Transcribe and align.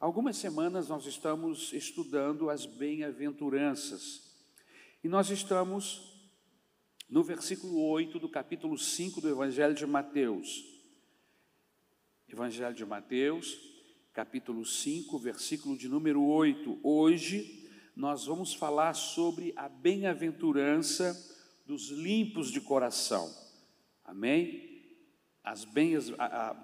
Algumas 0.00 0.38
semanas 0.38 0.88
nós 0.88 1.04
estamos 1.04 1.74
estudando 1.74 2.48
as 2.48 2.64
bem-aventuranças 2.64 4.22
e 5.04 5.08
nós 5.10 5.28
estamos 5.28 6.24
no 7.06 7.22
versículo 7.22 7.78
8 7.82 8.18
do 8.18 8.26
capítulo 8.26 8.78
5 8.78 9.20
do 9.20 9.28
Evangelho 9.28 9.74
de 9.74 9.86
Mateus. 9.86 10.64
Evangelho 12.26 12.74
de 12.74 12.86
Mateus, 12.86 13.58
capítulo 14.14 14.64
5, 14.64 15.18
versículo 15.18 15.76
de 15.76 15.86
número 15.86 16.22
8. 16.22 16.80
Hoje 16.82 17.68
nós 17.94 18.24
vamos 18.24 18.54
falar 18.54 18.94
sobre 18.94 19.52
a 19.54 19.68
bem-aventurança 19.68 21.14
dos 21.66 21.90
limpos 21.90 22.50
de 22.50 22.62
coração. 22.62 23.30
Amém? 24.02 24.82
As 25.44 25.66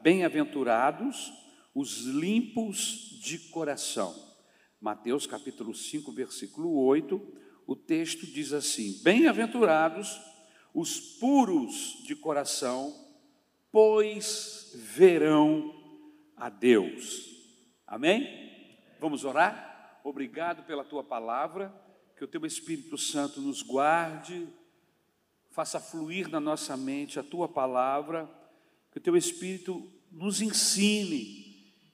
bem-aventurados, 0.02 1.45
os 1.76 2.06
limpos 2.06 3.20
de 3.20 3.38
coração. 3.50 4.14
Mateus 4.80 5.26
capítulo 5.26 5.74
5, 5.74 6.10
versículo 6.10 6.74
8, 6.74 7.20
o 7.66 7.76
texto 7.76 8.26
diz 8.26 8.54
assim: 8.54 8.98
Bem-aventurados 9.02 10.18
os 10.72 10.98
puros 10.98 12.02
de 12.06 12.16
coração, 12.16 12.94
pois 13.70 14.72
verão 14.74 15.70
a 16.34 16.48
Deus. 16.48 17.28
Amém? 17.86 18.26
Vamos 18.98 19.22
orar? 19.26 20.00
Obrigado 20.02 20.62
pela 20.62 20.82
tua 20.82 21.04
palavra, 21.04 21.74
que 22.16 22.24
o 22.24 22.28
teu 22.28 22.46
Espírito 22.46 22.96
Santo 22.96 23.38
nos 23.38 23.60
guarde, 23.60 24.48
faça 25.50 25.78
fluir 25.78 26.30
na 26.30 26.40
nossa 26.40 26.74
mente 26.74 27.20
a 27.20 27.22
tua 27.22 27.46
palavra, 27.46 28.26
que 28.90 28.96
o 28.96 29.02
teu 29.02 29.14
Espírito 29.14 29.92
nos 30.10 30.40
ensine 30.40 31.45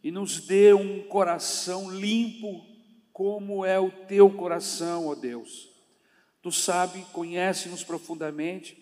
e 0.02 0.10
nos 0.10 0.40
dê 0.40 0.72
um 0.74 1.06
coração 1.08 1.90
limpo, 1.90 2.66
como 3.12 3.64
é 3.64 3.78
o 3.78 3.90
teu 3.90 4.30
coração, 4.30 5.06
ó 5.06 5.14
Deus. 5.14 5.70
Tu 6.40 6.50
sabe, 6.50 7.06
conhece-nos 7.12 7.84
profundamente 7.84 8.76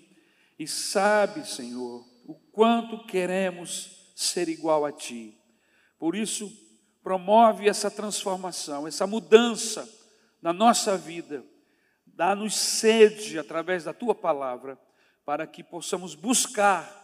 e 0.59 0.67
sabe, 0.67 1.47
Senhor, 1.47 2.07
o 2.27 2.35
quanto 2.53 3.05
queremos 3.05 4.13
ser 4.15 4.49
igual 4.49 4.85
a 4.85 4.93
Ti. 4.93 5.37
Por 5.99 6.17
isso, 6.17 6.51
promove 7.03 7.69
essa 7.69 7.91
transformação, 7.91 8.87
essa 8.87 9.07
mudança 9.07 9.89
na 10.41 10.53
nossa 10.53 10.97
vida. 10.97 11.45
Dá-nos 12.07 12.55
sede 12.55 13.39
através 13.39 13.85
da 13.85 13.93
tua 13.93 14.15
palavra, 14.15 14.79
para 15.25 15.47
que 15.47 15.63
possamos 15.63 16.15
buscar 16.15 16.99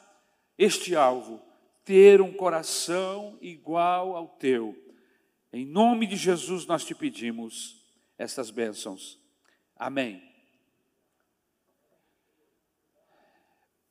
este 0.58 0.96
alvo, 0.96 1.40
ter 1.86 2.20
um 2.20 2.32
coração 2.32 3.38
igual 3.40 4.16
ao 4.16 4.26
teu. 4.26 4.76
Em 5.52 5.64
nome 5.64 6.04
de 6.04 6.16
Jesus 6.16 6.66
nós 6.66 6.84
te 6.84 6.96
pedimos 6.96 7.80
estas 8.18 8.50
bênçãos. 8.50 9.18
Amém. 9.76 10.20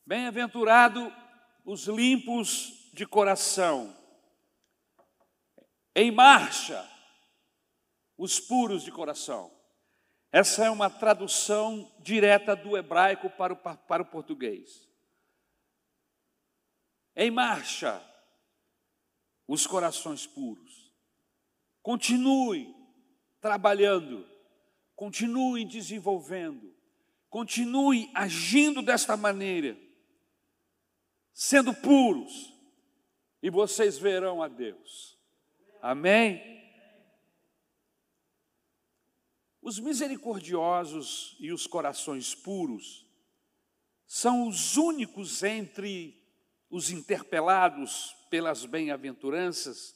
Bem-aventurado 0.06 1.12
os 1.64 1.88
limpos 1.88 2.92
de 2.94 3.08
coração 3.08 3.96
em 5.96 6.12
marcha, 6.12 6.86
os 8.18 8.42
puros 8.42 8.84
de 8.84 8.92
coração. 8.92 9.50
Essa 10.34 10.66
é 10.66 10.70
uma 10.70 10.90
tradução 10.90 11.90
direta 12.00 12.58
do 12.58 12.76
hebraico 12.76 13.30
para 13.30 13.54
o, 13.54 13.56
para 13.56 14.04
o 14.04 14.06
português. 14.06 14.86
Em 17.16 17.32
marcha, 17.32 18.04
os 19.48 19.66
corações 19.66 20.28
puros. 20.28 20.94
Continue 21.82 22.76
trabalhando, 23.40 24.28
continue 24.96 25.64
desenvolvendo, 25.66 26.76
continue 27.30 28.10
agindo 28.14 28.82
desta 28.82 29.16
maneira, 29.16 29.78
sendo 31.32 31.74
puros, 31.74 32.52
e 33.42 33.50
vocês 33.50 33.98
verão 33.98 34.42
a 34.42 34.48
Deus. 34.48 35.18
Amém? 35.82 36.56
Os 39.62 39.80
misericordiosos 39.80 41.36
e 41.40 41.52
os 41.52 41.68
corações 41.68 42.34
puros 42.34 43.06
são 44.06 44.48
os 44.48 44.78
únicos 44.78 45.44
entre 45.44 46.25
os 46.70 46.90
interpelados 46.90 48.16
pelas 48.30 48.66
bem-aventuranças 48.66 49.96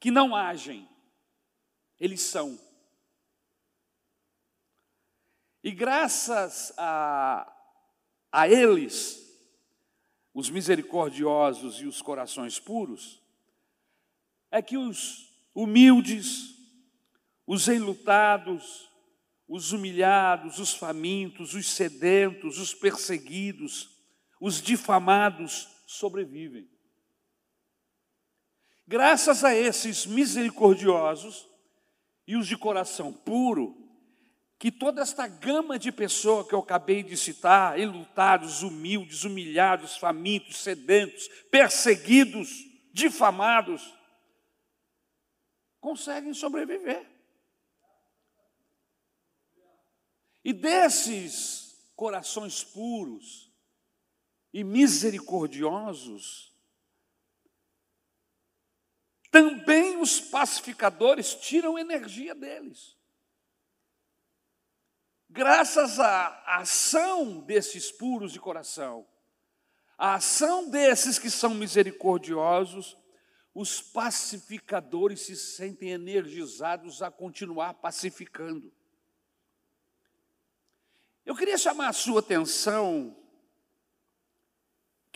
que 0.00 0.10
não 0.10 0.34
agem, 0.34 0.88
eles 1.98 2.22
são. 2.22 2.58
E 5.62 5.70
graças 5.72 6.72
a, 6.78 7.52
a 8.30 8.48
eles, 8.48 9.24
os 10.32 10.48
misericordiosos 10.48 11.80
e 11.80 11.86
os 11.86 12.00
corações 12.00 12.60
puros, 12.60 13.20
é 14.50 14.62
que 14.62 14.76
os 14.76 15.28
humildes, 15.54 16.54
os 17.46 17.68
enlutados, 17.68 18.88
os 19.48 19.72
humilhados, 19.72 20.58
os 20.58 20.72
famintos, 20.74 21.54
os 21.54 21.66
sedentos, 21.66 22.58
os 22.58 22.74
perseguidos, 22.74 23.97
os 24.40 24.60
difamados 24.62 25.68
sobrevivem. 25.86 26.68
Graças 28.86 29.44
a 29.44 29.54
esses 29.54 30.06
misericordiosos 30.06 31.46
e 32.26 32.36
os 32.36 32.46
de 32.46 32.56
coração 32.56 33.12
puro, 33.12 33.76
que 34.58 34.72
toda 34.72 35.02
esta 35.02 35.26
gama 35.26 35.78
de 35.78 35.92
pessoas 35.92 36.48
que 36.48 36.54
eu 36.54 36.58
acabei 36.58 37.02
de 37.02 37.16
citar, 37.16 37.78
enlutados, 37.78 38.62
humildes, 38.62 39.24
humilhados, 39.24 39.96
famintos, 39.96 40.58
sedentos, 40.58 41.28
perseguidos, 41.50 42.50
difamados, 42.92 43.94
conseguem 45.80 46.34
sobreviver. 46.34 47.06
E 50.44 50.52
desses 50.52 51.92
corações 51.94 52.64
puros 52.64 53.47
e 54.52 54.64
misericordiosos, 54.64 56.48
também 59.30 60.00
os 60.00 60.20
pacificadores 60.20 61.34
tiram 61.34 61.78
energia 61.78 62.34
deles. 62.34 62.96
Graças 65.28 66.00
à 66.00 66.42
ação 66.46 67.40
desses 67.40 67.92
puros 67.92 68.32
de 68.32 68.40
coração, 68.40 69.06
a 69.98 70.14
ação 70.14 70.70
desses 70.70 71.18
que 71.18 71.28
são 71.28 71.52
misericordiosos, 71.54 72.96
os 73.52 73.82
pacificadores 73.82 75.22
se 75.22 75.36
sentem 75.36 75.90
energizados 75.90 77.02
a 77.02 77.10
continuar 77.10 77.74
pacificando. 77.74 78.72
Eu 81.26 81.34
queria 81.34 81.58
chamar 81.58 81.88
a 81.88 81.92
sua 81.92 82.20
atenção 82.20 83.17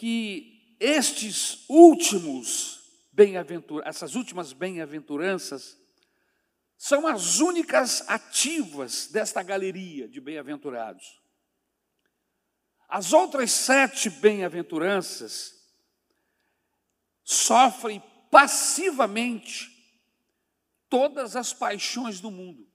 que 0.02 0.76
estes 0.80 1.64
últimos 1.68 3.06
bem-aventuranças, 3.12 3.88
essas 3.88 4.16
últimas 4.16 4.52
bem-aventuranças, 4.52 5.78
são 6.76 7.06
as 7.06 7.38
únicas 7.38 8.02
ativas 8.08 9.06
desta 9.06 9.44
galeria 9.44 10.08
de 10.08 10.20
bem-aventurados. 10.20 11.22
As 12.88 13.12
outras 13.12 13.52
sete 13.52 14.10
bem-aventuranças 14.10 15.54
sofrem 17.22 18.02
passivamente 18.28 19.70
todas 20.88 21.37
as 21.37 21.52
paixões 21.52 22.20
do 22.20 22.28
mundo. 22.28 22.69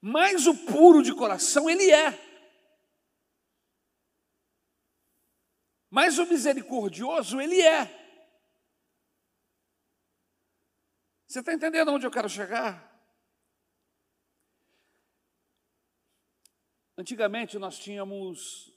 Mas 0.00 0.46
o 0.46 0.54
puro 0.54 1.02
de 1.02 1.12
coração, 1.12 1.68
ele 1.68 1.90
é. 1.90 2.31
Mas 5.94 6.18
o 6.18 6.24
misericordioso, 6.24 7.38
ele 7.38 7.60
é. 7.60 7.84
Você 11.26 11.40
está 11.40 11.52
entendendo 11.52 11.92
onde 11.92 12.06
eu 12.06 12.10
quero 12.10 12.30
chegar? 12.30 12.90
Antigamente 16.96 17.58
nós 17.58 17.78
tínhamos 17.78 18.74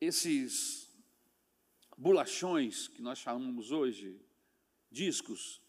esses 0.00 0.90
bolachões, 1.94 2.88
que 2.88 3.02
nós 3.02 3.18
chamamos 3.18 3.70
hoje, 3.70 4.18
discos, 4.90 5.60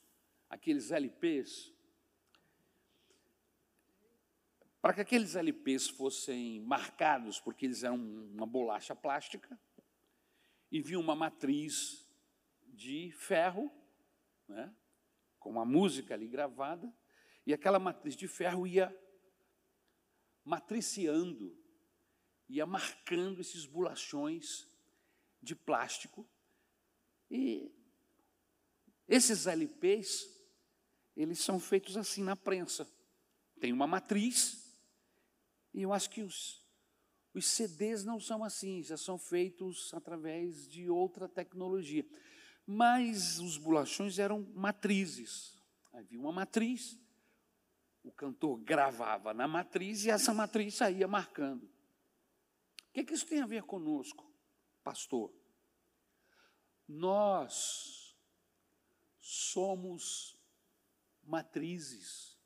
aqueles 0.50 0.90
LPs, 0.90 1.70
para 4.82 4.94
que 4.94 5.02
aqueles 5.02 5.36
LPs 5.36 5.90
fossem 5.90 6.62
marcados, 6.62 7.42
porque 7.42 7.66
eles 7.66 7.84
eram 7.84 7.98
uma 7.98 8.46
bolacha 8.46 8.96
plástica, 8.96 9.60
e 10.72 10.82
vinha 10.82 11.00
uma 11.00 11.16
matriz 11.16 12.06
de 12.68 13.12
ferro 13.12 13.72
né? 14.48 14.74
com 15.40 15.50
uma 15.50 15.66
música 15.66 16.14
ali 16.14 16.28
gravada, 16.28 16.94
e 17.46 17.54
aquela 17.54 17.80
matriz 17.80 18.16
de 18.16 18.28
ferro 18.28 18.68
ia 18.68 18.96
matriciando, 20.44 21.58
ia 22.50 22.66
marcando 22.66 23.40
esses 23.40 23.66
bolachões 23.66 24.68
de 25.42 25.56
plástico. 25.56 26.28
E 27.30 27.72
esses 29.08 29.48
LPs, 29.48 30.26
eles 31.16 31.40
são 31.40 31.60
feitos 31.60 31.98
assim 31.98 32.24
na 32.24 32.36
prensa. 32.36 32.90
Tem 33.60 33.72
uma 33.72 33.88
matriz, 33.88 34.80
e 35.74 35.82
eu 35.82 35.94
acho 35.94 36.10
que 36.10 36.22
os, 36.22 36.66
os 37.38 37.46
CDs 37.46 38.04
não 38.04 38.20
são 38.20 38.44
assim, 38.44 38.84
já 38.84 38.98
são 38.98 39.18
feitos 39.18 39.94
através 39.94 40.68
de 40.68 40.90
outra 40.90 41.28
tecnologia. 41.28 42.06
Mas 42.66 43.40
os 43.40 43.58
bolachões 43.58 44.20
eram 44.20 44.42
matrizes. 44.54 45.58
Havia 45.94 46.20
uma 46.20 46.32
matriz, 46.32 47.00
o 48.04 48.12
cantor 48.12 48.58
gravava 48.60 49.34
na 49.34 49.48
matriz 49.48 50.06
e 50.06 50.10
essa 50.10 50.34
matriz 50.34 50.76
saía 50.76 51.08
marcando. 51.08 51.64
O 51.64 52.94
que, 52.94 53.02
é 53.02 53.04
que 53.04 53.14
isso 53.14 53.26
tem 53.26 53.42
a 53.42 53.46
ver 53.46 53.64
conosco, 53.64 54.26
pastor? 54.84 55.34
Nós 56.88 58.16
somos 59.20 60.40
matrizes 61.24 62.38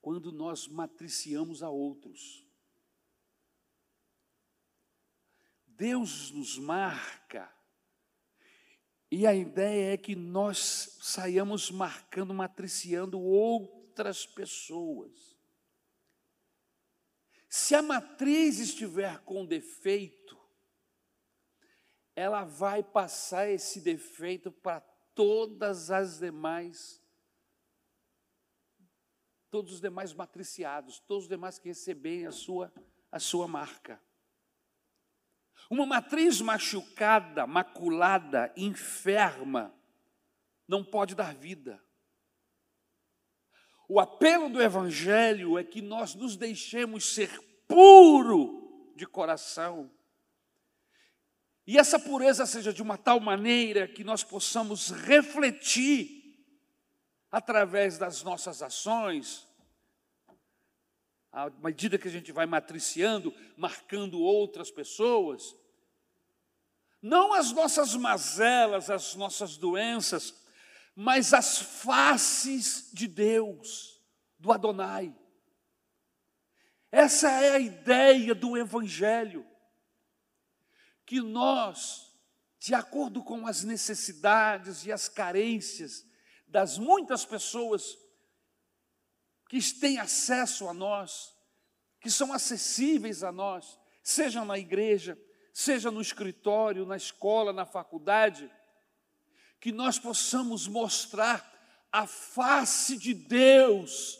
quando 0.00 0.32
nós 0.32 0.66
matriciamos 0.66 1.62
a 1.62 1.70
outros. 1.70 2.47
Deus 5.78 6.32
nos 6.32 6.58
marca, 6.58 7.48
e 9.08 9.26
a 9.28 9.32
ideia 9.32 9.94
é 9.94 9.96
que 9.96 10.16
nós 10.16 10.98
saiamos 11.00 11.70
marcando, 11.70 12.34
matriciando 12.34 13.20
outras 13.20 14.26
pessoas. 14.26 15.38
Se 17.48 17.76
a 17.76 17.80
matriz 17.80 18.58
estiver 18.58 19.20
com 19.20 19.46
defeito, 19.46 20.36
ela 22.14 22.44
vai 22.44 22.82
passar 22.82 23.48
esse 23.48 23.80
defeito 23.80 24.50
para 24.50 24.80
todas 25.14 25.92
as 25.92 26.18
demais, 26.18 27.00
todos 29.48 29.74
os 29.74 29.80
demais 29.80 30.12
matriciados, 30.12 30.98
todos 30.98 31.24
os 31.24 31.28
demais 31.28 31.56
que 31.56 31.68
receberem 31.68 32.26
a 32.26 32.32
sua, 32.32 32.72
a 33.12 33.20
sua 33.20 33.46
marca. 33.46 34.07
Uma 35.70 35.84
matriz 35.84 36.40
machucada, 36.40 37.46
maculada, 37.46 38.52
enferma, 38.56 39.74
não 40.66 40.84
pode 40.84 41.14
dar 41.14 41.34
vida. 41.34 41.82
O 43.88 43.98
apelo 43.98 44.50
do 44.50 44.62
Evangelho 44.62 45.58
é 45.58 45.64
que 45.64 45.80
nós 45.80 46.14
nos 46.14 46.36
deixemos 46.36 47.14
ser 47.14 47.40
puro 47.66 48.92
de 48.94 49.06
coração. 49.06 49.90
E 51.66 51.78
essa 51.78 51.98
pureza 51.98 52.44
seja 52.44 52.72
de 52.72 52.82
uma 52.82 52.98
tal 52.98 53.18
maneira 53.18 53.88
que 53.88 54.04
nós 54.04 54.22
possamos 54.22 54.90
refletir 54.90 56.18
através 57.30 57.96
das 57.96 58.22
nossas 58.22 58.62
ações, 58.62 59.47
à 61.32 61.50
medida 61.62 61.98
que 61.98 62.08
a 62.08 62.10
gente 62.10 62.32
vai 62.32 62.46
matriciando, 62.46 63.34
marcando 63.56 64.20
outras 64.20 64.70
pessoas, 64.70 65.54
não 67.00 67.32
as 67.32 67.52
nossas 67.52 67.94
mazelas, 67.94 68.90
as 68.90 69.14
nossas 69.14 69.56
doenças, 69.56 70.34
mas 70.94 71.32
as 71.32 71.58
faces 71.58 72.90
de 72.92 73.06
Deus, 73.06 74.02
do 74.38 74.50
Adonai. 74.50 75.14
Essa 76.90 77.30
é 77.30 77.52
a 77.52 77.60
ideia 77.60 78.34
do 78.34 78.56
Evangelho, 78.56 79.46
que 81.04 81.20
nós, 81.20 82.12
de 82.58 82.74
acordo 82.74 83.22
com 83.22 83.46
as 83.46 83.62
necessidades 83.62 84.84
e 84.84 84.90
as 84.90 85.08
carências 85.08 86.04
das 86.48 86.78
muitas 86.78 87.24
pessoas 87.24 87.96
que 89.48 89.60
têm 89.72 89.98
acesso 89.98 90.68
a 90.68 90.74
nós, 90.74 91.34
que 92.00 92.10
são 92.10 92.32
acessíveis 92.32 93.24
a 93.24 93.32
nós, 93.32 93.78
seja 94.02 94.44
na 94.44 94.58
igreja, 94.58 95.18
seja 95.52 95.90
no 95.90 96.00
escritório, 96.00 96.86
na 96.86 96.96
escola, 96.96 97.52
na 97.52 97.64
faculdade, 97.64 98.50
que 99.58 99.72
nós 99.72 99.98
possamos 99.98 100.68
mostrar 100.68 101.52
a 101.90 102.06
face 102.06 102.96
de 102.96 103.14
Deus 103.14 104.18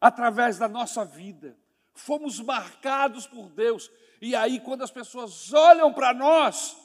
através 0.00 0.58
da 0.58 0.68
nossa 0.68 1.04
vida. 1.04 1.58
Fomos 1.94 2.38
marcados 2.38 3.26
por 3.26 3.48
Deus, 3.50 3.90
e 4.20 4.36
aí, 4.36 4.60
quando 4.60 4.82
as 4.82 4.90
pessoas 4.90 5.52
olham 5.52 5.92
para 5.92 6.12
nós, 6.14 6.76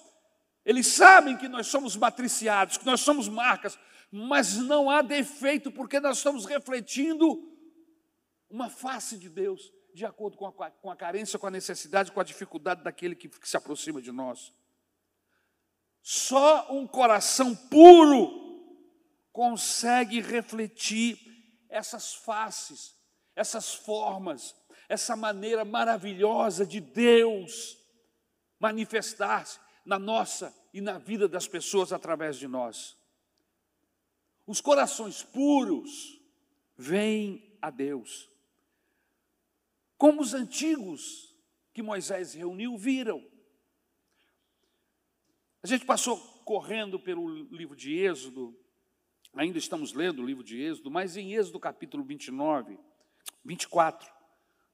eles 0.66 0.88
sabem 0.88 1.38
que 1.38 1.48
nós 1.48 1.68
somos 1.68 1.96
matriciados, 1.96 2.78
que 2.78 2.86
nós 2.86 3.02
somos 3.02 3.28
marcas, 3.28 3.78
mas 4.12 4.58
não 4.58 4.90
há 4.90 5.02
defeito, 5.02 5.72
porque 5.72 6.00
nós 6.00 6.18
estamos 6.18 6.46
refletindo 6.46 7.50
uma 8.50 8.70
face 8.70 9.18
de 9.18 9.30
Deus, 9.30 9.72
de 9.94 10.06
acordo 10.06 10.36
com 10.36 10.46
a, 10.46 10.70
com 10.70 10.92
a 10.92 10.96
carência, 10.96 11.40
com 11.40 11.48
a 11.48 11.52
necessidade, 11.52 12.12
com 12.12 12.20
a 12.20 12.24
dificuldade 12.24 12.84
daquele 12.84 13.16
que, 13.16 13.30
que 13.30 13.48
se 13.48 13.56
aproxima 13.56 14.02
de 14.02 14.12
nós. 14.12 14.54
Só 16.02 16.72
um 16.72 16.86
coração 16.86 17.56
puro 17.56 18.42
consegue 19.32 20.20
refletir 20.20 21.18
essas 21.70 22.14
faces, 22.14 22.98
essas 23.34 23.74
formas, 23.74 24.54
essa 24.90 25.16
maneira 25.16 25.64
maravilhosa 25.64 26.66
de 26.66 26.82
Deus 26.82 27.78
manifestar-se 28.60 29.58
na 29.86 29.98
nossa 29.98 30.54
e 30.74 30.82
na 30.82 30.98
vida 30.98 31.28
das 31.28 31.48
pessoas 31.48 31.94
através 31.94 32.38
de 32.38 32.48
nós. 32.48 32.98
Os 34.52 34.60
corações 34.60 35.24
puros 35.24 36.22
vêm 36.76 37.56
a 37.62 37.70
Deus. 37.70 38.30
Como 39.98 40.22
os 40.22 40.34
antigos 40.34 41.34
que 41.74 41.82
Moisés 41.82 42.34
reuniu 42.34 42.78
viram. 42.78 43.26
A 45.64 45.68
gente 45.68 45.86
passou 45.86 46.18
correndo 46.44 47.00
pelo 47.00 47.30
livro 47.46 47.78
de 47.78 47.98
Êxodo, 47.98 48.54
ainda 49.34 49.58
estamos 49.58 49.94
lendo 49.94 50.22
o 50.22 50.26
livro 50.26 50.44
de 50.44 50.62
Êxodo, 50.62 50.92
mas 50.92 51.16
em 51.16 51.34
Êxodo 51.34 51.58
capítulo 51.58 52.04
29, 52.04 52.78
24, 53.46 54.12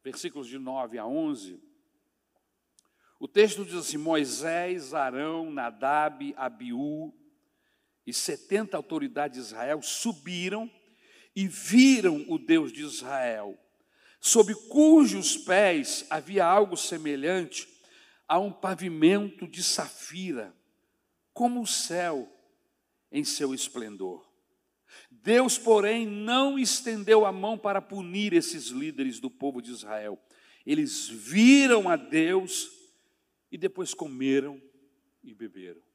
versículos 0.03 0.47
de 0.47 0.57
9 0.57 0.97
a 0.97 1.05
11, 1.05 1.61
o 3.19 3.27
texto 3.27 3.63
diz 3.63 3.75
assim: 3.75 3.97
Moisés, 3.97 4.95
Arão, 4.95 5.51
Nadab, 5.51 6.33
Abiú 6.35 7.13
e 8.07 8.13
setenta 8.13 8.77
autoridades 8.77 9.37
de 9.37 9.45
Israel 9.45 9.81
subiram 9.81 10.71
e 11.35 11.45
viram 11.45 12.25
o 12.29 12.39
Deus 12.39 12.71
de 12.71 12.81
Israel, 12.81 13.59
sob 14.21 14.55
cujos 14.69 15.37
pés 15.37 16.05
havia 16.09 16.45
algo 16.45 16.77
semelhante 16.77 17.67
a 18.25 18.39
um 18.39 18.51
pavimento 18.51 19.45
de 19.45 19.61
safira 19.61 20.55
como 21.33 21.61
o 21.61 21.67
céu 21.67 22.31
em 23.11 23.25
seu 23.25 23.53
esplendor. 23.53 24.25
Deus, 25.11 25.57
porém, 25.57 26.07
não 26.07 26.57
estendeu 26.57 27.25
a 27.25 27.31
mão 27.31 27.57
para 27.57 27.81
punir 27.81 28.31
esses 28.31 28.67
líderes 28.67 29.19
do 29.19 29.29
povo 29.29 29.61
de 29.61 29.71
Israel. 29.71 30.17
Eles 30.65 31.07
viram 31.09 31.89
a 31.89 31.97
Deus 31.97 32.71
e 33.51 33.57
depois 33.57 33.93
comeram 33.93 34.61
e 35.23 35.33
beberam. 35.33 35.86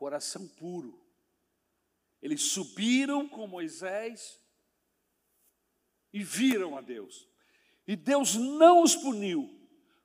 Coração 0.00 0.48
puro. 0.48 0.98
Eles 2.22 2.40
subiram 2.52 3.28
com 3.28 3.46
Moisés 3.46 4.40
e 6.10 6.24
viram 6.24 6.74
a 6.74 6.80
Deus. 6.80 7.28
E 7.86 7.94
Deus 7.96 8.34
não 8.34 8.82
os 8.82 8.96
puniu, 8.96 9.54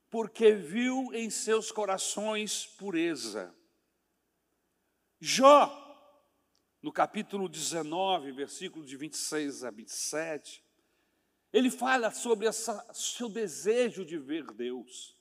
porque 0.09 0.51
viu 0.51 1.13
em 1.13 1.29
seus 1.29 1.71
corações 1.71 2.65
pureza. 2.65 3.55
Jó, 5.17 5.71
no 6.81 6.91
capítulo 6.91 7.47
19, 7.47 8.33
versículo 8.33 8.85
de 8.85 8.97
26 8.97 9.63
a 9.63 9.71
27, 9.71 10.61
ele 11.53 11.71
fala 11.71 12.11
sobre 12.11 12.49
esse 12.49 12.69
seu 12.93 13.29
desejo 13.29 14.03
de 14.03 14.17
ver 14.17 14.43
Deus, 14.51 15.15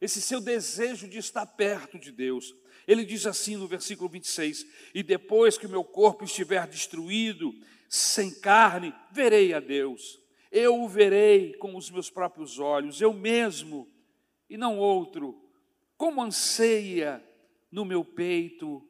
esse 0.00 0.22
seu 0.22 0.40
desejo 0.40 1.08
de 1.08 1.18
estar 1.18 1.44
perto 1.44 1.98
de 1.98 2.12
Deus. 2.12 2.54
Ele 2.86 3.04
diz 3.04 3.26
assim 3.26 3.56
no 3.56 3.66
versículo 3.66 4.08
26: 4.08 4.66
E 4.94 5.02
depois 5.02 5.58
que 5.58 5.66
o 5.66 5.70
meu 5.70 5.84
corpo 5.84 6.24
estiver 6.24 6.66
destruído, 6.66 7.52
sem 7.88 8.30
carne, 8.30 8.94
verei 9.10 9.52
a 9.52 9.60
Deus. 9.60 10.20
Eu 10.50 10.82
o 10.82 10.88
verei 10.88 11.54
com 11.54 11.76
os 11.76 11.90
meus 11.90 12.08
próprios 12.08 12.58
olhos, 12.58 13.00
eu 13.00 13.12
mesmo 13.12 13.88
e 14.48 14.56
não 14.56 14.78
outro, 14.78 15.42
como 15.96 16.22
anseia 16.22 17.22
no 17.70 17.84
meu 17.84 18.04
peito 18.04 18.86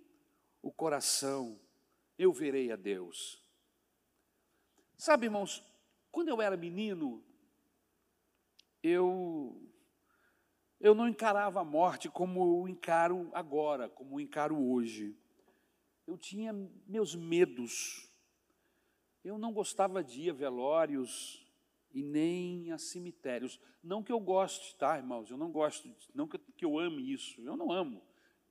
o 0.63 0.71
coração, 0.71 1.59
eu 2.19 2.33
verei 2.33 2.71
a 2.71 2.77
Deus. 2.77 3.43
Sabe, 4.97 5.27
irmãos, 5.27 5.63
quando 6.11 6.29
eu 6.29 6.41
era 6.41 6.57
menino, 6.57 7.23
eu 8.83 9.61
eu 10.81 10.95
não 10.95 11.09
encarava 11.09 11.61
a 11.61 11.65
morte 11.65 12.09
como 12.09 12.63
eu 12.63 12.69
encaro 12.69 13.31
agora, 13.33 13.89
como 13.89 14.17
eu 14.17 14.21
encaro 14.21 14.57
hoje. 14.57 15.17
Eu 16.07 16.17
tinha 16.17 16.53
meus 16.87 17.15
medos. 17.15 18.09
Eu 19.25 19.39
não 19.39 19.53
gostava 19.53 20.05
de 20.05 20.23
ir 20.23 20.31
a 20.31 20.35
velórios 20.35 21.45
e 21.93 22.03
nem 22.03 22.71
a 22.71 22.79
cemitérios. 22.79 23.59
Não 23.83 24.03
que 24.03 24.13
eu 24.13 24.21
goste, 24.21 24.77
tá, 24.77 24.97
irmãos? 24.97 25.31
Eu 25.31 25.37
não 25.37 25.51
gosto, 25.51 25.89
não 26.15 26.29
que 26.29 26.65
eu 26.65 26.79
ame 26.79 27.13
isso. 27.13 27.41
Eu 27.41 27.57
não 27.57 27.73
amo. 27.73 28.03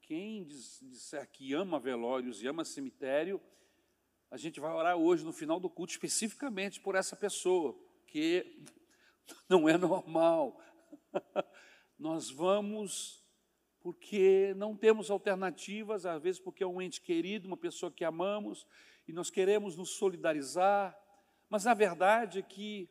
Quem 0.01 0.43
disser 0.43 1.29
que 1.31 1.53
ama 1.53 1.79
velórios 1.79 2.41
e 2.41 2.47
ama 2.47 2.65
cemitério, 2.65 3.41
a 4.29 4.37
gente 4.37 4.59
vai 4.59 4.71
orar 4.71 4.97
hoje 4.97 5.23
no 5.23 5.31
final 5.31 5.59
do 5.59 5.69
culto 5.69 5.93
especificamente 5.93 6.81
por 6.81 6.95
essa 6.95 7.15
pessoa, 7.15 7.73
porque 8.01 8.61
não 9.47 9.69
é 9.69 9.77
normal. 9.77 10.59
Nós 11.97 12.29
vamos 12.29 13.23
porque 13.81 14.53
não 14.57 14.75
temos 14.75 15.11
alternativas, 15.11 16.05
às 16.05 16.21
vezes 16.21 16.41
porque 16.41 16.63
é 16.63 16.67
um 16.67 16.81
ente 16.81 16.99
querido, 16.99 17.47
uma 17.47 17.55
pessoa 17.55 17.91
que 17.91 18.03
amamos, 18.03 18.65
e 19.07 19.13
nós 19.13 19.29
queremos 19.29 19.77
nos 19.77 19.91
solidarizar, 19.91 20.97
mas 21.47 21.67
a 21.67 21.73
verdade 21.73 22.39
é 22.39 22.41
que 22.41 22.89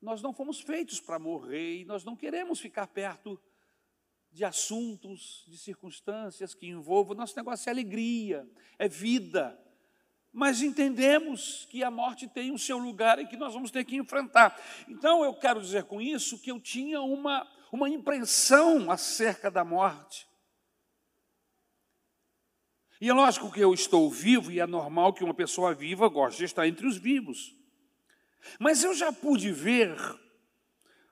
nós 0.00 0.20
não 0.20 0.32
fomos 0.32 0.60
feitos 0.60 1.00
para 1.00 1.18
morrer 1.18 1.80
e 1.80 1.84
nós 1.84 2.04
não 2.04 2.14
queremos 2.14 2.60
ficar 2.60 2.86
perto 2.86 3.40
de 4.30 4.44
assuntos, 4.44 5.44
de 5.48 5.56
circunstâncias 5.56 6.54
que 6.54 6.66
envolvam. 6.66 7.16
Nosso 7.16 7.34
negócio 7.36 7.68
é 7.68 7.72
alegria, 7.72 8.46
é 8.78 8.86
vida. 8.86 9.58
Mas 10.30 10.60
entendemos 10.60 11.66
que 11.70 11.82
a 11.82 11.90
morte 11.90 12.28
tem 12.28 12.52
o 12.52 12.58
seu 12.58 12.76
lugar 12.76 13.18
e 13.18 13.26
que 13.26 13.36
nós 13.36 13.54
vamos 13.54 13.70
ter 13.70 13.84
que 13.84 13.96
enfrentar. 13.96 14.60
Então 14.86 15.24
eu 15.24 15.34
quero 15.34 15.60
dizer 15.60 15.84
com 15.84 16.00
isso 16.00 16.38
que 16.38 16.50
eu 16.52 16.60
tinha 16.60 17.00
uma 17.00 17.48
uma 17.72 17.88
impressão 17.88 18.90
acerca 18.90 19.50
da 19.50 19.64
morte. 19.64 20.26
E 23.00 23.08
é 23.08 23.12
lógico 23.12 23.52
que 23.52 23.60
eu 23.60 23.72
estou 23.72 24.10
vivo 24.10 24.50
e 24.50 24.58
é 24.58 24.66
normal 24.66 25.12
que 25.12 25.22
uma 25.22 25.34
pessoa 25.34 25.72
viva 25.72 26.08
goste 26.08 26.38
de 26.38 26.44
estar 26.44 26.66
entre 26.66 26.86
os 26.86 26.96
vivos. 26.96 27.54
Mas 28.58 28.82
eu 28.82 28.94
já 28.94 29.12
pude 29.12 29.52
ver 29.52 29.96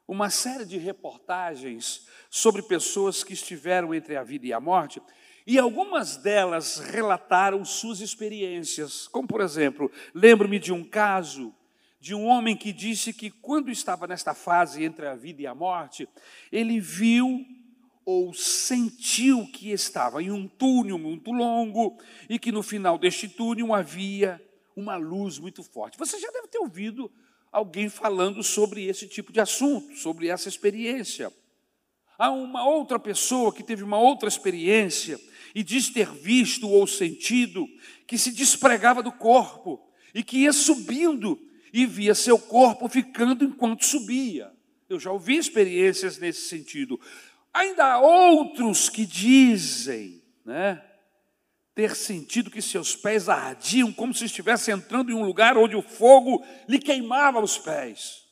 uma 0.06 0.30
série 0.30 0.64
de 0.64 0.78
reportagens 0.78 2.06
sobre 2.30 2.62
pessoas 2.62 3.24
que 3.24 3.32
estiveram 3.32 3.94
entre 3.94 4.16
a 4.16 4.22
vida 4.22 4.46
e 4.46 4.52
a 4.52 4.60
morte, 4.60 5.02
e 5.46 5.58
algumas 5.58 6.16
delas 6.16 6.78
relataram 6.78 7.64
suas 7.64 8.00
experiências. 8.00 9.06
Como, 9.08 9.28
por 9.28 9.40
exemplo, 9.40 9.90
lembro-me 10.12 10.58
de 10.58 10.72
um 10.72 10.82
caso 10.82 11.54
de 12.06 12.14
um 12.14 12.26
homem 12.26 12.56
que 12.56 12.72
disse 12.72 13.12
que 13.12 13.32
quando 13.32 13.68
estava 13.68 14.06
nesta 14.06 14.32
fase 14.32 14.84
entre 14.84 15.08
a 15.08 15.16
vida 15.16 15.42
e 15.42 15.46
a 15.46 15.56
morte, 15.56 16.08
ele 16.52 16.78
viu 16.78 17.44
ou 18.04 18.32
sentiu 18.32 19.44
que 19.48 19.72
estava 19.72 20.22
em 20.22 20.30
um 20.30 20.46
túnel 20.46 20.98
muito 20.98 21.32
longo 21.32 21.98
e 22.30 22.38
que 22.38 22.52
no 22.52 22.62
final 22.62 22.96
deste 22.96 23.28
túnel 23.28 23.74
havia 23.74 24.40
uma 24.76 24.94
luz 24.94 25.40
muito 25.40 25.64
forte. 25.64 25.98
Você 25.98 26.20
já 26.20 26.30
deve 26.30 26.46
ter 26.46 26.58
ouvido 26.58 27.10
alguém 27.50 27.88
falando 27.88 28.40
sobre 28.40 28.84
esse 28.84 29.08
tipo 29.08 29.32
de 29.32 29.40
assunto, 29.40 29.96
sobre 29.96 30.28
essa 30.28 30.48
experiência. 30.48 31.32
Há 32.16 32.30
uma 32.30 32.68
outra 32.68 33.00
pessoa 33.00 33.52
que 33.52 33.64
teve 33.64 33.82
uma 33.82 33.98
outra 33.98 34.28
experiência 34.28 35.18
e 35.52 35.64
diz 35.64 35.88
ter 35.88 36.08
visto 36.12 36.68
ou 36.68 36.86
sentido 36.86 37.66
que 38.06 38.16
se 38.16 38.30
despregava 38.30 39.02
do 39.02 39.10
corpo 39.10 39.90
e 40.14 40.22
que 40.22 40.42
ia 40.42 40.52
subindo 40.52 41.44
e 41.76 41.84
via 41.84 42.14
seu 42.14 42.38
corpo 42.38 42.88
ficando 42.88 43.44
enquanto 43.44 43.84
subia. 43.84 44.50
Eu 44.88 44.98
já 44.98 45.12
ouvi 45.12 45.36
experiências 45.36 46.16
nesse 46.16 46.48
sentido. 46.48 46.98
Ainda 47.52 47.84
há 47.84 48.00
outros 48.00 48.88
que 48.88 49.04
dizem, 49.04 50.22
né, 50.42 50.82
ter 51.74 51.94
sentido 51.94 52.50
que 52.50 52.62
seus 52.62 52.96
pés 52.96 53.28
ardiam 53.28 53.92
como 53.92 54.14
se 54.14 54.24
estivesse 54.24 54.70
entrando 54.70 55.10
em 55.10 55.14
um 55.14 55.26
lugar 55.26 55.58
onde 55.58 55.76
o 55.76 55.82
fogo 55.82 56.42
lhe 56.66 56.78
queimava 56.78 57.42
os 57.42 57.58
pés. 57.58 58.24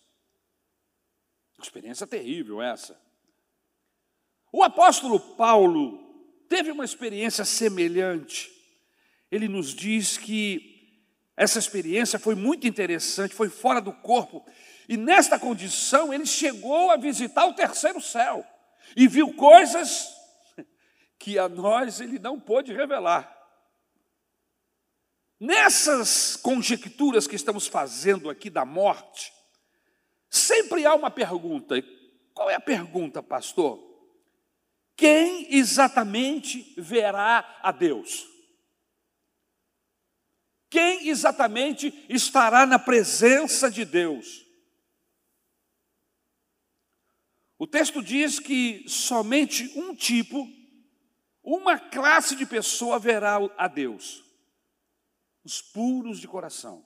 Experiência 1.63 2.07
terrível 2.07 2.63
essa. 2.63 2.99
O 4.51 4.63
apóstolo 4.63 5.21
Paulo 5.21 5.99
teve 6.49 6.71
uma 6.71 6.87
experiência 6.87 7.45
semelhante. 7.45 8.51
Ele 9.31 9.49
nos 9.49 9.75
diz 9.75 10.17
que 10.17 10.74
essa 11.37 11.59
experiência 11.59 12.19
foi 12.19 12.35
muito 12.35 12.67
interessante, 12.67 13.35
foi 13.35 13.49
fora 13.49 13.81
do 13.81 13.93
corpo. 13.93 14.45
E 14.89 14.97
nesta 14.97 15.39
condição, 15.39 16.13
ele 16.13 16.27
chegou 16.27 16.91
a 16.91 16.97
visitar 16.97 17.47
o 17.47 17.55
terceiro 17.55 18.01
céu 18.01 18.47
e 18.97 19.09
viu 19.09 19.35
coisas 19.35 20.15
que 21.19 21.39
a 21.39 21.49
nós 21.49 22.01
ele 22.01 22.19
não 22.19 22.39
pôde 22.39 22.73
revelar. 22.73 23.33
Nessas 25.41 26.37
conjecturas 26.37 27.27
que 27.27 27.35
estamos 27.35 27.67
fazendo 27.67 28.31
aqui 28.31 28.49
da 28.49 28.65
morte, 28.65 29.33
sempre 30.31 30.87
há 30.87 30.95
uma 30.95 31.11
pergunta. 31.11 31.75
Qual 32.33 32.49
é 32.49 32.55
a 32.55 32.61
pergunta, 32.61 33.23
pastor? 33.23 33.83
Quem 34.97 35.53
exatamente 35.53 36.75
verá 36.79 37.59
a 37.61 37.73
Deus? 37.73 38.34
Quem 40.75 41.09
exatamente 41.09 42.05
estará 42.09 42.67
na 42.67 42.81
presença 42.81 43.71
de 43.71 43.85
Deus? 43.85 44.45
O 47.57 47.65
texto 47.65 48.03
diz 48.03 48.41
que 48.41 48.85
somente 48.89 49.71
um 49.79 49.95
tipo, 49.95 50.49
uma 51.45 51.79
classe 51.79 52.35
de 52.35 52.45
pessoa 52.45 52.99
verá 52.99 53.37
a 53.57 53.69
Deus: 53.69 54.25
os 55.45 55.63
puros 55.63 56.19
de 56.19 56.27
coração. 56.27 56.85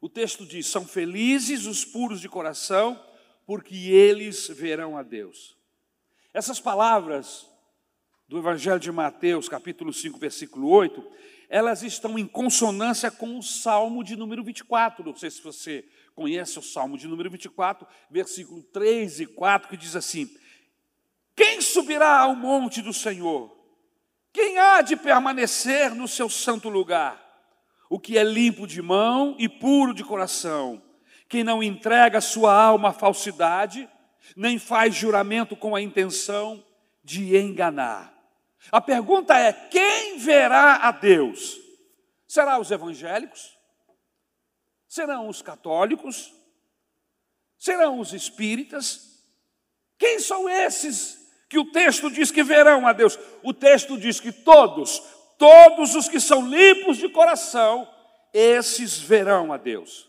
O 0.00 0.08
texto 0.08 0.44
diz: 0.44 0.66
são 0.66 0.84
felizes 0.84 1.66
os 1.66 1.84
puros 1.84 2.20
de 2.20 2.28
coração, 2.28 3.00
porque 3.46 3.76
eles 3.76 4.48
verão 4.48 4.98
a 4.98 5.04
Deus. 5.04 5.56
Essas 6.34 6.58
palavras 6.58 7.48
do 8.26 8.38
Evangelho 8.38 8.80
de 8.80 8.90
Mateus, 8.90 9.48
capítulo 9.48 9.92
5, 9.92 10.18
versículo 10.18 10.68
8, 10.68 11.35
elas 11.48 11.82
estão 11.82 12.18
em 12.18 12.26
consonância 12.26 13.10
com 13.10 13.38
o 13.38 13.42
Salmo 13.42 14.02
de 14.02 14.16
número 14.16 14.42
24. 14.42 15.04
Não 15.04 15.14
sei 15.14 15.30
se 15.30 15.42
você 15.42 15.84
conhece 16.14 16.58
o 16.58 16.62
Salmo 16.62 16.96
de 16.96 17.06
número 17.06 17.30
24, 17.30 17.86
versículo 18.10 18.62
3 18.62 19.20
e 19.20 19.26
4, 19.26 19.68
que 19.68 19.76
diz 19.76 19.94
assim: 19.94 20.28
Quem 21.34 21.60
subirá 21.60 22.20
ao 22.20 22.34
monte 22.34 22.82
do 22.82 22.92
Senhor? 22.92 23.56
Quem 24.32 24.58
há 24.58 24.82
de 24.82 24.96
permanecer 24.96 25.94
no 25.94 26.06
seu 26.06 26.28
santo 26.28 26.68
lugar? 26.68 27.24
O 27.88 27.98
que 27.98 28.18
é 28.18 28.24
limpo 28.24 28.66
de 28.66 28.82
mão 28.82 29.36
e 29.38 29.48
puro 29.48 29.94
de 29.94 30.02
coração, 30.02 30.82
quem 31.28 31.44
não 31.44 31.62
entrega 31.62 32.20
sua 32.20 32.52
alma 32.52 32.88
à 32.88 32.92
falsidade, 32.92 33.88
nem 34.36 34.58
faz 34.58 34.94
juramento 34.94 35.54
com 35.54 35.74
a 35.76 35.80
intenção 35.80 36.64
de 37.04 37.36
enganar. 37.36 38.15
A 38.70 38.80
pergunta 38.80 39.38
é: 39.38 39.52
quem 39.52 40.18
verá 40.18 40.76
a 40.76 40.90
Deus? 40.90 41.58
Será 42.26 42.58
os 42.58 42.70
evangélicos? 42.70 43.56
Serão 44.88 45.28
os 45.28 45.42
católicos? 45.42 46.32
Serão 47.58 48.00
os 48.00 48.12
espíritas? 48.12 49.22
Quem 49.98 50.18
são 50.18 50.48
esses 50.48 51.24
que 51.48 51.58
o 51.58 51.70
texto 51.70 52.10
diz 52.10 52.30
que 52.30 52.42
verão 52.42 52.86
a 52.86 52.92
Deus? 52.92 53.18
O 53.42 53.54
texto 53.54 53.96
diz 53.98 54.20
que 54.20 54.32
todos, 54.32 55.00
todos 55.38 55.94
os 55.94 56.08
que 56.08 56.20
são 56.20 56.48
limpos 56.48 56.98
de 56.98 57.08
coração, 57.08 57.88
esses 58.32 58.98
verão 58.98 59.52
a 59.52 59.56
Deus. 59.56 60.08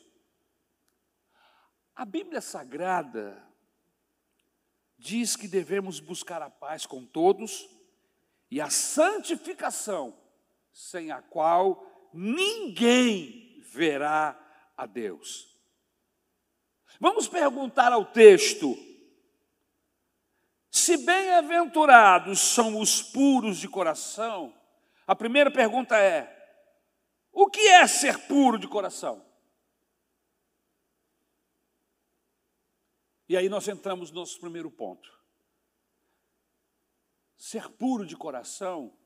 A 1.95 2.05
Bíblia 2.05 2.41
Sagrada 2.41 3.41
diz 4.97 5.35
que 5.35 5.47
devemos 5.47 5.99
buscar 5.99 6.41
a 6.41 6.49
paz 6.49 6.85
com 6.85 7.05
todos 7.05 7.76
e 8.49 8.61
a 8.61 8.69
santificação, 8.69 10.17
sem 10.71 11.11
a 11.11 11.21
qual 11.21 12.09
ninguém 12.13 13.61
verá 13.61 14.37
a 14.75 14.85
Deus. 14.85 15.55
Vamos 16.99 17.27
perguntar 17.27 17.91
ao 17.91 18.05
texto: 18.05 18.75
se 20.71 20.97
bem-aventurados 20.97 22.39
são 22.39 22.79
os 22.79 23.01
puros 23.01 23.57
de 23.57 23.67
coração, 23.67 24.53
a 25.05 25.15
primeira 25.15 25.51
pergunta 25.51 25.97
é: 25.97 26.33
o 27.31 27.49
que 27.49 27.67
é 27.67 27.85
ser 27.87 28.27
puro 28.27 28.57
de 28.57 28.67
coração? 28.67 29.25
E 33.29 33.35
aí 33.35 33.49
nós 33.49 33.67
entramos 33.67 34.09
no 34.09 34.21
nosso 34.21 34.39
primeiro 34.39 34.71
ponto. 34.71 35.16
Ser 37.37 37.69
puro 37.69 38.05
de 38.05 38.17
coração 38.17 38.97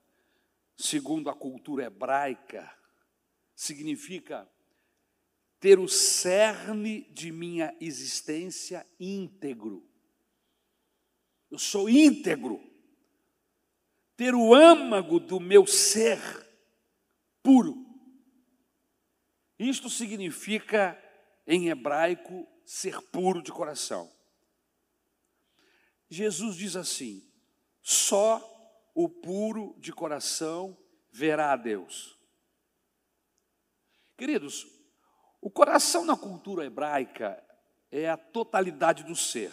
segundo 0.82 1.30
a 1.30 1.36
cultura 1.36 1.86
hebraica, 1.86 2.70
significa 3.56 4.50
ter 5.60 5.78
o 5.78 5.88
cerne 5.88 7.04
de 7.12 7.32
minha 7.32 7.76
existência 7.80 8.86
íntegro. 9.00 9.88
Eu 11.50 11.60
sou 11.60 11.88
íntegro. 11.88 12.60
Ter 14.16 14.34
o 14.34 14.54
âmago 14.54 15.20
do 15.20 15.40
meu 15.40 15.66
ser 15.68 16.20
puro. 17.44 17.86
Isto 19.60 19.90
significa, 19.90 21.00
em 21.46 21.70
hebraico, 21.70 22.48
ser 22.66 23.00
puro 23.10 23.42
de 23.42 23.52
coração. 23.52 24.12
Jesus 26.10 26.56
diz 26.56 26.76
assim: 26.76 27.31
só 27.92 28.42
o 28.96 29.10
puro 29.10 29.76
de 29.78 29.92
coração 29.92 30.78
verá 31.12 31.52
a 31.52 31.58
Deus. 31.58 32.18
Queridos, 34.18 34.66
o 35.42 35.50
coração 35.50 36.06
na 36.06 36.16
cultura 36.16 36.66
hebraica 36.66 37.44
é 37.92 38.10
a 38.10 38.18
totalidade 38.18 39.04
do 39.04 39.16
ser. 39.16 39.52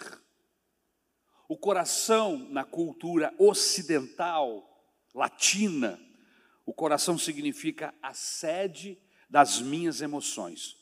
O 1.48 1.56
coração 1.56 2.36
na 2.50 2.64
cultura 2.64 3.34
ocidental, 3.38 4.62
latina, 5.14 5.98
o 6.66 6.74
coração 6.74 7.18
significa 7.18 7.94
a 8.02 8.12
sede 8.12 9.00
das 9.28 9.60
minhas 9.60 10.02
emoções. 10.02 10.76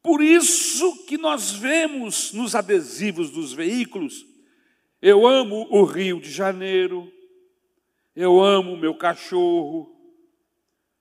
Por 0.00 0.22
isso 0.22 1.04
que 1.06 1.18
nós 1.18 1.50
vemos 1.50 2.32
nos 2.32 2.54
adesivos 2.54 3.30
dos 3.30 3.52
veículos, 3.52 4.24
eu 5.06 5.26
amo 5.26 5.66
o 5.70 5.84
Rio 5.84 6.18
de 6.18 6.30
Janeiro, 6.30 7.12
eu 8.16 8.40
amo 8.40 8.74
meu 8.74 8.96
cachorro, 8.96 9.94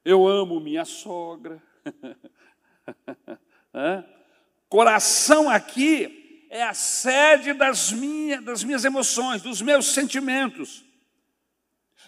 eu 0.04 0.28
amo 0.28 0.60
minha 0.60 0.84
sogra. 0.84 1.64
Coração 4.68 5.50
aqui 5.50 6.46
é 6.50 6.64
a 6.64 6.74
sede 6.74 7.54
das, 7.54 7.94
minha, 7.94 8.42
das 8.42 8.62
minhas 8.62 8.84
emoções, 8.84 9.42
dos 9.42 9.62
meus 9.62 9.94
sentimentos. 9.94 10.84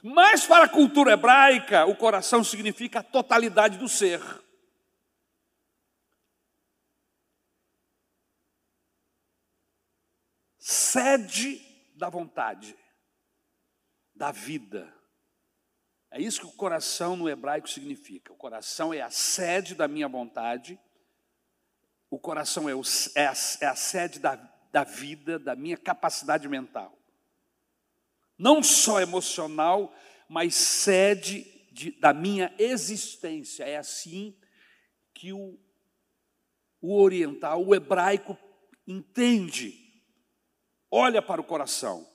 Mas 0.03 0.45
para 0.45 0.65
a 0.65 0.69
cultura 0.69 1.13
hebraica, 1.13 1.85
o 1.85 1.95
coração 1.95 2.43
significa 2.43 2.99
a 2.99 3.03
totalidade 3.03 3.77
do 3.77 3.87
ser. 3.87 4.19
Sede 10.59 11.64
da 11.95 12.09
vontade, 12.09 12.75
da 14.13 14.31
vida. 14.31 14.93
É 16.11 16.21
isso 16.21 16.41
que 16.41 16.47
o 16.47 16.51
coração 16.51 17.15
no 17.15 17.29
hebraico 17.29 17.69
significa. 17.69 18.31
O 18.31 18.37
coração 18.37 18.93
é 18.93 19.01
a 19.01 19.09
sede 19.09 19.75
da 19.75 19.87
minha 19.87 20.07
vontade, 20.07 20.79
o 22.09 22.19
coração 22.19 22.69
é, 22.69 22.75
o, 22.75 22.81
é, 23.15 23.27
a, 23.27 23.33
é 23.61 23.65
a, 23.65 23.75
sede 23.75 24.19
da, 24.19 24.35
da 24.71 24.83
vida, 24.83 25.39
da 25.39 25.55
minha 25.55 25.77
capacidade 25.77 26.47
mental. 26.47 26.97
Não 28.37 28.61
só 28.61 29.01
emocional, 29.01 29.93
mas 30.29 30.55
sede 30.55 31.43
de, 31.71 31.91
da 31.91 32.13
minha 32.13 32.53
existência. 32.57 33.63
É 33.63 33.77
assim 33.77 34.37
que 35.13 35.33
o, 35.33 35.59
o 36.81 37.01
oriental, 37.01 37.65
o 37.65 37.73
hebraico, 37.73 38.37
entende, 38.87 39.84
olha 40.95 41.21
para 41.21 41.41
o 41.41 41.43
coração. 41.43 42.07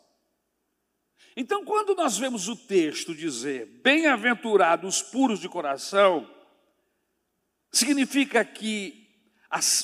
Então, 1.37 1.65
quando 1.65 1.95
nós 1.95 2.17
vemos 2.17 2.49
o 2.49 2.57
texto 2.57 3.15
dizer 3.15 3.67
bem-aventurados 3.83 5.03
puros 5.03 5.39
de 5.39 5.49
coração, 5.49 6.29
significa 7.71 8.45
que 8.45 9.07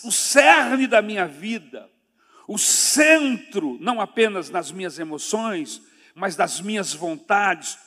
o 0.02 0.11
cerne 0.11 0.87
da 0.87 1.02
minha 1.02 1.26
vida, 1.26 1.90
o 2.48 2.56
centro, 2.56 3.76
não 3.80 4.00
apenas 4.00 4.48
nas 4.48 4.72
minhas 4.72 4.98
emoções, 4.98 5.82
mas 6.14 6.35
das 6.35 6.61
minhas 6.61 6.94
vontades, 6.94 7.78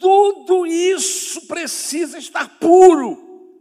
tudo 0.00 0.66
isso 0.66 1.46
precisa 1.46 2.18
estar 2.18 2.58
puro, 2.58 3.56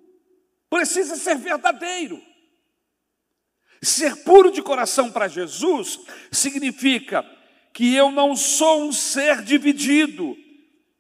precisa 0.70 1.16
ser 1.16 1.36
verdadeiro. 1.36 2.29
Ser 3.82 4.24
puro 4.24 4.52
de 4.52 4.62
coração 4.62 5.12
para 5.12 5.28
Jesus 5.28 6.00
significa 6.32 7.26
que 7.74 7.96
eu 7.96 8.12
não 8.12 8.36
sou 8.36 8.84
um 8.84 8.92
ser 8.92 9.42
dividido, 9.42 10.36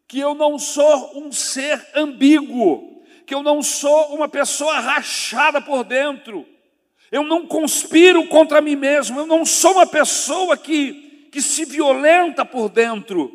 que 0.08 0.20
eu 0.20 0.34
não 0.34 0.58
sou 0.58 1.20
um 1.20 1.32
ser 1.32 1.86
ambíguo, 1.94 3.04
que 3.26 3.36
eu 3.36 3.44
não 3.44 3.62
sou 3.62 4.16
uma 4.16 4.30
pessoa 4.30 4.80
rachada 4.80 5.62
por 5.62 5.84
dentro, 5.84 6.46
eu 7.12 7.24
não 7.24 7.46
conspiro 7.46 8.26
contra 8.28 8.62
mim 8.62 8.76
mesmo, 8.76 9.20
eu 9.20 9.26
não 9.26 9.46
sou 9.46 9.74
uma 9.74 9.86
pessoa 9.86 10.56
que, 10.56 11.28
que 11.32 11.42
se 11.42 11.66
violenta 11.66 12.46
por 12.46 12.70
dentro, 12.70 13.32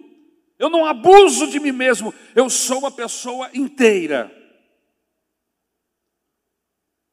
eu 0.58 0.70
não 0.70 0.86
abuso 0.86 1.46
de 1.48 1.60
mim 1.60 1.72
mesmo, 1.72 2.14
eu 2.34 2.48
sou 2.48 2.78
uma 2.78 2.90
pessoa 2.90 3.50
inteira. 3.52 4.43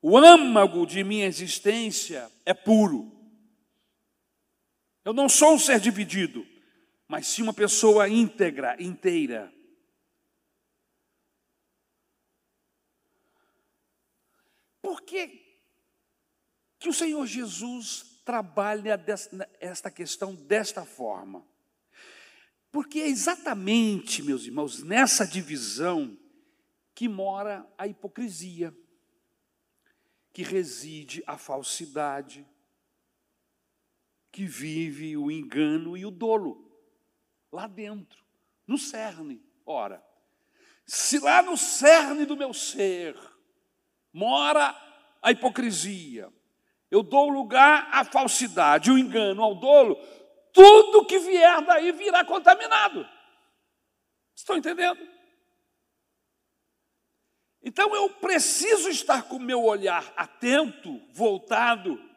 O 0.02 0.18
âmago 0.18 0.86
de 0.86 1.04
minha 1.04 1.28
existência 1.28 2.32
é 2.44 2.54
puro. 2.54 3.12
Eu 5.06 5.14
não 5.14 5.30
sou 5.30 5.54
um 5.54 5.60
ser 5.60 5.80
dividido, 5.80 6.46
mas 7.08 7.28
sim 7.28 7.44
uma 7.44 7.54
pessoa 7.54 8.10
íntegra, 8.10 8.76
inteira. 8.82 9.54
Por 14.82 15.02
que, 15.04 15.40
que 16.80 16.90
o 16.90 16.94
Senhor 16.94 17.26
Jesus 17.28 18.22
trabalha 18.26 19.00
esta 19.60 19.92
questão 19.92 20.34
desta 20.34 20.84
forma? 20.84 21.46
Porque 22.72 23.00
é 23.00 23.08
exatamente, 23.08 24.24
meus 24.24 24.46
irmãos, 24.46 24.82
nessa 24.82 25.28
divisão 25.28 26.18
que 26.96 27.08
mora 27.08 27.68
a 27.78 27.88
hipocrisia, 27.88 28.74
que 30.34 30.44
reside 30.44 31.24
a 31.28 31.38
falsidade, 31.38 32.46
que 34.32 34.46
vive 34.46 35.18
o 35.18 35.30
engano 35.30 35.98
e 35.98 36.06
o 36.06 36.12
dolo, 36.12 36.72
lá 37.52 37.68
dentro, 37.68 38.24
no 38.66 38.78
cerne. 38.78 39.44
Ora, 39.66 40.04
se 40.86 41.20
lá 41.20 41.42
no 41.42 41.58
cerne 41.58 42.26
do 42.26 42.38
meu 42.38 42.54
ser 42.54 43.18
mora 44.14 44.76
a 45.22 45.32
hipocrisia, 45.32 46.32
eu 46.90 47.04
dou 47.04 47.30
lugar 47.30 47.90
à 47.92 48.04
falsidade, 48.04 48.92
o 48.92 48.98
engano, 48.98 49.44
ao 49.44 49.56
dolo, 49.56 49.96
tudo 50.54 51.06
que 51.06 51.20
vier 51.20 51.62
daí 51.66 51.92
virá 51.92 52.24
contaminado. 52.26 53.08
Estão 54.36 54.58
entendendo? 54.58 55.11
Então 57.64 57.96
eu 57.96 58.10
preciso 58.10 58.90
estar 58.90 59.24
com 59.24 59.36
o 59.36 59.40
meu 59.40 59.64
olhar 59.64 60.14
atento, 60.16 61.00
voltado 61.14 62.12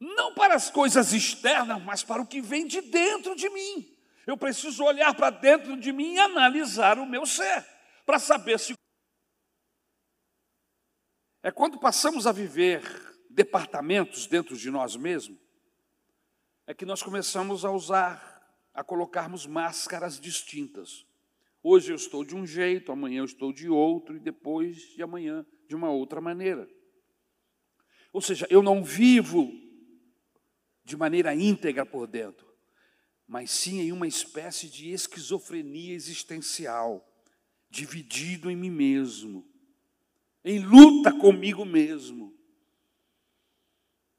não 0.00 0.32
para 0.32 0.54
as 0.54 0.70
coisas 0.70 1.12
externas, 1.12 1.82
mas 1.82 2.02
para 2.04 2.22
o 2.22 2.26
que 2.26 2.40
vem 2.40 2.66
de 2.66 2.80
dentro 2.80 3.34
de 3.34 3.48
mim. 3.50 3.96
Eu 4.26 4.36
preciso 4.36 4.84
olhar 4.84 5.14
para 5.14 5.30
dentro 5.30 5.76
de 5.76 5.92
mim 5.92 6.14
e 6.14 6.18
analisar 6.20 6.98
o 6.98 7.06
meu 7.06 7.26
ser, 7.26 7.66
para 8.06 8.18
saber 8.18 8.58
se. 8.58 8.74
É 11.42 11.50
quando 11.50 11.80
passamos 11.80 12.26
a 12.26 12.32
viver 12.32 12.82
departamentos 13.30 14.26
dentro 14.26 14.56
de 14.56 14.70
nós 14.70 14.94
mesmos, 14.94 15.38
é 16.66 16.74
que 16.74 16.84
nós 16.84 17.02
começamos 17.02 17.64
a 17.64 17.70
usar, 17.70 18.46
a 18.74 18.84
colocarmos 18.84 19.46
máscaras 19.46 20.20
distintas. 20.20 21.06
Hoje 21.62 21.92
eu 21.92 21.96
estou 21.96 22.24
de 22.24 22.36
um 22.36 22.46
jeito, 22.46 22.92
amanhã 22.92 23.18
eu 23.18 23.24
estou 23.24 23.52
de 23.52 23.68
outro, 23.68 24.16
e 24.16 24.20
depois 24.20 24.76
de 24.94 25.02
amanhã 25.02 25.44
de 25.66 25.74
uma 25.74 25.90
outra 25.90 26.20
maneira. 26.20 26.68
Ou 28.12 28.20
seja, 28.20 28.46
eu 28.48 28.62
não 28.62 28.82
vivo 28.82 29.52
de 30.84 30.96
maneira 30.96 31.34
íntegra 31.34 31.84
por 31.84 32.06
dentro, 32.06 32.46
mas 33.26 33.50
sim 33.50 33.80
em 33.80 33.92
uma 33.92 34.06
espécie 34.06 34.68
de 34.68 34.90
esquizofrenia 34.90 35.94
existencial, 35.94 37.06
dividido 37.68 38.50
em 38.50 38.56
mim 38.56 38.70
mesmo, 38.70 39.46
em 40.42 40.60
luta 40.60 41.12
comigo 41.12 41.64
mesmo, 41.64 42.34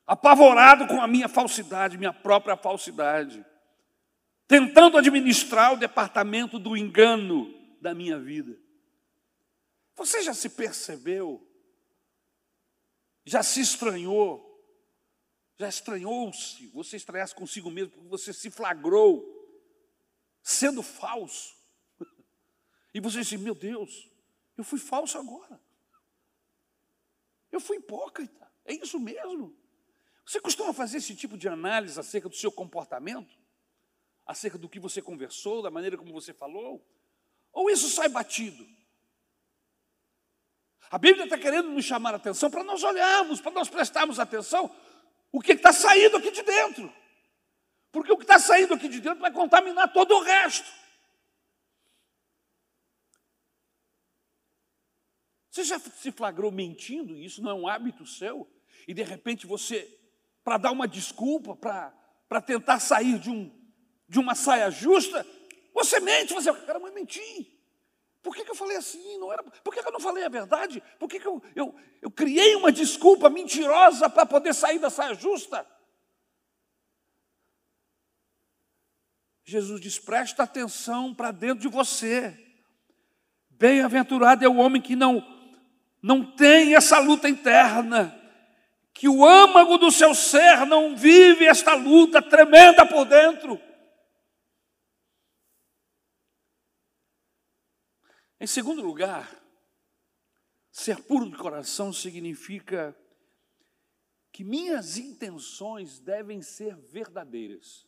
apavorado 0.06 0.88
com 0.88 1.02
a 1.02 1.08
minha 1.08 1.28
falsidade, 1.28 1.97
minha 1.97 2.13
própria 2.13 2.56
falsidade, 2.56 3.43
tentando 4.50 4.98
administrar 4.98 5.72
o 5.72 5.78
departamento 5.78 6.60
do 6.60 6.76
engano 6.76 7.54
da 7.80 7.94
minha 7.94 8.20
vida. 8.20 8.60
Você 9.96 10.22
já 10.22 10.34
se 10.34 10.50
percebeu? 10.50 11.42
Já 13.24 13.42
se 13.42 13.62
estranhou 13.62 14.50
já 15.60 15.68
estranhou-se, 15.68 16.68
você 16.68 16.96
estranhasse 16.96 17.36
consigo 17.36 17.70
mesmo, 17.70 17.92
porque 17.92 18.08
você 18.08 18.32
se 18.32 18.50
flagrou 18.50 19.28
sendo 20.42 20.82
falso. 20.82 21.54
E 22.92 23.00
você 23.00 23.22
diz: 23.22 23.40
Meu 23.40 23.54
Deus, 23.54 24.10
eu 24.58 24.64
fui 24.64 24.80
falso 24.80 25.20
agora. 25.20 25.62
Eu 27.52 27.60
fui 27.60 27.78
hipócrita. 27.78 28.52
É 28.66 28.74
isso 28.74 29.00
mesmo? 29.00 29.56
Você 30.26 30.42
costuma 30.42 30.74
fazer 30.74 30.98
esse 30.98 31.16
tipo 31.16 31.38
de 31.38 31.48
análise 31.48 32.00
acerca 32.00 32.28
do 32.28 32.36
seu 32.36 32.52
comportamento? 32.52 33.38
Acerca 34.30 34.60
do 34.60 34.70
que 34.70 34.80
você 34.80 35.02
conversou, 35.02 35.63
da 35.63 35.72
maneira 35.72 35.98
como 35.98 36.13
você 36.13 36.32
falou? 36.36 36.88
Ou 37.52 37.68
isso 37.68 37.89
sai 37.89 38.08
batido? 38.08 38.63
A 40.92 41.00
Bíblia 41.00 41.24
está 41.24 41.36
querendo 41.36 41.72
nos 41.72 41.84
chamar 41.84 42.13
a 42.13 42.18
atenção 42.18 42.52
para 42.52 42.63
nós 42.63 42.84
olharmos, 42.84 43.42
para 43.42 43.52
nós 43.54 43.68
prestarmos 43.68 44.20
atenção 44.20 44.70
o 45.32 45.42
que 45.42 45.54
está 45.54 45.74
saindo 45.74 46.18
aqui 46.18 46.30
de 46.30 46.44
dentro. 46.44 46.94
Porque 47.92 48.12
o 48.12 48.18
que 48.18 48.24
está 48.24 48.38
saindo 48.38 48.76
aqui 48.76 48.88
de 48.88 49.02
dentro 49.02 49.20
vai 49.20 49.34
contaminar 49.34 49.92
todo 49.92 50.15
o 50.15 50.22
resto. 50.22 50.72
Você 55.50 55.63
já 55.63 55.80
se 55.80 56.12
flagrou 56.12 56.52
mentindo, 56.52 57.18
isso 57.18 57.42
não 57.42 57.50
é 57.50 57.54
um 57.56 57.68
hábito 57.68 58.06
seu, 58.06 58.48
e 58.88 58.94
de 58.94 59.02
repente 59.02 59.48
você, 59.48 59.92
para 60.44 60.60
dar 60.60 60.72
uma 60.72 60.88
desculpa, 60.88 61.56
para 61.56 62.42
tentar 62.44 62.80
sair 62.80 63.18
de, 63.18 63.32
um, 63.32 63.59
de 64.10 64.19
uma 64.19 64.34
saia 64.34 64.72
justa, 64.72 65.26
você 65.74 66.00
mente, 66.00 66.34
você, 66.34 66.52
caramba, 66.52 66.88
eu 66.88 66.93
menti. 66.93 67.56
Por 68.22 68.36
que, 68.36 68.43
que 68.43 68.52
eu 68.52 68.56
falei 68.56 68.76
assim? 68.76 69.17
Não 69.19 69.32
era, 69.32 69.41
por 69.43 69.74
que, 69.74 69.82
que 69.82 69.88
eu 69.88 69.93
não 69.93 70.00
falei 70.00 70.26
a 70.26 70.30
verdade? 70.30 70.84
Por 70.98 71.08
que, 71.08 71.19
que 71.19 71.28
eu, 71.28 71.41
eu, 71.56 71.76
eu 72.02 72.12
criei 72.12 72.56
uma 72.56 72.72
desculpa 72.72 73.30
mentirosa 73.30 74.10
para 74.10 74.26
poder 74.26 74.54
sair 74.54 74.80
da 74.80 74.89
saia 74.89 75.13
justa? 75.13 75.65
Jesus 79.45 79.80
diz: 79.80 79.98
presta 79.98 80.43
atenção 80.43 81.13
para 81.13 81.32
dentro 81.32 81.60
de 81.60 81.67
você. 81.67 82.38
Bem-aventurado 83.52 84.43
é 84.43 84.48
o 84.48 84.58
homem 84.58 84.82
que 84.82 84.95
não, 84.95 85.26
não 86.02 86.24
tem 86.24 86.76
essa 86.76 87.00
luta 87.00 87.30
interna, 87.30 88.17
que 88.93 89.08
o 89.08 89.26
âmago 89.26 89.78
do 89.78 89.91
seu 89.91 90.15
ser 90.15 90.65
não 90.65 90.95
vive 90.95 91.45
esta 91.45 91.74
luta 91.74 92.22
tremenda 92.22 92.86
por 92.86 93.06
dentro. 93.06 93.69
Em 98.41 98.47
segundo 98.47 98.82
lugar, 98.82 99.30
ser 100.71 101.04
puro 101.04 101.30
de 101.30 101.36
coração 101.36 101.91
significa 101.91 102.95
que 104.32 104.45
minhas 104.45 104.97
intenções 104.97 105.99
devem 105.99 106.41
ser 106.41 106.78
verdadeiras. 106.78 107.86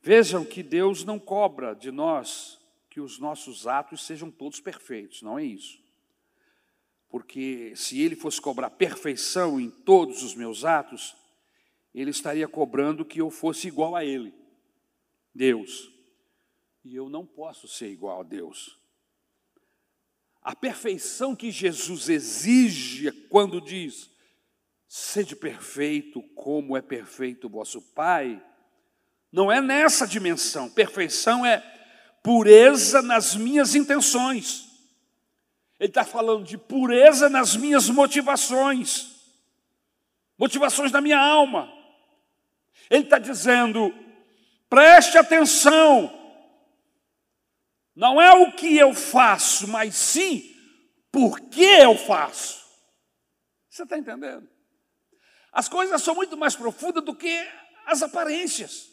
Vejam 0.00 0.42
que 0.42 0.62
Deus 0.62 1.04
não 1.04 1.18
cobra 1.18 1.74
de 1.74 1.90
nós 1.90 2.58
que 2.88 2.98
os 2.98 3.18
nossos 3.18 3.66
atos 3.66 4.06
sejam 4.06 4.30
todos 4.30 4.58
perfeitos, 4.58 5.20
não 5.20 5.38
é 5.38 5.44
isso. 5.44 5.78
Porque 7.10 7.74
se 7.76 8.00
Ele 8.00 8.16
fosse 8.16 8.40
cobrar 8.40 8.70
perfeição 8.70 9.60
em 9.60 9.68
todos 9.68 10.22
os 10.22 10.34
meus 10.34 10.64
atos, 10.64 11.14
Ele 11.94 12.10
estaria 12.10 12.48
cobrando 12.48 13.04
que 13.04 13.20
eu 13.20 13.28
fosse 13.28 13.68
igual 13.68 13.94
a 13.94 14.02
Ele, 14.02 14.32
Deus 15.34 15.97
e 16.88 16.96
eu 16.96 17.10
não 17.10 17.26
posso 17.26 17.68
ser 17.68 17.88
igual 17.90 18.20
a 18.20 18.24
Deus. 18.24 18.78
A 20.42 20.56
perfeição 20.56 21.36
que 21.36 21.50
Jesus 21.50 22.08
exige 22.08 23.12
quando 23.28 23.60
diz: 23.60 24.10
sede 24.86 25.36
perfeito 25.36 26.22
como 26.34 26.78
é 26.78 26.80
perfeito 26.80 27.46
vosso 27.46 27.82
Pai, 27.82 28.42
não 29.30 29.52
é 29.52 29.60
nessa 29.60 30.06
dimensão. 30.06 30.70
Perfeição 30.70 31.44
é 31.44 31.60
pureza 32.22 33.02
nas 33.02 33.36
minhas 33.36 33.74
intenções. 33.74 34.66
Ele 35.78 35.90
está 35.90 36.04
falando 36.04 36.44
de 36.44 36.56
pureza 36.56 37.28
nas 37.28 37.54
minhas 37.54 37.90
motivações, 37.90 39.14
motivações 40.38 40.90
da 40.90 41.02
minha 41.02 41.20
alma. 41.20 41.70
Ele 42.88 43.04
está 43.04 43.18
dizendo: 43.18 43.94
preste 44.70 45.18
atenção 45.18 46.17
não 47.98 48.20
é 48.22 48.32
o 48.32 48.52
que 48.52 48.76
eu 48.76 48.94
faço, 48.94 49.66
mas 49.66 49.96
sim 49.96 50.54
por 51.10 51.40
que 51.50 51.64
eu 51.64 51.98
faço. 51.98 52.64
Você 53.68 53.82
está 53.82 53.98
entendendo? 53.98 54.48
As 55.50 55.68
coisas 55.68 56.00
são 56.00 56.14
muito 56.14 56.36
mais 56.36 56.54
profundas 56.54 57.04
do 57.04 57.12
que 57.12 57.36
as 57.86 58.00
aparências. 58.00 58.88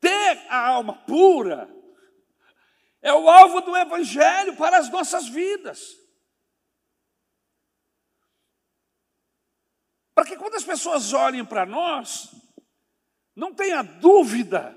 Ter 0.00 0.46
a 0.50 0.68
alma 0.68 1.02
pura 1.06 1.74
é 3.00 3.14
o 3.14 3.26
alvo 3.26 3.62
do 3.62 3.74
Evangelho 3.74 4.54
para 4.54 4.76
as 4.76 4.90
nossas 4.90 5.26
vidas. 5.26 5.96
Para 10.14 10.26
que 10.26 10.36
quando 10.36 10.56
as 10.56 10.64
pessoas 10.64 11.14
olhem 11.14 11.42
para 11.42 11.64
nós, 11.64 12.43
não 13.34 13.54
tenha 13.54 13.82
dúvida 13.82 14.76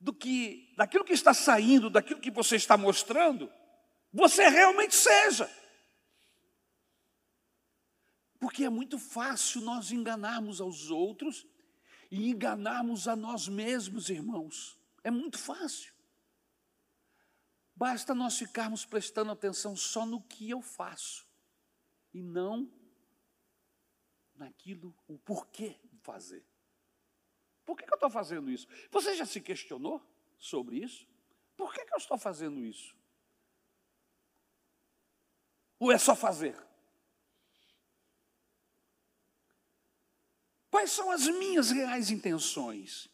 do 0.00 0.12
que 0.12 0.72
daquilo 0.76 1.04
que 1.04 1.12
está 1.12 1.32
saindo, 1.32 1.88
daquilo 1.88 2.20
que 2.20 2.30
você 2.30 2.56
está 2.56 2.76
mostrando, 2.76 3.50
você 4.12 4.48
realmente 4.48 4.94
seja. 4.94 5.50
Porque 8.38 8.64
é 8.64 8.68
muito 8.68 8.98
fácil 8.98 9.62
nós 9.62 9.90
enganarmos 9.90 10.60
aos 10.60 10.90
outros 10.90 11.46
e 12.10 12.28
enganarmos 12.28 13.08
a 13.08 13.16
nós 13.16 13.48
mesmos, 13.48 14.10
irmãos. 14.10 14.78
É 15.02 15.10
muito 15.10 15.38
fácil. 15.38 15.94
Basta 17.74 18.14
nós 18.14 18.38
ficarmos 18.38 18.84
prestando 18.84 19.32
atenção 19.32 19.74
só 19.74 20.06
no 20.06 20.22
que 20.22 20.48
eu 20.48 20.62
faço 20.62 21.26
e 22.12 22.22
não 22.22 22.70
naquilo, 24.36 24.94
o 25.08 25.18
porquê 25.18 25.80
fazer. 26.02 26.46
Por 27.64 27.76
que, 27.76 27.84
que 27.84 27.92
eu 27.92 27.96
estou 27.96 28.10
fazendo 28.10 28.50
isso? 28.50 28.66
Você 28.90 29.14
já 29.14 29.24
se 29.24 29.40
questionou 29.40 30.02
sobre 30.38 30.76
isso? 30.76 31.06
Por 31.56 31.72
que, 31.72 31.84
que 31.84 31.94
eu 31.94 31.98
estou 31.98 32.18
fazendo 32.18 32.64
isso? 32.64 32.94
Ou 35.78 35.90
é 35.90 35.98
só 35.98 36.14
fazer? 36.14 36.56
Quais 40.70 40.90
são 40.90 41.10
as 41.10 41.26
minhas 41.26 41.70
reais 41.70 42.10
intenções? 42.10 43.08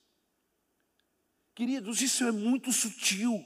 Queridos, 1.55 2.01
isso 2.01 2.25
é 2.25 2.33
muito 2.33 2.73
sutil. 2.73 3.45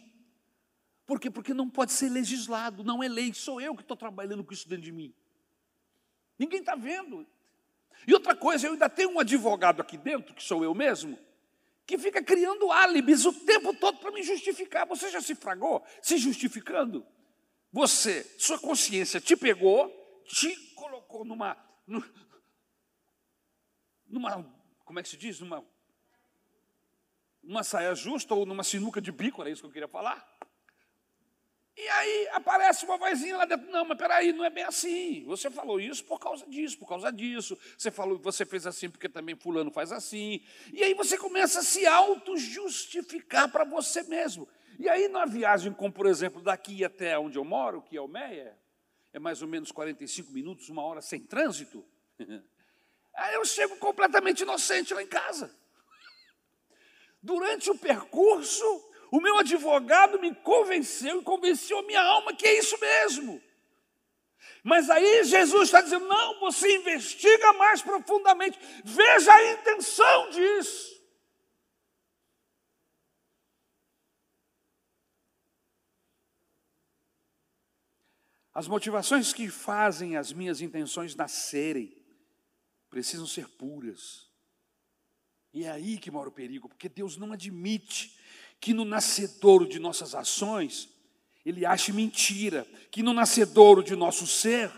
Por 1.05 1.21
quê? 1.21 1.31
Porque 1.31 1.53
não 1.53 1.69
pode 1.69 1.93
ser 1.93 2.09
legislado, 2.09 2.85
não 2.85 3.03
é 3.03 3.09
lei, 3.09 3.35
sou 3.35 3.61
eu 3.61 3.75
que 3.75 3.83
estou 3.83 3.97
trabalhando 3.97 4.45
com 4.45 4.53
isso 4.53 4.69
dentro 4.69 4.85
de 4.85 4.93
mim. 4.93 5.15
Ninguém 6.39 6.61
está 6.61 6.75
vendo. 6.75 7.27
E 8.07 8.13
outra 8.13 8.35
coisa, 8.37 8.67
eu 8.67 8.73
ainda 8.73 8.89
tenho 8.89 9.11
um 9.11 9.21
advogado 9.21 9.81
aqui 9.81 9.97
dentro, 9.97 10.35
que 10.35 10.43
sou 10.43 10.63
eu 10.65 10.75
mesmo, 10.75 11.19
que 11.87 11.99
fica 11.99 12.23
criando 12.23 12.71
álibis 12.71 13.25
o 13.25 13.33
tempo 13.33 13.75
todo 13.75 13.99
para 13.99 14.11
me 14.11 14.23
justificar. 14.23 14.87
Você 14.87 15.11
já 15.11 15.21
se 15.21 15.35
fragou 15.35 15.85
se 16.03 16.19
justificando? 16.19 17.07
Você, 17.73 18.23
sua 18.39 18.59
consciência 18.59 19.21
te 19.21 19.37
pegou, 19.37 19.89
te 20.27 20.55
colocou 20.75 21.25
numa, 21.25 21.57
numa, 24.07 24.55
como 24.85 25.01
é 25.01 25.03
que 25.03 25.09
se 25.09 25.17
diz? 25.17 25.41
Numa, 25.41 25.65
uma 27.43 27.63
saia 27.63 27.95
justa 27.95 28.35
ou 28.35 28.47
numa 28.47 28.63
sinuca 28.63 29.01
de 29.01 29.11
bico, 29.11 29.41
era 29.41 29.51
isso 29.51 29.63
que 29.63 29.67
eu 29.67 29.73
queria 29.73 29.89
falar. 29.89 30.34
E 31.77 31.89
aí 31.89 32.29
aparece 32.33 32.85
uma 32.85 32.97
vozinha 32.97 33.37
lá 33.37 33.45
dentro, 33.45 33.69
não, 33.71 33.85
mas 33.85 33.99
peraí, 33.99 34.33
não 34.33 34.45
é 34.45 34.51
bem 34.51 34.63
assim. 34.63 35.25
Você 35.25 35.51
falou 35.51 35.81
isso 35.81 36.05
por 36.05 36.21
causa 36.21 36.47
disso, 36.47 36.79
por 36.79 36.89
causa 36.89 37.11
disso. 37.11 37.59
Você 37.77 37.91
falou, 37.91 38.17
você 38.19 38.47
fez 38.47 38.65
assim 38.67 38.89
porque 38.89 39.09
também 39.09 39.35
fulano 39.35 39.73
faz 39.73 39.91
assim. 39.91 40.41
E 40.73 40.85
aí 40.85 40.95
você 40.95 41.19
começa 41.19 41.61
a 41.61 41.63
se 41.63 41.85
auto-justificar 41.85 43.51
para 43.51 43.65
você 43.65 44.05
mesmo. 44.05 44.49
E 44.79 44.89
aí 44.89 45.09
na 45.09 45.25
viagem, 45.25 45.73
como 45.73 45.93
por 45.93 46.07
exemplo, 46.07 46.41
daqui 46.41 46.85
até 46.85 47.19
onde 47.19 47.39
eu 47.39 47.45
moro, 47.45 47.83
que 47.83 47.97
é 47.97 48.01
o 48.01 48.07
Meia, 48.07 48.57
é 49.13 49.19
mais 49.19 49.43
ou 49.43 49.49
menos 49.49 49.73
45 49.73 50.33
minutos, 50.33 50.69
uma 50.69 50.83
hora 50.83 51.01
sem 51.01 51.21
trânsito. 51.21 51.85
Aí 53.15 53.35
eu 53.35 53.45
chego 53.45 53.77
completamente 53.77 54.41
inocente 54.41 54.93
lá 54.93 55.01
em 55.01 55.07
casa. 55.07 55.55
Durante 57.23 57.71
o 57.71 57.79
percurso, 57.79 58.65
o 59.15 59.21
meu 59.21 59.39
advogado 59.39 60.19
me 60.19 60.35
convenceu 60.35 61.21
e 61.21 61.25
convenceu 61.25 61.79
a 61.79 61.83
minha 61.85 62.03
alma 62.03 62.35
que 62.35 62.45
é 62.45 62.59
isso 62.59 62.77
mesmo. 62.81 63.41
Mas 64.61 64.91
aí 64.91 65.23
Jesus 65.23 65.69
está 65.69 65.81
dizendo: 65.81 66.09
não, 66.09 66.41
você 66.41 66.79
investiga 66.79 67.53
mais 67.53 67.81
profundamente, 67.81 68.59
veja 68.85 69.33
a 69.33 69.53
intenção 69.53 70.31
disso. 70.31 71.01
As 78.53 78.67
motivações 78.67 79.33
que 79.33 79.49
fazem 79.49 80.17
as 80.17 80.33
minhas 80.33 80.61
intenções 80.61 81.15
nascerem 81.15 81.97
precisam 82.91 83.29
ser 83.29 83.49
puras 83.49 84.29
E 85.53 85.65
é 85.65 85.71
aí 85.71 85.99
que 85.99 86.11
mora 86.11 86.29
o 86.29 86.33
perigo, 86.33 86.69
porque 86.69 86.89
Deus 86.89 87.17
não 87.17 87.33
admite 87.33 88.24
que 88.65 88.73
no 88.73 88.87
nascedouro 88.87 89.69
de 89.69 89.79
nossas 89.79 90.15
ações 90.15 90.89
ele 91.45 91.67
ache 91.67 91.93
mentira, 91.93 92.65
que 92.91 93.03
no 93.03 93.13
nascedouro 93.13 93.83
de 93.83 93.95
nosso 93.95 94.27
ser 94.27 94.73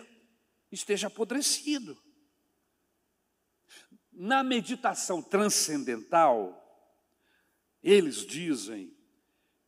esteja 0.73 1.07
apodrecido. 1.07 1.97
Na 4.11 4.43
meditação 4.43 5.23
transcendental, 5.23 6.61
eles 7.81 8.27
dizem 8.27 8.93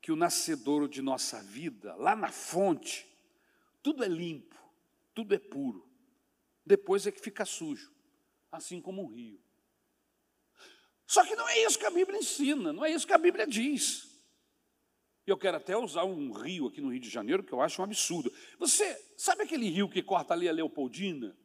que 0.02 0.11
o 0.11 0.16
nascedouro 0.16 0.88
de 0.88 1.00
nossa 1.00 1.40
vida, 1.40 1.94
lá 1.94 2.16
na 2.16 2.33
fonte, 2.33 3.07
tudo 3.85 4.02
é 4.02 4.09
limpo, 4.09 4.59
tudo 5.14 5.33
é 5.33 5.38
puro. 5.38 5.88
Depois 6.66 7.07
é 7.07 7.12
que 7.12 7.20
fica 7.20 7.44
sujo, 7.44 7.94
assim 8.50 8.81
como 8.81 9.00
um 9.00 9.07
rio. 9.07 9.40
Só 11.07 11.24
que 11.24 11.37
não 11.37 11.48
é 11.48 11.64
isso 11.64 11.78
que 11.78 11.87
a 11.87 11.90
Bíblia 11.90 12.18
ensina, 12.18 12.72
não 12.72 12.85
é 12.85 12.90
isso 12.90 13.07
que 13.07 13.12
a 13.12 13.18
Bíblia 13.18 13.46
diz. 13.46 14.07
Eu 15.30 15.36
quero 15.36 15.58
até 15.58 15.76
usar 15.76 16.04
um 16.04 16.32
rio 16.32 16.68
aqui 16.68 16.80
no 16.80 16.88
Rio 16.90 17.00
de 17.00 17.10
Janeiro, 17.10 17.42
que 17.42 17.52
eu 17.52 17.60
acho 17.60 17.82
um 17.82 17.84
absurdo. 17.84 18.32
Você 18.58 18.94
sabe 19.14 19.42
aquele 19.42 19.68
rio 19.68 19.86
que 19.86 20.02
corta 20.02 20.32
ali 20.32 20.48
a 20.48 20.52
Leopoldina? 20.52 21.36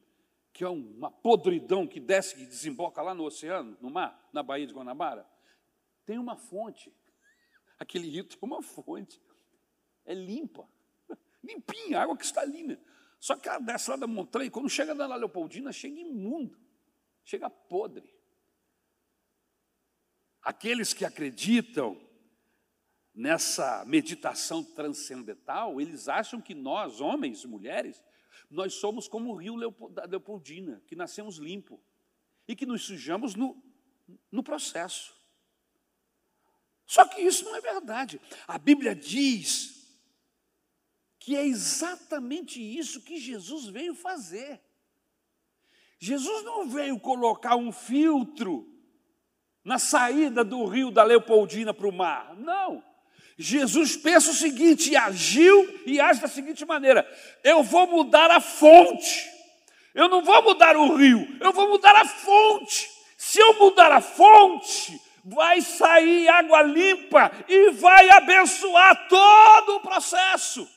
Que 0.53 0.63
é 0.63 0.69
uma 0.69 1.11
podridão 1.11 1.85
que 1.85 1.99
desce 1.99 2.41
e 2.41 2.45
desemboca 2.45 3.01
lá 3.01 3.13
no 3.13 3.25
oceano, 3.25 3.77
no 3.81 3.89
mar, 3.89 4.29
na 4.31 4.41
Baía 4.41 4.65
de 4.65 4.73
Guanabara? 4.73 5.27
Tem 6.05 6.17
uma 6.17 6.37
fonte. 6.37 6.93
Aquele 7.77 8.07
rio 8.09 8.23
tem 8.23 8.37
uma 8.41 8.61
fonte. 8.61 9.21
É 10.05 10.13
limpa. 10.13 10.65
Limpinha, 11.43 11.99
água 11.99 12.15
cristalina. 12.15 12.79
Só 13.19 13.35
que 13.35 13.49
ela 13.49 13.59
desce 13.59 13.89
lá 13.89 13.97
da 13.97 14.07
montanha, 14.07 14.45
e 14.45 14.49
quando 14.49 14.69
chega 14.69 14.93
na 14.93 15.15
Leopoldina, 15.15 15.73
chega 15.73 15.99
imundo. 15.99 16.57
Chega 17.25 17.49
podre. 17.49 18.13
Aqueles 20.41 20.93
que 20.93 21.03
acreditam 21.03 21.99
nessa 23.13 23.85
meditação 23.85 24.63
transcendental, 24.63 25.79
eles 25.79 26.07
acham 26.07 26.41
que 26.41 26.55
nós, 26.55 26.99
homens 26.99 27.43
e 27.43 27.47
mulheres, 27.47 28.03
nós 28.49 28.73
somos 28.75 29.07
como 29.07 29.31
o 29.31 29.35
rio 29.35 29.55
Leopoldina, 29.55 30.81
que 30.87 30.95
nascemos 30.95 31.37
limpo 31.37 31.79
e 32.47 32.55
que 32.55 32.65
nos 32.65 32.83
sujamos 32.83 33.35
no, 33.35 33.61
no 34.31 34.43
processo. 34.43 35.15
Só 36.85 37.05
que 37.05 37.21
isso 37.21 37.45
não 37.45 37.55
é 37.55 37.61
verdade. 37.61 38.19
A 38.47 38.57
Bíblia 38.57 38.95
diz 38.95 39.83
que 41.19 41.35
é 41.35 41.45
exatamente 41.45 42.61
isso 42.61 43.01
que 43.01 43.17
Jesus 43.17 43.67
veio 43.67 43.95
fazer. 43.95 44.61
Jesus 45.97 46.43
não 46.43 46.67
veio 46.67 46.99
colocar 46.99 47.55
um 47.55 47.71
filtro 47.71 48.69
na 49.63 49.79
saída 49.79 50.43
do 50.43 50.65
rio 50.65 50.91
da 50.91 51.03
Leopoldina 51.03 51.73
para 51.73 51.87
o 51.87 51.93
mar. 51.93 52.35
Não. 52.35 52.83
Jesus 53.37 53.97
pensa 53.97 54.31
o 54.31 54.35
seguinte, 54.35 54.95
agiu 54.95 55.81
e 55.85 55.99
age 55.99 56.21
da 56.21 56.27
seguinte 56.27 56.65
maneira: 56.65 57.07
eu 57.43 57.63
vou 57.63 57.87
mudar 57.87 58.29
a 58.29 58.39
fonte, 58.39 59.29
eu 59.93 60.07
não 60.07 60.23
vou 60.23 60.41
mudar 60.43 60.77
o 60.77 60.95
rio, 60.95 61.27
eu 61.39 61.51
vou 61.51 61.69
mudar 61.69 61.95
a 61.95 62.05
fonte. 62.05 62.89
Se 63.17 63.39
eu 63.39 63.57
mudar 63.57 63.91
a 63.91 64.01
fonte, 64.01 64.99
vai 65.23 65.61
sair 65.61 66.27
água 66.27 66.61
limpa 66.61 67.31
e 67.47 67.71
vai 67.71 68.09
abençoar 68.09 69.07
todo 69.07 69.77
o 69.77 69.79
processo. 69.79 70.67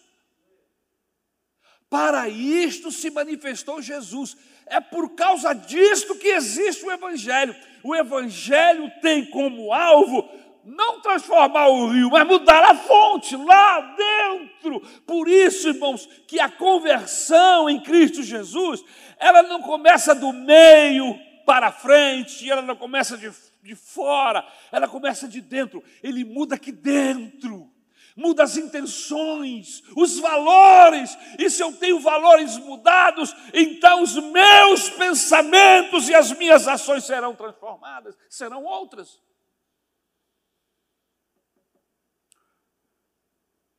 Para 1.90 2.28
isto 2.28 2.90
se 2.90 3.10
manifestou 3.10 3.82
Jesus. 3.82 4.36
É 4.66 4.80
por 4.80 5.14
causa 5.14 5.52
disto 5.52 6.16
que 6.16 6.28
existe 6.28 6.84
o 6.84 6.90
Evangelho. 6.90 7.54
O 7.82 7.94
Evangelho 7.94 8.90
tem 9.00 9.24
como 9.26 9.72
alvo 9.72 10.28
não 10.66 11.00
transformar 11.00 11.68
o 11.68 11.88
rio, 11.88 12.10
mas 12.10 12.26
mudar 12.26 12.64
a 12.64 12.74
fonte 12.74 13.36
lá 13.36 13.80
dentro. 13.96 14.80
Por 15.06 15.28
isso, 15.28 15.68
irmãos, 15.68 16.08
que 16.26 16.40
a 16.40 16.50
conversão 16.50 17.70
em 17.70 17.80
Cristo 17.80 18.20
Jesus, 18.20 18.84
ela 19.16 19.44
não 19.44 19.62
começa 19.62 20.12
do 20.12 20.32
meio 20.32 21.16
para 21.46 21.70
frente, 21.70 22.50
ela 22.50 22.62
não 22.62 22.74
começa 22.74 23.16
de, 23.16 23.30
de 23.62 23.76
fora, 23.76 24.44
ela 24.72 24.88
começa 24.88 25.28
de 25.28 25.40
dentro. 25.40 25.82
Ele 26.02 26.24
muda 26.24 26.56
aqui 26.56 26.72
dentro 26.72 27.70
muda 28.16 28.42
as 28.44 28.56
intenções, 28.56 29.82
os 29.94 30.18
valores, 30.18 31.16
e 31.38 31.50
se 31.50 31.62
eu 31.62 31.70
tenho 31.74 32.00
valores 32.00 32.56
mudados, 32.56 33.36
então 33.52 34.02
os 34.02 34.16
meus 34.16 34.88
pensamentos 34.88 36.08
e 36.08 36.14
as 36.14 36.32
minhas 36.32 36.66
ações 36.66 37.04
serão 37.04 37.34
transformadas, 37.34 38.16
serão 38.30 38.64
outras. 38.64 39.20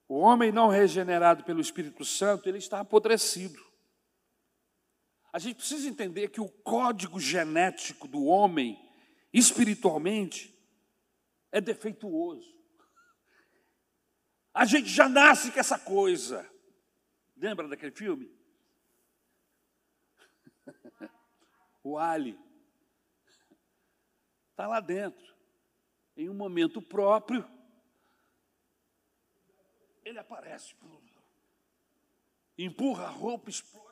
O 0.08 0.20
homem 0.20 0.52
não 0.52 0.70
regenerado 0.70 1.44
pelo 1.44 1.60
Espírito 1.60 2.06
Santo, 2.06 2.48
ele 2.48 2.60
está 2.60 2.80
apodrecido. 2.80 3.62
A 5.34 5.40
gente 5.40 5.58
precisa 5.58 5.90
entender 5.90 6.30
que 6.30 6.40
o 6.40 6.50
código 6.50 7.20
genético 7.20 8.08
do 8.08 8.24
homem, 8.26 8.80
espiritualmente, 9.34 10.58
é 11.52 11.60
defeituoso. 11.60 12.56
A 14.54 14.66
gente 14.66 14.88
já 14.88 15.10
nasce 15.10 15.52
com 15.52 15.60
essa 15.60 15.78
coisa. 15.78 16.50
Lembra 17.36 17.68
daquele 17.68 17.92
filme? 17.92 18.32
o 21.84 21.98
Ali. 21.98 22.40
Está 24.52 24.66
lá 24.66 24.80
dentro. 24.80 25.36
Em 26.16 26.30
um 26.30 26.34
momento 26.34 26.82
próprio, 26.82 27.48
ele 30.08 30.20
aparece, 30.20 30.74
empurra 32.58 33.06
a 33.06 33.10
roupa, 33.10 33.50
explode 33.50 33.88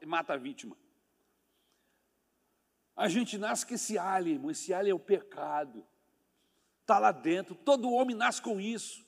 e 0.00 0.06
mata 0.06 0.34
a 0.34 0.36
vítima. 0.36 0.76
A 2.96 3.08
gente 3.08 3.38
nasce 3.38 3.66
com 3.66 3.74
esse 3.74 3.98
alien, 3.98 4.50
esse 4.50 4.72
alien 4.72 4.92
é 4.92 4.94
o 4.94 4.98
pecado. 4.98 5.86
Está 6.80 6.98
lá 6.98 7.12
dentro, 7.12 7.54
todo 7.54 7.92
homem 7.92 8.16
nasce 8.16 8.40
com 8.40 8.60
isso. 8.60 9.06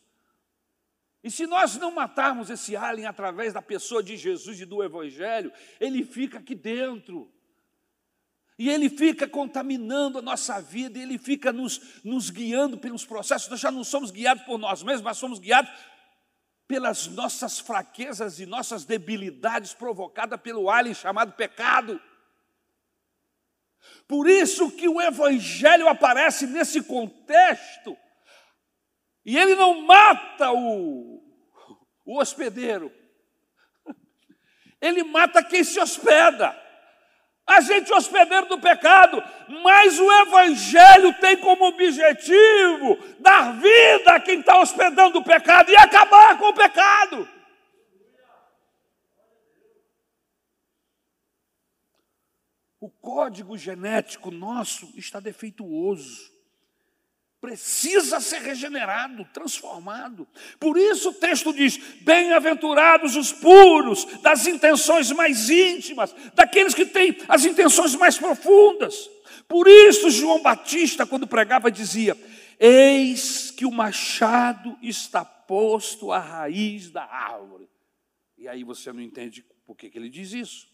E 1.22 1.30
se 1.30 1.46
nós 1.46 1.76
não 1.76 1.90
matarmos 1.90 2.48
esse 2.48 2.76
alien 2.76 3.06
através 3.06 3.52
da 3.52 3.60
pessoa 3.60 4.02
de 4.02 4.16
Jesus 4.16 4.60
e 4.60 4.64
do 4.64 4.82
Evangelho, 4.82 5.52
ele 5.80 6.04
fica 6.04 6.38
aqui 6.38 6.54
dentro. 6.54 7.32
E 8.58 8.68
ele 8.68 8.90
fica 8.90 9.28
contaminando 9.28 10.18
a 10.18 10.22
nossa 10.22 10.60
vida, 10.60 10.98
ele 10.98 11.16
fica 11.16 11.52
nos, 11.52 12.02
nos 12.02 12.28
guiando 12.28 12.76
pelos 12.76 13.04
processos. 13.04 13.48
Nós 13.48 13.60
já 13.60 13.70
não 13.70 13.84
somos 13.84 14.10
guiados 14.10 14.42
por 14.42 14.58
nós 14.58 14.82
mesmos, 14.82 15.02
mas 15.02 15.16
somos 15.16 15.38
guiados 15.38 15.70
pelas 16.66 17.06
nossas 17.06 17.60
fraquezas 17.60 18.40
e 18.40 18.46
nossas 18.46 18.84
debilidades 18.84 19.72
provocadas 19.72 20.40
pelo 20.40 20.68
alien 20.68 20.94
chamado 20.94 21.32
pecado. 21.32 22.00
Por 24.08 24.28
isso 24.28 24.70
que 24.72 24.88
o 24.88 25.00
Evangelho 25.00 25.88
aparece 25.88 26.46
nesse 26.46 26.82
contexto, 26.82 27.96
e 29.24 29.38
ele 29.38 29.54
não 29.54 29.82
mata 29.82 30.50
o, 30.50 31.22
o 32.04 32.18
hospedeiro, 32.18 32.92
ele 34.80 35.04
mata 35.04 35.44
quem 35.44 35.62
se 35.62 35.78
hospeda. 35.78 36.67
A 37.48 37.62
gente 37.62 37.90
é 37.90 37.96
hospedeiro 37.96 38.46
do 38.46 38.60
pecado, 38.60 39.24
mas 39.62 39.98
o 39.98 40.12
Evangelho 40.20 41.14
tem 41.14 41.34
como 41.38 41.64
objetivo 41.64 42.98
dar 43.18 43.58
vida 43.58 44.12
a 44.12 44.20
quem 44.20 44.40
está 44.40 44.60
hospedando 44.60 45.18
o 45.18 45.24
pecado 45.24 45.70
e 45.70 45.76
acabar 45.76 46.36
com 46.36 46.48
o 46.48 46.52
pecado. 46.52 47.26
O 52.78 52.90
código 52.90 53.56
genético 53.56 54.30
nosso 54.30 54.92
está 54.94 55.18
defeituoso 55.18 56.37
precisa 57.40 58.20
ser 58.20 58.40
regenerado, 58.40 59.24
transformado. 59.32 60.26
Por 60.58 60.76
isso 60.76 61.10
o 61.10 61.14
texto 61.14 61.52
diz: 61.52 61.76
Bem-aventurados 62.02 63.16
os 63.16 63.32
puros, 63.32 64.04
das 64.22 64.46
intenções 64.46 65.10
mais 65.12 65.48
íntimas, 65.48 66.14
daqueles 66.34 66.74
que 66.74 66.86
têm 66.86 67.16
as 67.28 67.44
intenções 67.44 67.94
mais 67.94 68.18
profundas. 68.18 69.08
Por 69.46 69.66
isso 69.66 70.10
João 70.10 70.42
Batista, 70.42 71.06
quando 71.06 71.26
pregava, 71.26 71.70
dizia: 71.70 72.16
Eis 72.58 73.50
que 73.50 73.64
o 73.64 73.70
machado 73.70 74.76
está 74.82 75.24
posto 75.24 76.12
à 76.12 76.18
raiz 76.18 76.90
da 76.90 77.04
árvore. 77.04 77.68
E 78.36 78.46
aí 78.46 78.62
você 78.62 78.92
não 78.92 79.00
entende 79.00 79.44
por 79.64 79.76
que, 79.76 79.90
que 79.90 79.98
ele 79.98 80.08
diz 80.08 80.32
isso. 80.32 80.68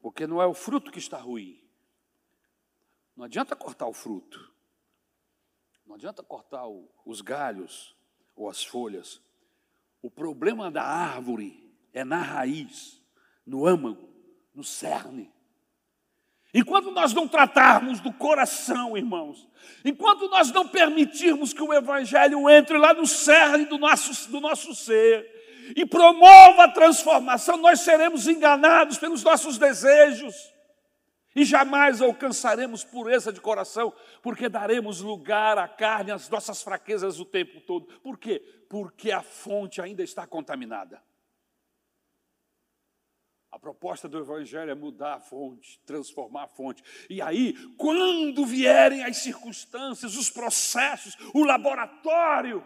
Porque 0.00 0.26
não 0.26 0.40
é 0.40 0.46
o 0.46 0.54
fruto 0.54 0.90
que 0.90 0.98
está 0.98 1.18
ruim, 1.18 1.62
não 3.20 3.26
adianta 3.26 3.54
cortar 3.54 3.86
o 3.86 3.92
fruto. 3.92 4.50
Não 5.86 5.94
adianta 5.94 6.22
cortar 6.22 6.66
o, 6.66 6.90
os 7.04 7.20
galhos 7.20 7.94
ou 8.34 8.48
as 8.48 8.64
folhas. 8.64 9.20
O 10.00 10.10
problema 10.10 10.70
da 10.70 10.82
árvore 10.82 11.70
é 11.92 12.02
na 12.02 12.16
raiz, 12.16 12.98
no 13.44 13.66
âmago, 13.66 14.08
no 14.54 14.64
cerne. 14.64 15.30
Enquanto 16.54 16.90
nós 16.90 17.12
não 17.12 17.28
tratarmos 17.28 18.00
do 18.00 18.10
coração, 18.10 18.96
irmãos, 18.96 19.46
enquanto 19.84 20.26
nós 20.30 20.50
não 20.50 20.66
permitirmos 20.66 21.52
que 21.52 21.62
o 21.62 21.74
Evangelho 21.74 22.48
entre 22.48 22.78
lá 22.78 22.94
no 22.94 23.06
cerne 23.06 23.66
do 23.66 23.76
nosso, 23.76 24.30
do 24.30 24.40
nosso 24.40 24.74
ser 24.74 25.72
e 25.76 25.84
promova 25.84 26.64
a 26.64 26.72
transformação, 26.72 27.58
nós 27.58 27.80
seremos 27.80 28.26
enganados 28.26 28.96
pelos 28.96 29.22
nossos 29.22 29.58
desejos 29.58 30.34
e 31.34 31.44
jamais 31.44 32.00
alcançaremos 32.00 32.84
pureza 32.84 33.32
de 33.32 33.40
coração, 33.40 33.92
porque 34.22 34.48
daremos 34.48 35.00
lugar 35.00 35.58
à 35.58 35.68
carne, 35.68 36.10
às 36.10 36.28
nossas 36.28 36.62
fraquezas 36.62 37.20
o 37.20 37.24
tempo 37.24 37.60
todo. 37.60 37.86
Por 38.00 38.18
quê? 38.18 38.40
Porque 38.68 39.10
a 39.10 39.22
fonte 39.22 39.80
ainda 39.80 40.02
está 40.02 40.26
contaminada. 40.26 41.02
A 43.50 43.58
proposta 43.58 44.08
do 44.08 44.18
Evangelho 44.18 44.70
é 44.70 44.74
mudar 44.74 45.14
a 45.14 45.20
fonte, 45.20 45.80
transformar 45.84 46.44
a 46.44 46.48
fonte. 46.48 46.84
E 47.08 47.20
aí, 47.20 47.54
quando 47.76 48.46
vierem 48.46 49.02
as 49.02 49.16
circunstâncias, 49.16 50.16
os 50.16 50.30
processos, 50.30 51.16
o 51.34 51.44
laboratório 51.44 52.64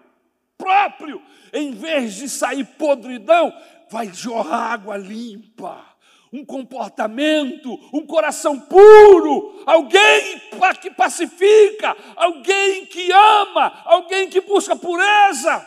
próprio, 0.59 1.23
em 1.53 1.73
vez 1.73 2.15
de 2.15 2.29
sair 2.29 2.65
podridão, 2.77 3.53
vai 3.91 4.13
jorrar 4.13 4.73
água 4.73 4.97
limpa. 4.97 5.94
Um 6.35 6.45
comportamento, 6.45 7.73
um 7.93 8.05
coração 8.05 8.61
puro, 8.61 9.63
alguém 9.65 10.41
que 10.83 10.91
pacifica, 10.91 11.97
alguém 12.17 12.87
que 12.87 13.13
ama, 13.13 13.83
alguém 13.85 14.29
que 14.29 14.41
busca 14.41 14.75
pureza, 14.75 15.65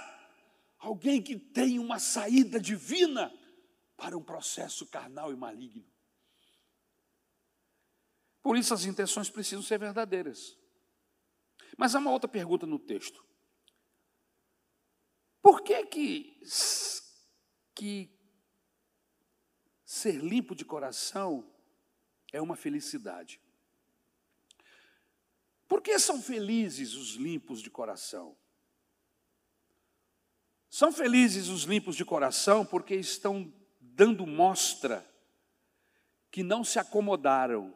alguém 0.78 1.22
que 1.22 1.38
tem 1.38 1.80
uma 1.80 2.00
saída 2.00 2.60
divina 2.60 3.34
para 3.96 4.18
um 4.18 4.22
processo 4.22 4.86
carnal 4.86 5.32
e 5.32 5.38
maligno. 5.38 5.86
Por 8.44 8.58
isso 8.58 8.74
as 8.74 8.84
intenções 8.84 9.30
precisam 9.30 9.64
ser 9.64 9.80
verdadeiras. 9.80 10.58
Mas 11.78 11.96
há 11.96 12.00
uma 12.00 12.12
outra 12.12 12.28
pergunta 12.28 12.66
no 12.66 12.78
texto. 12.78 13.26
Por 15.42 15.62
que 15.62 15.86
que, 15.86 16.40
que 17.74 18.17
ser 19.98 20.24
limpo 20.24 20.56
de 20.56 20.64
coração 20.64 21.46
é 22.32 22.42
uma 22.42 22.56
felicidade? 22.56 23.42
Por 25.68 25.82
que 25.82 25.98
são 26.00 26.22
felizes 26.22 26.94
os 26.94 27.16
limpos 27.16 27.62
de 27.62 27.70
coração? 27.70 28.38
São 30.70 30.92
felizes 30.92 31.48
os 31.48 31.64
limpos 31.64 31.96
de 31.96 32.06
coração 32.06 32.66
porque 32.66 32.96
estão 32.96 33.52
dando 33.82 34.26
mostra 34.26 35.06
que 36.30 36.44
não 36.44 36.64
se 36.64 36.78
acomodaram. 36.78 37.74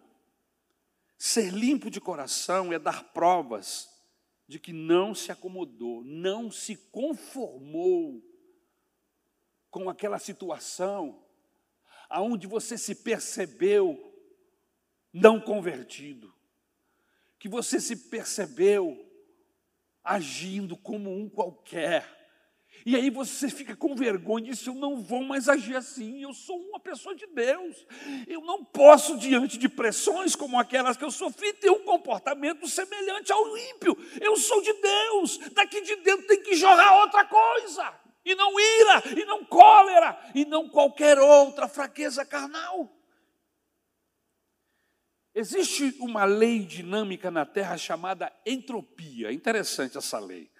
Ser 1.18 1.52
limpo 1.52 1.90
de 1.90 2.00
coração 2.00 2.72
é 2.72 2.80
dar 2.80 3.12
provas 3.12 3.90
de 4.48 4.60
que 4.60 4.74
não 4.74 5.16
se 5.16 5.32
acomodou, 5.32 6.04
não 6.04 6.52
se 6.52 6.76
conformou 6.76 8.22
com 9.70 9.90
aquela 9.90 10.20
situação 10.20 11.24
aonde 12.12 12.46
você 12.46 12.78
se 12.78 12.94
percebeu 12.94 13.98
não 15.14 15.40
convertido, 15.40 16.34
que 17.40 17.50
você 17.50 17.80
se 17.80 18.10
percebeu 18.10 18.98
agindo 20.04 20.78
como 20.78 21.12
um 21.12 21.30
qualquer, 21.30 22.22
e 22.86 22.96
aí 22.96 23.10
você 23.10 23.50
fica 23.50 23.76
com 23.76 23.96
vergonha 23.96 24.48
e 24.48 24.50
diz: 24.50 24.66
Eu 24.66 24.74
não 24.74 25.02
vou 25.02 25.24
mais 25.24 25.48
agir 25.48 25.76
assim, 25.76 26.24
eu 26.24 26.34
sou 26.34 26.58
uma 26.58 26.80
pessoa 26.80 27.14
de 27.16 27.28
Deus. 27.28 27.86
Eu 28.28 28.42
não 28.42 28.64
posso, 28.64 29.18
diante 29.18 29.58
de 29.58 29.70
pressões 29.70 30.36
como 30.36 30.60
aquelas 30.60 30.98
que 30.98 31.04
eu 31.04 31.12
sofri, 31.12 31.54
ter 31.54 31.70
um 31.70 31.84
comportamento 31.84 32.68
semelhante 32.68 33.32
ao 33.32 33.58
ímpio. 33.58 33.96
Eu 34.20 34.36
sou 34.36 34.62
de 34.62 34.74
Deus, 34.74 35.38
daqui 35.54 35.82
de 35.82 35.96
dentro 35.98 36.26
tem 36.26 36.42
que 36.42 36.56
jorrar 36.56 37.02
outra 37.02 37.26
coisa. 37.26 38.01
E 38.24 38.36
não 38.36 38.60
ira, 38.60 39.04
e 39.20 39.26
não 39.26 39.44
cólera, 39.44 40.32
e 40.36 40.46
não 40.46 40.70
qualquer 40.70 41.18
outra 41.18 41.68
fraqueza 41.68 42.26
carnal. 42.26 42.90
Existe 45.34 45.96
uma 46.00 46.26
lei 46.26 46.60
dinâmica 46.60 47.32
na 47.32 47.46
Terra 47.46 47.78
chamada 47.78 48.32
entropia. 48.46 49.32
Interessante 49.32 49.98
essa 49.98 50.20
lei. 50.20 50.52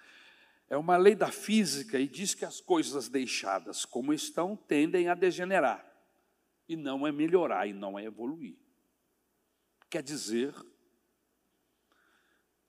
É 0.68 0.76
uma 0.76 0.96
lei 0.96 1.14
da 1.14 1.30
física 1.30 1.98
e 1.98 2.08
diz 2.08 2.34
que 2.34 2.46
as 2.46 2.58
coisas 2.58 3.08
deixadas 3.08 3.84
como 3.84 4.14
estão 4.14 4.56
tendem 4.56 5.08
a 5.08 5.14
degenerar, 5.14 5.86
e 6.66 6.76
não 6.76 7.06
é 7.06 7.12
melhorar, 7.12 7.66
e 7.66 7.74
não 7.74 7.98
é 7.98 8.04
evoluir. 8.04 8.56
Quer 9.90 10.02
dizer 10.02 10.54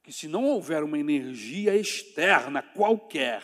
que 0.04 0.12
se 0.12 0.28
não 0.28 0.44
houver 0.44 0.84
uma 0.84 1.00
energia 1.00 1.74
externa 1.74 2.62
qualquer, 2.62 3.42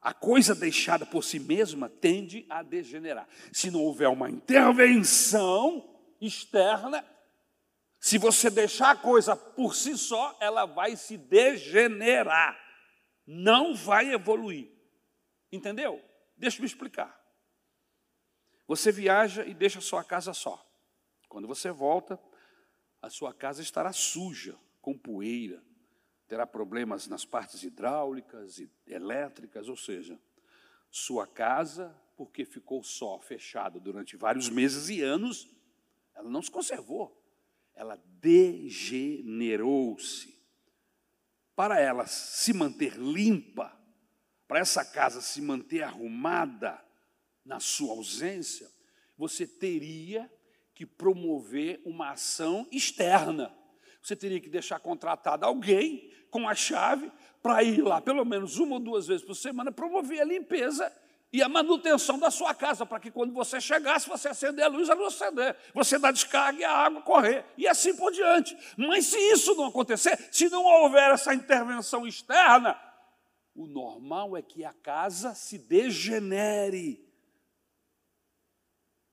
a 0.00 0.14
coisa 0.14 0.54
deixada 0.54 1.04
por 1.04 1.24
si 1.24 1.38
mesma 1.38 1.88
tende 1.88 2.46
a 2.48 2.62
degenerar. 2.62 3.28
Se 3.52 3.70
não 3.70 3.80
houver 3.82 4.08
uma 4.08 4.30
intervenção 4.30 5.96
externa, 6.20 7.04
se 7.98 8.16
você 8.16 8.48
deixar 8.48 8.90
a 8.90 8.96
coisa 8.96 9.34
por 9.36 9.74
si 9.74 9.98
só, 9.98 10.36
ela 10.40 10.66
vai 10.66 10.96
se 10.96 11.16
degenerar, 11.16 12.56
não 13.26 13.74
vai 13.74 14.12
evoluir. 14.12 14.70
Entendeu? 15.50 16.02
Deixa 16.36 16.58
eu 16.58 16.62
me 16.62 16.66
explicar. 16.66 17.18
Você 18.68 18.92
viaja 18.92 19.44
e 19.44 19.54
deixa 19.54 19.78
a 19.78 19.82
sua 19.82 20.04
casa 20.04 20.32
só. 20.32 20.64
Quando 21.28 21.48
você 21.48 21.70
volta, 21.70 22.20
a 23.02 23.10
sua 23.10 23.34
casa 23.34 23.62
estará 23.62 23.92
suja, 23.92 24.56
com 24.80 24.96
poeira, 24.96 25.62
terá 26.28 26.46
problemas 26.46 27.08
nas 27.08 27.24
partes 27.24 27.62
hidráulicas 27.62 28.58
e 28.58 28.70
elétricas, 28.86 29.68
ou 29.68 29.76
seja, 29.76 30.18
sua 30.90 31.26
casa, 31.26 31.94
porque 32.16 32.44
ficou 32.44 32.82
só, 32.82 33.18
fechada 33.18 33.80
durante 33.80 34.16
vários 34.16 34.48
meses 34.48 34.88
e 34.88 35.02
anos, 35.02 35.48
ela 36.14 36.28
não 36.28 36.42
se 36.42 36.50
conservou 36.50 37.18
ela 37.78 37.96
degenerou-se. 38.20 40.36
Para 41.54 41.80
ela 41.80 42.06
se 42.06 42.52
manter 42.52 42.98
limpa, 42.98 43.72
para 44.48 44.58
essa 44.58 44.84
casa 44.84 45.20
se 45.20 45.40
manter 45.40 45.84
arrumada 45.84 46.84
na 47.44 47.60
sua 47.60 47.92
ausência, 47.92 48.68
você 49.16 49.46
teria 49.46 50.28
que 50.74 50.84
promover 50.84 51.80
uma 51.84 52.10
ação 52.10 52.66
externa. 52.72 53.56
Você 54.08 54.16
teria 54.16 54.40
que 54.40 54.48
deixar 54.48 54.80
contratado 54.80 55.44
alguém 55.44 56.10
com 56.30 56.48
a 56.48 56.54
chave 56.54 57.12
para 57.42 57.62
ir 57.62 57.82
lá 57.82 58.00
pelo 58.00 58.24
menos 58.24 58.58
uma 58.58 58.76
ou 58.76 58.80
duas 58.80 59.06
vezes 59.06 59.22
por 59.22 59.34
semana 59.34 59.70
promover 59.70 60.22
a 60.22 60.24
limpeza 60.24 60.90
e 61.30 61.42
a 61.42 61.48
manutenção 61.48 62.18
da 62.18 62.30
sua 62.30 62.54
casa, 62.54 62.86
para 62.86 62.98
que 63.00 63.10
quando 63.10 63.34
você 63.34 63.60
chegasse, 63.60 64.08
você 64.08 64.28
acender 64.28 64.64
a 64.64 64.68
luz, 64.68 64.88
ela 64.88 64.98
não 64.98 65.08
acender. 65.08 65.54
Você 65.74 65.98
dá 65.98 66.10
descarga 66.10 66.58
e 66.58 66.64
a 66.64 66.72
água 66.72 67.02
correr, 67.02 67.44
e 67.58 67.68
assim 67.68 67.94
por 67.94 68.10
diante. 68.10 68.56
Mas 68.78 69.04
se 69.04 69.18
isso 69.30 69.54
não 69.54 69.66
acontecer, 69.66 70.16
se 70.32 70.48
não 70.48 70.64
houver 70.64 71.10
essa 71.10 71.34
intervenção 71.34 72.06
externa, 72.06 72.80
o 73.54 73.66
normal 73.66 74.38
é 74.38 74.40
que 74.40 74.64
a 74.64 74.72
casa 74.72 75.34
se 75.34 75.58
degenere. 75.58 77.06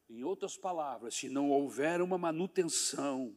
Em 0.10 0.24
outras 0.24 0.56
palavras, 0.56 1.16
se 1.16 1.28
não 1.28 1.50
houver 1.50 2.02
uma 2.02 2.18
manutenção 2.18 3.36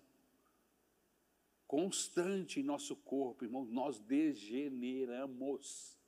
constante 1.68 2.59
em 2.59 2.62
nosso 2.62 2.96
corpo, 2.96 3.44
irmão, 3.44 3.66
nós 3.66 4.00
degeneramos. 4.00 5.98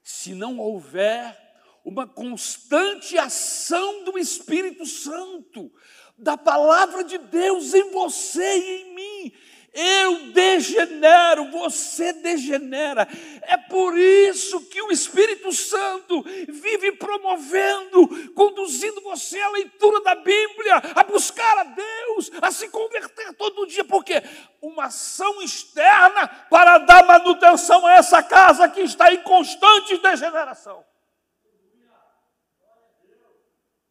Se 0.00 0.32
não 0.32 0.60
houver 0.60 1.36
uma 1.84 2.06
constante 2.06 3.18
ação 3.18 4.04
do 4.04 4.16
Espírito 4.16 4.86
Santo, 4.86 5.74
da 6.16 6.38
palavra 6.38 7.02
de 7.02 7.18
Deus 7.18 7.74
em 7.74 7.90
você 7.90 8.58
e 8.58 8.82
em 8.82 8.94
mim, 8.94 9.32
eu 9.74 10.26
degenero, 10.32 11.50
você 11.50 12.12
degenera. 12.12 13.08
É 13.42 13.56
por 13.56 13.98
isso 13.98 14.60
que 14.68 14.80
o 14.80 14.92
Espírito 14.92 15.52
Santo 15.52 16.22
vive 16.22 16.92
promovendo, 16.92 18.32
conduzindo 18.34 19.00
você 19.00 19.40
à 19.40 19.50
leitura 19.50 20.00
da 20.00 20.14
Bíblia, 20.14 20.76
a 20.94 21.02
buscar 21.02 21.58
a 21.58 21.64
Deus, 21.64 22.30
a 22.40 22.52
se 22.52 22.68
converter 22.68 23.34
todo 23.34 23.66
dia, 23.66 23.84
porque 23.84 24.22
uma 24.62 24.84
ação 24.84 25.42
externa 25.42 26.28
para 26.48 26.78
dar 26.78 27.04
manutenção 27.04 27.84
a 27.84 27.94
essa 27.94 28.22
casa 28.22 28.68
que 28.68 28.80
está 28.80 29.12
em 29.12 29.22
constante 29.22 29.98
degeneração. 29.98 30.84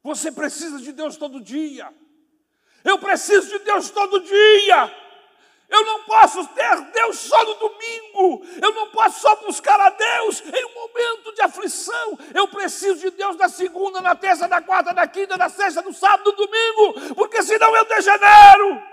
Você 0.01 0.31
precisa 0.31 0.79
de 0.79 0.91
Deus 0.93 1.17
todo 1.17 1.41
dia. 1.41 1.93
Eu 2.83 2.99
preciso 2.99 3.47
de 3.47 3.59
Deus 3.59 3.89
todo 3.89 4.19
dia. 4.19 5.02
Eu 5.73 5.83
não 5.85 6.03
posso 6.03 6.47
ter 6.49 6.81
Deus 6.91 7.17
só 7.17 7.43
no 7.45 7.55
domingo. 7.55 8.45
Eu 8.61 8.71
não 8.73 8.91
posso 8.91 9.21
só 9.21 9.35
buscar 9.37 9.79
a 9.79 9.89
Deus 9.89 10.39
em 10.41 10.65
um 10.65 10.73
momento 10.75 11.33
de 11.33 11.41
aflição. 11.41 12.19
Eu 12.31 12.47
preciso 12.47 12.99
de 12.99 13.09
Deus 13.09 13.35
na 13.37 13.49
segunda, 13.49 13.99
na 13.99 14.15
terça, 14.15 14.47
na 14.47 14.61
quarta, 14.61 14.93
na 14.93 15.07
quinta, 15.07 15.35
na 15.35 15.49
sexta, 15.49 15.81
no 15.81 15.91
sábado, 15.91 16.29
no 16.29 16.37
domingo, 16.37 17.15
porque 17.15 17.41
senão 17.41 17.75
eu 17.75 17.85
degenero. 17.85 18.83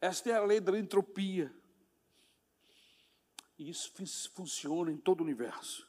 Esta 0.00 0.30
é 0.30 0.34
a 0.34 0.44
lei 0.44 0.58
da 0.58 0.76
entropia. 0.76 1.54
E 3.56 3.70
isso 3.70 3.92
funciona 4.34 4.90
em 4.90 4.96
todo 4.96 5.20
o 5.20 5.22
universo. 5.22 5.86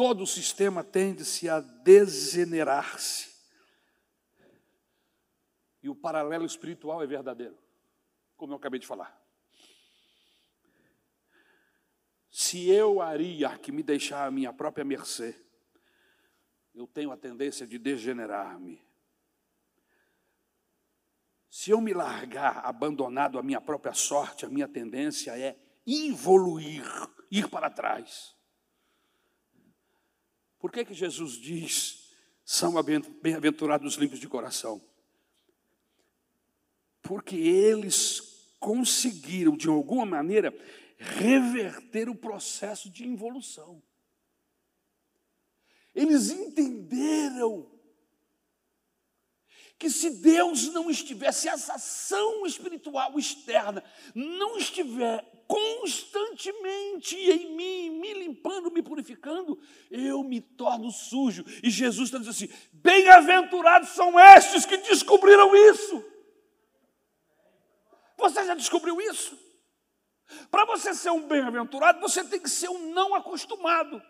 Todo 0.00 0.22
o 0.22 0.26
sistema 0.26 0.82
tende-se 0.82 1.46
a 1.46 1.60
degenerar-se. 1.60 3.28
E 5.82 5.90
o 5.90 5.94
paralelo 5.94 6.46
espiritual 6.46 7.02
é 7.02 7.06
verdadeiro, 7.06 7.58
como 8.34 8.54
eu 8.54 8.56
acabei 8.56 8.80
de 8.80 8.86
falar. 8.86 9.14
Se 12.30 12.66
eu, 12.70 13.02
Aria, 13.02 13.58
que 13.58 13.70
me 13.70 13.82
deixar 13.82 14.26
à 14.26 14.30
minha 14.30 14.54
própria 14.54 14.86
mercê, 14.86 15.38
eu 16.74 16.86
tenho 16.86 17.12
a 17.12 17.16
tendência 17.18 17.66
de 17.66 17.78
degenerar-me. 17.78 18.82
Se 21.50 21.72
eu 21.72 21.80
me 21.82 21.92
largar 21.92 22.64
abandonado 22.64 23.38
à 23.38 23.42
minha 23.42 23.60
própria 23.60 23.92
sorte, 23.92 24.46
a 24.46 24.48
minha 24.48 24.66
tendência 24.66 25.38
é 25.38 25.58
evoluir, 25.86 26.86
ir 27.30 27.50
para 27.50 27.68
trás. 27.68 28.39
Por 30.60 30.70
que, 30.70 30.84
que 30.84 30.94
Jesus 30.94 31.32
diz: 31.32 32.12
são 32.44 32.74
bem-aventurados 33.22 33.94
os 33.94 33.98
limpos 33.98 34.20
de 34.20 34.28
coração? 34.28 34.80
Porque 37.02 37.34
eles 37.34 38.54
conseguiram, 38.60 39.56
de 39.56 39.68
alguma 39.68 40.04
maneira, 40.04 40.54
reverter 40.98 42.10
o 42.10 42.14
processo 42.14 42.90
de 42.90 43.06
involução. 43.06 43.82
Eles 45.94 46.30
entenderam 46.30 47.69
que 49.80 49.88
se 49.88 50.10
Deus 50.10 50.68
não 50.74 50.90
estivesse, 50.90 51.48
essa 51.48 51.72
ação 51.72 52.44
espiritual 52.44 53.18
externa 53.18 53.82
não 54.14 54.58
estiver 54.58 55.24
constantemente 55.48 57.16
em 57.16 57.56
mim, 57.56 57.98
me 57.98 58.12
limpando, 58.12 58.70
me 58.70 58.82
purificando, 58.82 59.58
eu 59.90 60.22
me 60.22 60.38
torno 60.38 60.90
sujo. 60.90 61.46
E 61.62 61.70
Jesus 61.70 62.08
está 62.08 62.18
dizendo 62.18 62.30
assim: 62.32 62.68
bem-aventurados 62.70 63.88
são 63.88 64.20
estes 64.20 64.66
que 64.66 64.76
descobriram 64.76 65.56
isso. 65.56 66.04
Você 68.18 68.44
já 68.44 68.54
descobriu 68.54 69.00
isso? 69.00 69.34
Para 70.50 70.66
você 70.66 70.92
ser 70.92 71.10
um 71.10 71.26
bem-aventurado, 71.26 72.00
você 72.00 72.22
tem 72.22 72.38
que 72.38 72.50
ser 72.50 72.68
um 72.68 72.92
não 72.92 73.14
acostumado. 73.14 74.00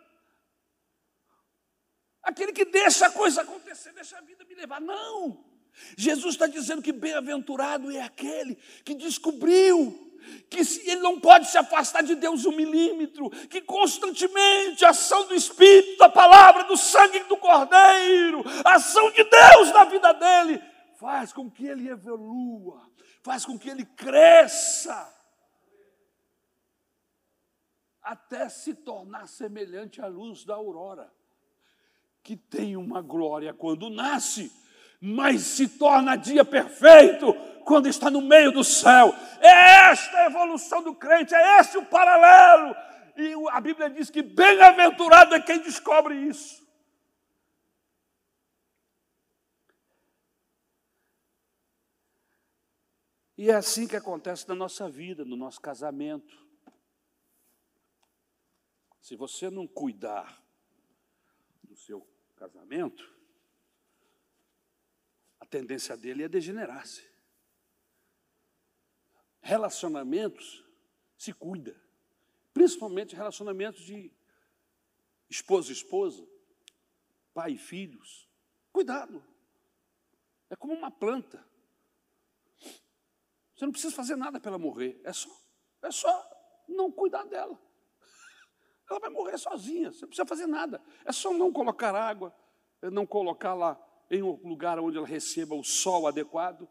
Aquele 2.25 2.53
que 2.53 2.65
deixa 2.65 3.07
a 3.07 3.13
coisa 3.13 3.43
acontecer, 3.43 3.93
deixa 3.93 4.19
a 4.19 4.21
vida 4.21 4.45
me 4.45 4.57
levar. 4.57 4.81
Não! 4.81 5.49
Jesus 5.97 6.35
está 6.35 6.47
dizendo 6.47 6.83
que 6.83 6.93
bem-aventurado 6.93 7.91
é 7.91 8.01
aquele 8.01 8.57
que 8.85 8.95
descobriu 8.95 10.11
que 10.49 10.61
ele 10.89 11.01
não 11.01 11.19
pode 11.19 11.47
se 11.49 11.57
afastar 11.59 12.03
de 12.03 12.15
Deus 12.15 12.45
um 12.45 12.53
milímetro, 12.53 13.31
que 13.49 13.61
constantemente 13.61 14.85
a 14.85 14.91
ação 14.91 15.27
do 15.27 15.35
Espírito, 15.35 15.99
da 15.99 16.09
palavra, 16.09 16.65
do 16.65 16.77
sangue 16.77 17.21
do 17.25 17.37
Cordeiro, 17.37 18.43
a 18.65 18.75
ação 18.75 19.11
de 19.11 19.25
Deus 19.25 19.73
na 19.73 19.85
vida 19.85 20.13
dele, 20.13 20.63
faz 20.99 21.33
com 21.33 21.51
que 21.51 21.67
ele 21.67 21.89
evolua, 21.89 22.83
faz 23.23 23.45
com 23.45 23.59
que 23.59 23.69
ele 23.69 23.85
cresça, 23.85 25.17
até 28.03 28.49
se 28.49 28.75
tornar 28.75 29.27
semelhante 29.27 30.01
à 30.01 30.07
luz 30.07 30.45
da 30.45 30.55
aurora, 30.55 31.13
que 32.23 32.37
tem 32.37 32.77
uma 32.77 33.01
glória 33.01 33.55
quando 33.55 33.89
nasce 33.89 34.53
mas 35.01 35.43
se 35.43 35.67
torna 35.67 36.17
dia 36.17 36.45
perfeito 36.45 37.33
quando 37.65 37.89
está 37.89 38.11
no 38.11 38.21
meio 38.21 38.53
do 38.53 38.63
céu. 38.63 39.15
É 39.41 39.91
esta 39.91 40.19
a 40.19 40.27
evolução 40.27 40.83
do 40.83 40.95
crente, 40.95 41.35
é 41.35 41.61
este 41.61 41.79
o 41.79 41.87
paralelo. 41.87 42.77
E 43.17 43.33
a 43.51 43.61
Bíblia 43.61 43.89
diz 43.89 44.11
que 44.11 44.23
bem-aventurado 44.23 45.35
é 45.35 45.41
quem 45.41 45.61
descobre 45.61 46.15
isso. 46.15 46.61
E 53.39 53.51
é 53.51 53.55
assim 53.55 53.89
que 53.89 53.97
acontece 53.97 54.47
na 54.47 54.55
nossa 54.55 54.87
vida, 54.87 55.25
no 55.25 55.35
nosso 55.35 55.63
casamento. 55.63 56.39
Se 59.01 59.17
você 59.17 59.49
não 59.49 59.67
cuidar 59.67 60.45
do 61.63 61.75
seu 61.75 62.07
casamento, 62.37 63.20
tendência 65.51 65.97
dele 65.97 66.23
é 66.23 66.29
degenerar-se. 66.29 67.05
Relacionamentos 69.43 70.65
se 71.19 71.33
cuida, 71.33 71.79
principalmente 72.55 73.17
relacionamentos 73.17 73.83
de 73.83 74.13
esposa 75.29 75.71
e 75.71 75.73
esposa, 75.73 76.27
pai 77.35 77.53
e 77.53 77.59
filhos. 77.59 78.29
Cuidado. 78.73 79.23
É 80.49 80.57
como 80.57 80.73
uma 80.73 80.91
planta. 80.91 81.45
Você 83.55 83.65
não 83.65 83.73
precisa 83.73 83.95
fazer 83.95 84.17
nada 84.17 84.41
para 84.41 84.51
ela 84.51 84.59
morrer, 84.59 85.01
é 85.05 85.13
só, 85.13 85.29
é 85.83 85.91
só 85.91 86.65
não 86.69 86.91
cuidar 86.91 87.25
dela. 87.25 87.61
Ela 88.89 88.99
vai 88.99 89.11
morrer 89.11 89.39
sozinha, 89.39 89.93
você 89.93 90.03
não 90.03 90.09
precisa 90.09 90.27
fazer 90.27 90.47
nada. 90.47 90.83
É 91.05 91.13
só 91.13 91.33
não 91.33 91.53
colocar 91.53 91.95
água, 91.95 92.35
não 92.83 93.07
colocar 93.07 93.55
lá 93.55 93.90
em 94.11 94.23
um 94.23 94.33
lugar 94.47 94.79
onde 94.79 94.97
ela 94.97 95.07
receba 95.07 95.55
o 95.55 95.63
sol 95.63 96.07
adequado, 96.07 96.69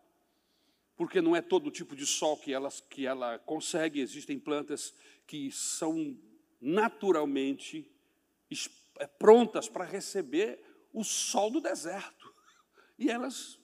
porque 0.96 1.22
não 1.22 1.36
é 1.36 1.42
todo 1.42 1.72
tipo 1.72 1.96
de 1.96 2.06
sol 2.06 2.38
que 2.38 2.54
ela, 2.54 2.70
que 2.90 3.08
ela 3.08 3.40
consegue, 3.40 4.02
existem 4.02 4.38
plantas 4.38 4.94
que 5.26 5.50
são 5.52 6.18
naturalmente 6.60 7.90
é, 9.00 9.08
prontas 9.08 9.70
para 9.70 9.86
receber 9.86 10.62
o 10.92 11.04
sol 11.04 11.50
do 11.50 11.62
deserto. 11.62 12.34
E 12.98 13.10
elas 13.10 13.58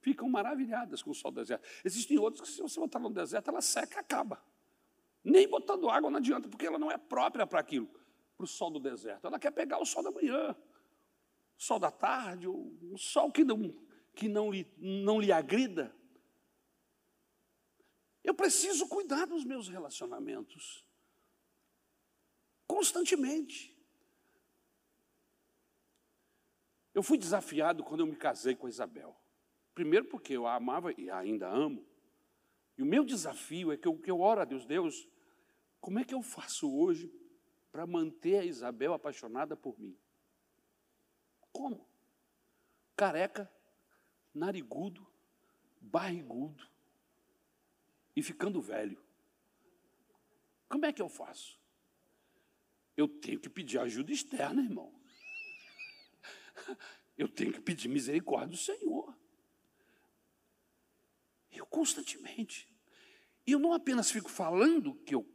ficam 0.00 0.30
maravilhadas 0.30 1.02
com 1.02 1.10
o 1.10 1.14
sol 1.14 1.30
do 1.30 1.40
deserto. 1.40 1.68
Existem 1.84 2.18
outras 2.18 2.48
que, 2.48 2.56
se 2.56 2.62
você 2.62 2.80
botar 2.80 2.98
no 2.98 3.10
deserto, 3.10 3.50
ela 3.50 3.60
seca 3.60 3.96
e 3.96 4.00
acaba. 4.00 4.42
Nem 5.22 5.46
botando 5.46 5.90
água 5.90 6.10
não 6.10 6.18
adianta, 6.18 6.48
porque 6.48 6.66
ela 6.66 6.78
não 6.78 6.90
é 6.90 6.96
própria 6.96 7.46
para 7.46 7.60
aquilo, 7.60 7.88
para 8.34 8.44
o 8.44 8.46
sol 8.46 8.70
do 8.70 8.80
deserto. 8.80 9.26
Ela 9.26 9.38
quer 9.38 9.50
pegar 9.50 9.78
o 9.78 9.84
sol 9.84 10.02
da 10.02 10.10
manhã, 10.10 10.56
sol 11.58 11.80
da 11.80 11.90
tarde, 11.90 12.48
um 12.48 12.96
sol 12.96 13.32
que 13.32 13.42
não, 13.42 13.74
que 14.14 14.28
não, 14.28 14.50
lhe, 14.50 14.66
não 14.78 15.20
lhe 15.20 15.32
agrida. 15.32 15.94
Eu 18.22 18.32
preciso 18.32 18.88
cuidar 18.88 19.26
dos 19.26 19.44
meus 19.44 19.68
relacionamentos. 19.68 20.86
Constantemente. 22.66 23.76
Eu 26.94 27.02
fui 27.02 27.18
desafiado 27.18 27.82
quando 27.82 28.00
eu 28.00 28.06
me 28.06 28.16
casei 28.16 28.54
com 28.54 28.66
a 28.66 28.70
Isabel. 28.70 29.16
Primeiro 29.74 30.06
porque 30.06 30.34
eu 30.34 30.46
a 30.46 30.54
amava 30.54 30.92
e 30.92 31.10
ainda 31.10 31.48
amo. 31.48 31.84
E 32.76 32.82
o 32.82 32.86
meu 32.86 33.04
desafio 33.04 33.72
é 33.72 33.76
que 33.76 33.88
eu, 33.88 33.98
que 33.98 34.10
eu 34.10 34.20
oro 34.20 34.40
a 34.40 34.44
Deus, 34.44 34.64
Deus, 34.64 35.08
como 35.80 35.98
é 35.98 36.04
que 36.04 36.14
eu 36.14 36.22
faço 36.22 36.72
hoje 36.72 37.12
para 37.72 37.86
manter 37.86 38.38
a 38.38 38.44
Isabel 38.44 38.92
apaixonada 38.92 39.56
por 39.56 39.78
mim? 39.78 39.96
Como? 41.58 41.84
Careca, 42.94 43.52
narigudo, 44.32 45.04
barrigudo 45.80 46.64
e 48.14 48.22
ficando 48.22 48.62
velho. 48.62 49.02
Como 50.68 50.86
é 50.86 50.92
que 50.92 51.02
eu 51.02 51.08
faço? 51.08 51.58
Eu 52.96 53.08
tenho 53.08 53.40
que 53.40 53.50
pedir 53.50 53.80
ajuda 53.80 54.12
externa, 54.12 54.62
irmão. 54.62 54.94
Eu 57.18 57.28
tenho 57.28 57.52
que 57.52 57.60
pedir 57.60 57.88
misericórdia 57.88 58.50
do 58.50 58.56
Senhor. 58.56 59.12
Eu 61.50 61.66
constantemente. 61.66 62.72
E 63.44 63.50
eu 63.50 63.58
não 63.58 63.72
apenas 63.72 64.08
fico 64.08 64.30
falando 64.30 64.94
que 65.04 65.12
eu, 65.12 65.28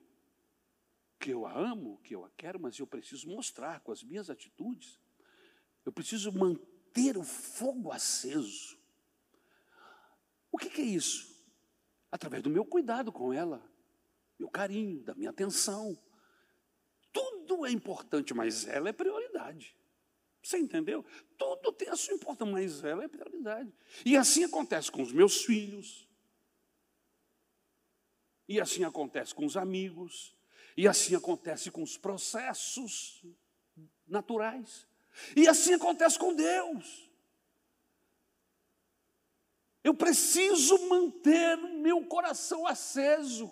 que 1.19 1.31
eu 1.31 1.45
a 1.45 1.51
amo, 1.51 1.99
que 2.01 2.15
eu 2.15 2.23
a 2.23 2.29
quero, 2.37 2.57
mas 2.57 2.79
eu 2.79 2.87
preciso 2.87 3.27
mostrar 3.27 3.81
com 3.81 3.91
as 3.91 4.01
minhas 4.01 4.29
atitudes 4.29 5.02
eu 5.85 5.91
preciso 5.91 6.31
manter 6.31 7.17
o 7.17 7.23
fogo 7.23 7.91
aceso. 7.91 8.77
O 10.51 10.57
que, 10.57 10.69
que 10.69 10.81
é 10.81 10.85
isso? 10.85 11.33
Através 12.11 12.43
do 12.43 12.49
meu 12.49 12.65
cuidado 12.65 13.11
com 13.11 13.33
ela, 13.33 13.61
meu 14.37 14.49
carinho, 14.49 15.03
da 15.03 15.15
minha 15.15 15.31
atenção. 15.31 15.97
Tudo 17.11 17.65
é 17.65 17.71
importante, 17.71 18.33
mas 18.33 18.67
ela 18.67 18.89
é 18.89 18.93
prioridade. 18.93 19.75
Você 20.41 20.57
entendeu? 20.57 21.05
Tudo 21.37 21.71
tem 21.71 21.89
a 21.89 21.95
sua 21.95 22.13
importância, 22.13 22.51
mas 22.51 22.83
ela 22.83 23.03
é 23.03 23.07
prioridade. 23.07 23.73
E 24.05 24.17
assim 24.17 24.43
acontece 24.43 24.91
com 24.91 25.01
os 25.01 25.11
meus 25.11 25.43
filhos. 25.45 26.07
E 28.47 28.59
assim 28.59 28.83
acontece 28.83 29.33
com 29.33 29.45
os 29.45 29.55
amigos. 29.55 30.35
E 30.75 30.87
assim 30.87 31.15
acontece 31.15 31.71
com 31.71 31.81
os 31.81 31.97
processos 31.97 33.23
naturais. 34.05 34.87
E 35.35 35.47
assim 35.47 35.73
acontece 35.73 36.17
com 36.17 36.33
Deus. 36.33 37.09
Eu 39.83 39.93
preciso 39.93 40.87
manter 40.87 41.57
o 41.59 41.79
meu 41.79 42.01
coração 42.05 42.65
aceso. 42.65 43.51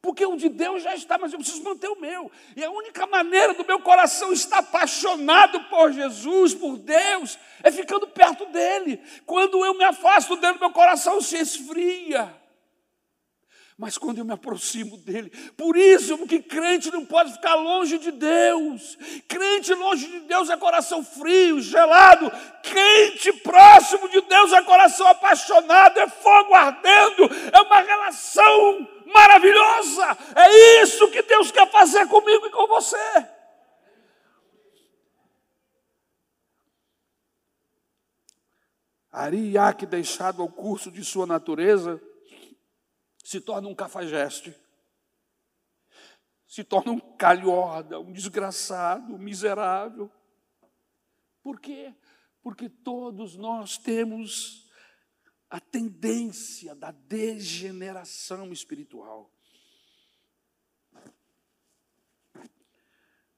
Porque 0.00 0.24
o 0.24 0.36
de 0.36 0.48
Deus 0.48 0.82
já 0.82 0.94
está, 0.94 1.18
mas 1.18 1.32
eu 1.32 1.38
preciso 1.38 1.62
manter 1.62 1.88
o 1.88 2.00
meu. 2.00 2.30
E 2.56 2.64
a 2.64 2.70
única 2.70 3.06
maneira 3.06 3.54
do 3.54 3.64
meu 3.64 3.80
coração 3.80 4.32
estar 4.32 4.58
apaixonado 4.58 5.60
por 5.64 5.92
Jesus, 5.92 6.54
por 6.54 6.76
Deus, 6.76 7.38
é 7.62 7.72
ficando 7.72 8.06
perto 8.06 8.46
dele. 8.46 9.00
Quando 9.26 9.64
eu 9.64 9.74
me 9.74 9.84
afasto 9.84 10.36
dele, 10.36 10.58
meu 10.58 10.70
coração 10.70 11.20
se 11.20 11.36
esfria 11.36 12.32
mas 13.78 13.96
quando 13.96 14.18
eu 14.18 14.24
me 14.24 14.32
aproximo 14.32 14.96
dele, 14.96 15.30
por 15.56 15.76
isso 15.76 16.18
que 16.26 16.42
crente 16.42 16.90
não 16.90 17.06
pode 17.06 17.32
ficar 17.32 17.54
longe 17.54 17.96
de 17.96 18.10
Deus. 18.10 18.98
Crente 19.28 19.72
longe 19.72 20.04
de 20.04 20.18
Deus 20.26 20.50
é 20.50 20.56
coração 20.56 21.04
frio, 21.04 21.60
gelado. 21.60 22.28
Crente 22.60 23.32
próximo 23.34 24.08
de 24.08 24.20
Deus 24.22 24.52
é 24.52 24.62
coração 24.62 25.06
apaixonado, 25.06 25.96
é 26.00 26.08
fogo 26.08 26.56
ardendo, 26.56 27.30
é 27.52 27.60
uma 27.60 27.80
relação 27.80 28.88
maravilhosa. 29.06 30.18
É 30.34 30.82
isso 30.82 31.08
que 31.12 31.22
Deus 31.22 31.52
quer 31.52 31.70
fazer 31.70 32.08
comigo 32.08 32.46
e 32.46 32.50
com 32.50 32.66
você. 32.66 33.26
Ariaque, 39.12 39.86
deixado 39.86 40.42
ao 40.42 40.48
curso 40.48 40.90
de 40.90 41.04
sua 41.04 41.26
natureza, 41.26 42.02
se 43.28 43.42
torna 43.42 43.68
um 43.68 43.74
cafajeste, 43.74 44.56
se 46.46 46.64
torna 46.64 46.92
um 46.92 46.98
calhorda, 46.98 48.00
um 48.00 48.10
desgraçado, 48.10 49.14
um 49.14 49.18
miserável. 49.18 50.10
Por 51.42 51.60
quê? 51.60 51.94
Porque 52.40 52.70
todos 52.70 53.36
nós 53.36 53.76
temos 53.76 54.66
a 55.50 55.60
tendência 55.60 56.74
da 56.74 56.90
degeneração 56.90 58.50
espiritual. 58.50 59.30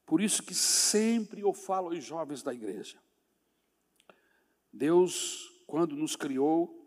Por 0.06 0.20
isso 0.20 0.40
que 0.40 0.54
sempre 0.54 1.40
eu 1.40 1.52
falo 1.52 1.88
aos 1.88 2.04
jovens 2.04 2.44
da 2.44 2.54
igreja. 2.54 2.96
Deus, 4.72 5.64
quando 5.66 5.96
nos 5.96 6.14
criou, 6.14 6.79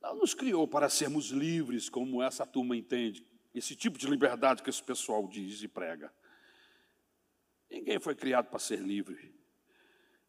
não 0.00 0.16
nos 0.16 0.34
criou 0.34 0.66
para 0.66 0.88
sermos 0.88 1.30
livres, 1.30 1.88
como 1.88 2.22
essa 2.22 2.46
turma 2.46 2.76
entende, 2.76 3.26
esse 3.54 3.76
tipo 3.76 3.98
de 3.98 4.06
liberdade 4.06 4.62
que 4.62 4.70
esse 4.70 4.82
pessoal 4.82 5.26
diz 5.28 5.62
e 5.62 5.68
prega. 5.68 6.12
Ninguém 7.70 8.00
foi 8.00 8.14
criado 8.14 8.46
para 8.46 8.58
ser 8.58 8.80
livre. 8.80 9.34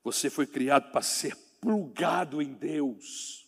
Você 0.04 0.30
foi 0.30 0.46
criado 0.46 0.92
para 0.92 1.02
ser 1.02 1.36
plugado 1.60 2.42
em 2.42 2.54
Deus. 2.54 3.48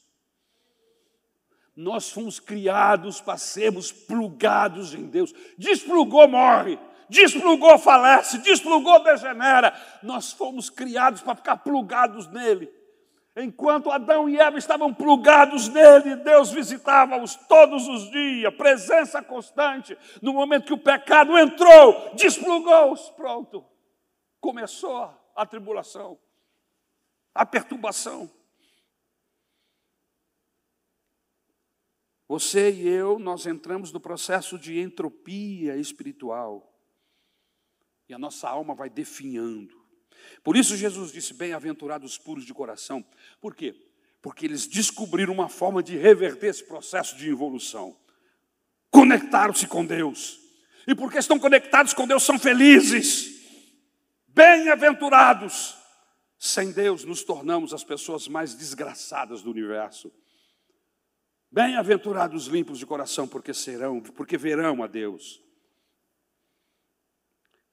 Nós 1.76 2.12
fomos 2.12 2.40
criados 2.40 3.20
para 3.20 3.38
sermos 3.38 3.92
plugados 3.92 4.94
em 4.94 5.08
Deus. 5.08 5.34
Desplugou, 5.58 6.28
morre. 6.28 6.80
Desplugou, 7.10 7.78
falece. 7.80 8.38
Desplugou, 8.40 9.04
degenera. 9.04 9.74
Nós 10.04 10.32
fomos 10.32 10.70
criados 10.70 11.22
para 11.22 11.36
ficar 11.36 11.58
plugados 11.58 12.28
nele. 12.28 12.72
Enquanto 13.36 13.90
Adão 13.90 14.30
e 14.30 14.38
Eva 14.38 14.60
estavam 14.60 14.94
plugados 14.94 15.68
nele, 15.68 16.18
Deus 16.18 16.52
visitava-os 16.52 17.36
todos 17.36 17.88
os 17.88 18.12
dias, 18.12 18.54
presença 18.56 19.24
constante. 19.24 19.98
No 20.22 20.34
momento 20.34 20.68
que 20.68 20.74
o 20.74 20.78
pecado 20.78 21.36
entrou, 21.38 22.14
desplugou-os, 22.14 23.10
pronto. 23.12 23.66
Começou 24.40 25.12
a 25.36 25.46
tribulação, 25.48 26.20
a 27.34 27.44
perturbação. 27.44 28.30
Você 32.28 32.72
e 32.72 32.88
eu, 32.88 33.18
nós 33.18 33.48
entramos 33.48 33.92
no 33.92 34.00
processo 34.00 34.60
de 34.60 34.80
entropia 34.80 35.76
espiritual. 35.76 36.72
E 38.08 38.14
a 38.14 38.20
nossa 38.20 38.48
alma 38.48 38.76
vai 38.76 38.90
definhando. 38.90 39.83
Por 40.44 40.56
isso 40.56 40.76
Jesus 40.76 41.12
disse: 41.12 41.34
Bem-aventurados 41.34 42.18
puros 42.18 42.46
de 42.46 42.54
coração. 42.54 43.04
Por 43.42 43.56
quê? 43.56 43.76
Porque 44.22 44.46
eles 44.46 44.68
descobriram 44.68 45.34
uma 45.34 45.50
forma 45.50 45.84
de 45.84 45.98
reverter 45.98 46.48
esse 46.48 46.64
processo 46.64 47.16
de 47.18 47.30
evolução. 47.30 47.98
Conectaram-se 48.90 49.68
com 49.68 49.86
Deus. 49.86 50.40
E 50.88 50.94
porque 50.94 51.18
estão 51.18 51.40
conectados 51.40 51.94
com 51.94 52.08
Deus, 52.08 52.24
são 52.24 52.38
felizes. 52.38 53.42
Bem-aventurados. 54.28 55.76
Sem 56.38 56.72
Deus, 56.72 57.06
nos 57.06 57.24
tornamos 57.24 57.74
as 57.74 57.84
pessoas 57.84 58.28
mais 58.28 58.54
desgraçadas 58.54 59.42
do 59.42 59.50
universo. 59.50 60.12
Bem-aventurados 61.50 62.48
limpos 62.48 62.80
de 62.80 62.86
coração, 62.86 63.28
porque 63.28 63.54
serão, 63.54 64.02
porque 64.02 64.38
verão 64.38 64.84
a 64.84 64.88
Deus. 64.88 65.42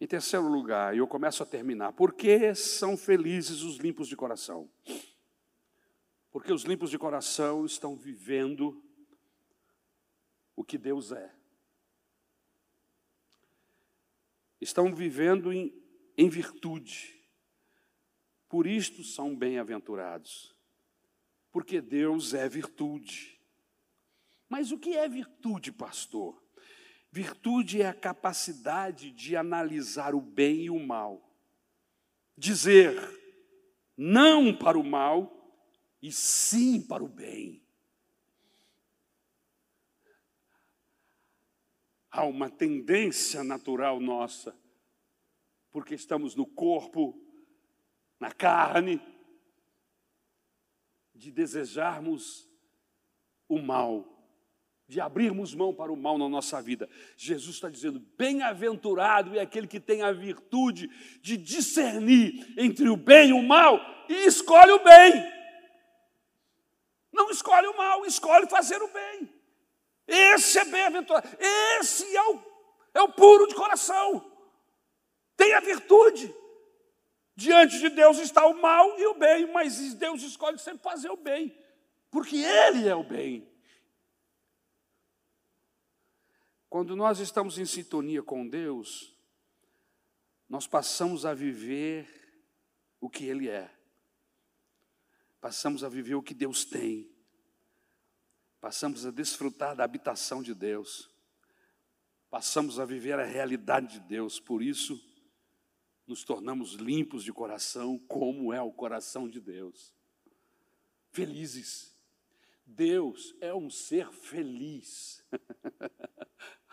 Em 0.01 0.07
terceiro 0.07 0.49
lugar, 0.49 0.95
e 0.95 0.99
eu 0.99 1.07
começo 1.07 1.43
a 1.43 1.47
terminar, 1.47 1.93
por 1.93 2.15
que 2.15 2.55
são 2.55 2.97
felizes 2.97 3.61
os 3.61 3.77
limpos 3.77 4.09
de 4.09 4.17
coração? 4.17 4.71
Porque 6.31 6.51
os 6.53 6.63
limpos 6.63 6.91
de 6.91 6.99
coração 6.99 7.67
estão 7.67 7.95
vivendo 7.95 8.83
o 10.57 10.65
que 10.65 10.79
Deus 10.79 11.13
é. 11.13 11.31
Estão 14.59 14.95
vivendo 14.95 15.53
em, 15.53 15.75
em 16.17 16.31
virtude. 16.31 17.21
Por 18.49 18.67
isto 18.67 19.05
são 19.05 19.37
bem-aventurados. 19.37 20.57
Porque 21.53 21.79
Deus 21.81 22.33
é 22.33 22.49
virtude. 22.49 23.39
Mas 24.49 24.73
o 24.73 24.79
que 24.79 24.97
é 24.97 25.09
virtude, 25.09 25.71
pastor? 25.73 26.43
Virtude 27.13 27.83
é 27.83 27.89
a 27.89 27.95
capacidade 27.95 29.11
de 29.11 29.37
analisar 29.37 30.15
o 30.15 30.21
bem 30.21 30.67
e 30.67 30.71
o 30.71 30.79
mal, 30.79 31.29
dizer 32.37 33.19
não 33.97 34.57
para 34.57 34.79
o 34.79 34.85
mal 34.85 35.37
e 36.01 36.13
sim 36.13 36.81
para 36.81 37.03
o 37.03 37.09
bem. 37.09 37.63
Há 42.11 42.25
uma 42.25 42.49
tendência 42.49 43.43
natural 43.45 44.01
nossa, 44.01 44.57
porque 45.71 45.95
estamos 45.95 46.35
no 46.35 46.47
corpo, 46.47 47.21
na 48.19 48.33
carne, 48.33 49.01
de 51.15 51.31
desejarmos 51.31 52.49
o 53.49 53.61
mal 53.61 54.20
de 54.91 55.01
abrirmos 55.01 55.55
mão 55.55 55.73
para 55.73 55.93
o 55.93 55.97
mal 55.97 56.19
na 56.19 56.29
nossa 56.29 56.61
vida. 56.61 56.89
Jesus 57.17 57.55
está 57.55 57.69
dizendo: 57.69 58.01
bem-aventurado 58.19 59.39
é 59.39 59.41
aquele 59.41 59.69
que 59.69 59.79
tem 59.79 60.03
a 60.03 60.11
virtude 60.11 60.91
de 61.23 61.37
discernir 61.37 62.53
entre 62.59 62.89
o 62.89 62.97
bem 62.97 63.31
e 63.31 63.33
o 63.33 63.41
mal 63.41 63.81
e 64.09 64.27
escolhe 64.27 64.73
o 64.73 64.83
bem. 64.83 65.13
Não 67.13 67.31
escolhe 67.31 67.69
o 67.69 67.77
mal, 67.77 68.05
escolhe 68.05 68.49
fazer 68.49 68.83
o 68.83 68.89
bem. 68.89 69.33
Esse 70.09 70.59
é 70.59 70.65
bem-aventurado, 70.65 71.29
esse 71.79 72.17
é 72.17 72.23
o, 72.23 72.43
é 72.95 73.03
o 73.03 73.13
puro 73.13 73.47
de 73.47 73.55
coração. 73.55 74.29
Tem 75.37 75.55
a 75.55 75.61
virtude. 75.61 76.35
Diante 77.37 77.79
de 77.79 77.89
Deus 77.91 78.19
está 78.19 78.45
o 78.45 78.61
mal 78.61 78.99
e 78.99 79.07
o 79.07 79.15
bem, 79.15 79.47
mas 79.53 79.95
Deus 79.95 80.23
escolhe 80.23 80.59
sempre 80.59 80.83
fazer 80.83 81.11
o 81.11 81.17
bem, 81.17 81.57
porque 82.11 82.37
Ele 82.37 82.87
é 82.87 82.95
o 82.95 83.05
bem. 83.05 83.49
Quando 86.71 86.95
nós 86.95 87.19
estamos 87.19 87.59
em 87.59 87.67
sintonia 87.67 88.23
com 88.23 88.47
Deus, 88.47 89.13
nós 90.49 90.69
passamos 90.69 91.27
a 91.27 91.35
viver 91.35 92.09
o 93.01 93.11
que 93.11 93.25
Ele 93.25 93.49
é, 93.49 93.69
passamos 95.41 95.83
a 95.83 95.89
viver 95.89 96.15
o 96.15 96.23
que 96.23 96.33
Deus 96.33 96.65
tem, 96.65 97.11
passamos 98.61 99.05
a 99.05 99.11
desfrutar 99.11 99.75
da 99.75 99.83
habitação 99.83 100.45
de 100.45 100.55
Deus, 100.55 101.11
passamos 102.31 102.79
a 102.79 102.85
viver 102.85 103.19
a 103.19 103.25
realidade 103.25 103.95
de 103.95 104.07
Deus, 104.07 104.39
por 104.39 104.63
isso, 104.63 105.05
nos 106.07 106.23
tornamos 106.23 106.75
limpos 106.75 107.25
de 107.25 107.33
coração, 107.33 107.99
como 108.07 108.53
é 108.53 108.63
o 108.63 108.71
coração 108.71 109.29
de 109.29 109.41
Deus. 109.41 109.93
Felizes. 111.11 111.91
Deus 112.65 113.35
é 113.41 113.53
um 113.53 113.69
ser 113.69 114.13
feliz. 114.13 115.25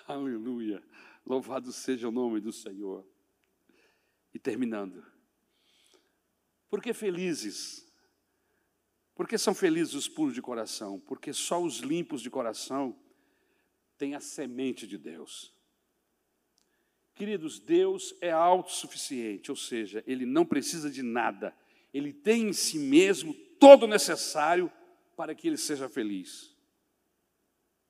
Aleluia. 0.08 0.82
Louvado 1.26 1.74
seja 1.74 2.08
o 2.08 2.12
nome 2.12 2.40
do 2.40 2.54
Senhor. 2.54 3.06
E 4.34 4.40
terminando, 4.40 5.06
Por 6.70 6.82
que 6.82 6.94
felizes? 6.94 7.86
Por 9.14 9.28
que 9.28 9.38
são 9.38 9.54
felizes 9.54 9.94
os 9.94 10.08
puros 10.08 10.34
de 10.34 10.42
coração? 10.42 11.00
Porque 11.00 11.34
só 11.34 11.62
os 11.62 11.80
limpos 11.80 12.22
de 12.22 12.30
coração 12.30 12.98
têm 13.98 14.16
a 14.16 14.20
semente 14.20 14.88
de 14.88 14.98
Deus. 14.98 15.54
Queridos, 17.16 17.60
Deus 17.60 18.16
é 18.22 18.32
autossuficiente, 18.32 19.50
ou 19.50 19.58
seja, 19.58 20.04
Ele 20.06 20.26
não 20.26 20.46
precisa 20.46 20.90
de 20.90 21.02
nada, 21.02 21.58
Ele 21.94 22.14
tem 22.14 22.50
em 22.50 22.54
si 22.54 22.78
mesmo 22.78 23.34
todo 23.60 23.84
o 23.84 23.88
necessário 23.88 24.72
para 25.16 25.34
que 25.34 25.48
Ele 25.48 25.58
seja 25.58 25.90
feliz. 25.90 26.56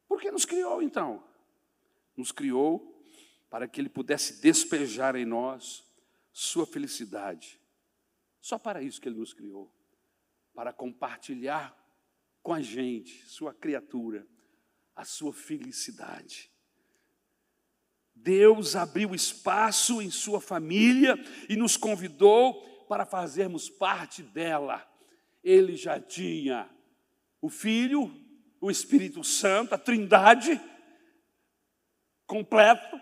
Por 0.07 0.21
que 0.21 0.31
nos 0.31 0.45
criou 0.45 0.81
então? 0.81 1.26
Nos 2.17 2.31
criou 2.31 3.01
para 3.49 3.67
que 3.67 3.79
Ele 3.79 3.89
pudesse 3.89 4.41
despejar 4.41 5.15
em 5.15 5.25
nós 5.25 5.85
Sua 6.33 6.65
felicidade. 6.65 7.61
Só 8.41 8.57
para 8.57 8.81
isso 8.81 8.99
que 8.99 9.07
Ele 9.07 9.19
nos 9.19 9.33
criou 9.33 9.73
para 10.53 10.73
compartilhar 10.73 11.77
com 12.41 12.53
a 12.53 12.61
gente, 12.61 13.25
Sua 13.27 13.53
criatura, 13.53 14.27
a 14.95 15.05
Sua 15.05 15.31
felicidade. 15.31 16.51
Deus 18.15 18.75
abriu 18.75 19.13
espaço 19.13 20.01
em 20.01 20.09
sua 20.09 20.41
família 20.41 21.15
e 21.47 21.55
nos 21.55 21.77
convidou 21.77 22.85
para 22.87 23.05
fazermos 23.05 23.69
parte 23.69 24.23
dela. 24.23 24.85
Ele 25.43 25.75
já 25.75 25.99
tinha 25.99 26.69
o 27.39 27.49
Filho, 27.49 28.11
o 28.59 28.71
Espírito 28.71 29.23
Santo, 29.23 29.75
a 29.75 29.77
Trindade 29.77 30.59
completo. 32.27 33.01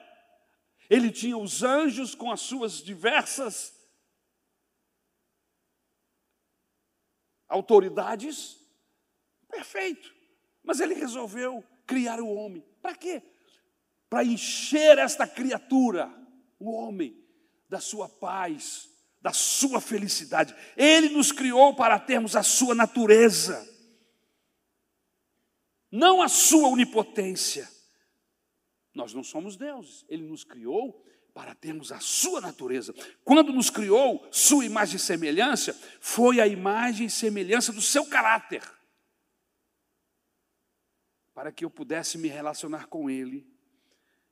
Ele 0.90 1.12
tinha 1.12 1.38
os 1.38 1.64
anjos 1.64 2.16
com 2.16 2.32
as 2.32 2.40
suas 2.40 2.82
diversas 2.82 3.76
autoridades. 7.50 8.58
Perfeito. 9.50 10.16
Mas 10.64 10.80
ele 10.80 10.94
resolveu 10.94 11.62
criar 11.86 12.22
o 12.22 12.34
homem. 12.34 12.64
Para 12.82 12.96
quê? 12.96 13.22
para 14.16 14.24
encher 14.24 14.98
esta 14.98 15.28
criatura, 15.28 16.10
o 16.58 16.72
homem, 16.72 17.22
da 17.68 17.82
sua 17.82 18.08
paz, 18.08 18.90
da 19.22 19.34
sua 19.34 19.82
felicidade. 19.82 20.56
Ele 20.78 21.10
nos 21.10 21.34
criou 21.34 21.76
para 21.76 22.00
termos 22.00 22.34
a 22.34 22.42
sua 22.42 22.74
natureza, 22.74 23.68
não 25.92 26.22
a 26.22 26.30
sua 26.30 26.70
onipotência. 26.70 27.70
Nós 28.96 29.14
não 29.14 29.24
somos 29.24 29.56
deuses, 29.56 30.06
ele 30.10 30.24
nos 30.24 30.44
criou 30.44 31.06
para 31.34 31.54
termos 31.54 31.92
a 31.92 32.00
sua 32.00 32.40
natureza. 32.40 32.96
Quando 33.24 33.52
nos 33.52 33.70
criou, 33.70 34.26
sua 34.32 34.66
imagem 34.66 34.96
e 34.96 35.00
semelhança, 35.00 35.74
foi 36.00 36.40
a 36.40 36.48
imagem 36.48 37.08
e 37.08 37.10
semelhança 37.10 37.74
do 37.74 37.82
seu 37.82 38.06
caráter. 38.06 38.64
Para 41.34 41.52
que 41.52 41.66
eu 41.66 41.70
pudesse 41.70 42.18
me 42.18 42.30
relacionar 42.30 42.88
com 42.88 43.10
ele 43.10 43.54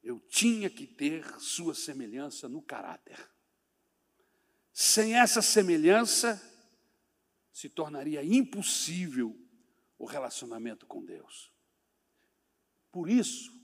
eu 0.04 0.20
tinha 0.20 0.70
que 0.70 0.86
ter 0.86 1.40
sua 1.40 1.74
semelhança 1.74 2.50
no 2.50 2.62
caráter. 2.62 3.18
Sem 4.74 5.16
essa 5.16 5.42
semelhança, 5.42 6.42
se 7.52 7.70
tornaria 7.70 8.24
impossível 8.24 9.40
o 9.98 10.06
relacionamento 10.06 10.86
com 10.86 11.06
Deus. 11.06 11.52
Por 12.92 13.10
isso 13.10 13.63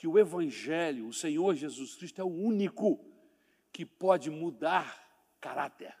que 0.00 0.08
o 0.08 0.18
Evangelho, 0.18 1.08
o 1.08 1.12
Senhor 1.12 1.54
Jesus 1.54 1.94
Cristo, 1.94 2.22
é 2.22 2.24
o 2.24 2.34
único 2.34 3.04
que 3.70 3.84
pode 3.84 4.30
mudar 4.30 4.98
caráter, 5.38 5.94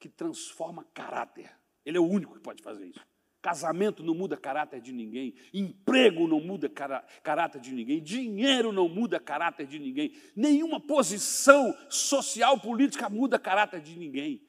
que 0.00 0.08
transforma 0.08 0.82
caráter. 0.94 1.50
Ele 1.84 1.98
é 1.98 2.00
o 2.00 2.08
único 2.08 2.32
que 2.32 2.40
pode 2.40 2.62
fazer 2.62 2.86
isso. 2.86 3.06
Casamento 3.42 4.02
não 4.02 4.14
muda 4.14 4.38
caráter 4.38 4.80
de 4.80 4.90
ninguém, 4.90 5.34
emprego 5.52 6.26
não 6.26 6.40
muda 6.40 6.66
caráter 6.66 7.60
de 7.60 7.74
ninguém, 7.74 8.02
dinheiro 8.02 8.72
não 8.72 8.88
muda 8.88 9.20
caráter 9.20 9.66
de 9.66 9.78
ninguém, 9.78 10.14
nenhuma 10.34 10.80
posição 10.80 11.76
social, 11.90 12.58
política 12.58 13.10
muda 13.10 13.38
caráter 13.38 13.82
de 13.82 13.98
ninguém. 13.98 14.40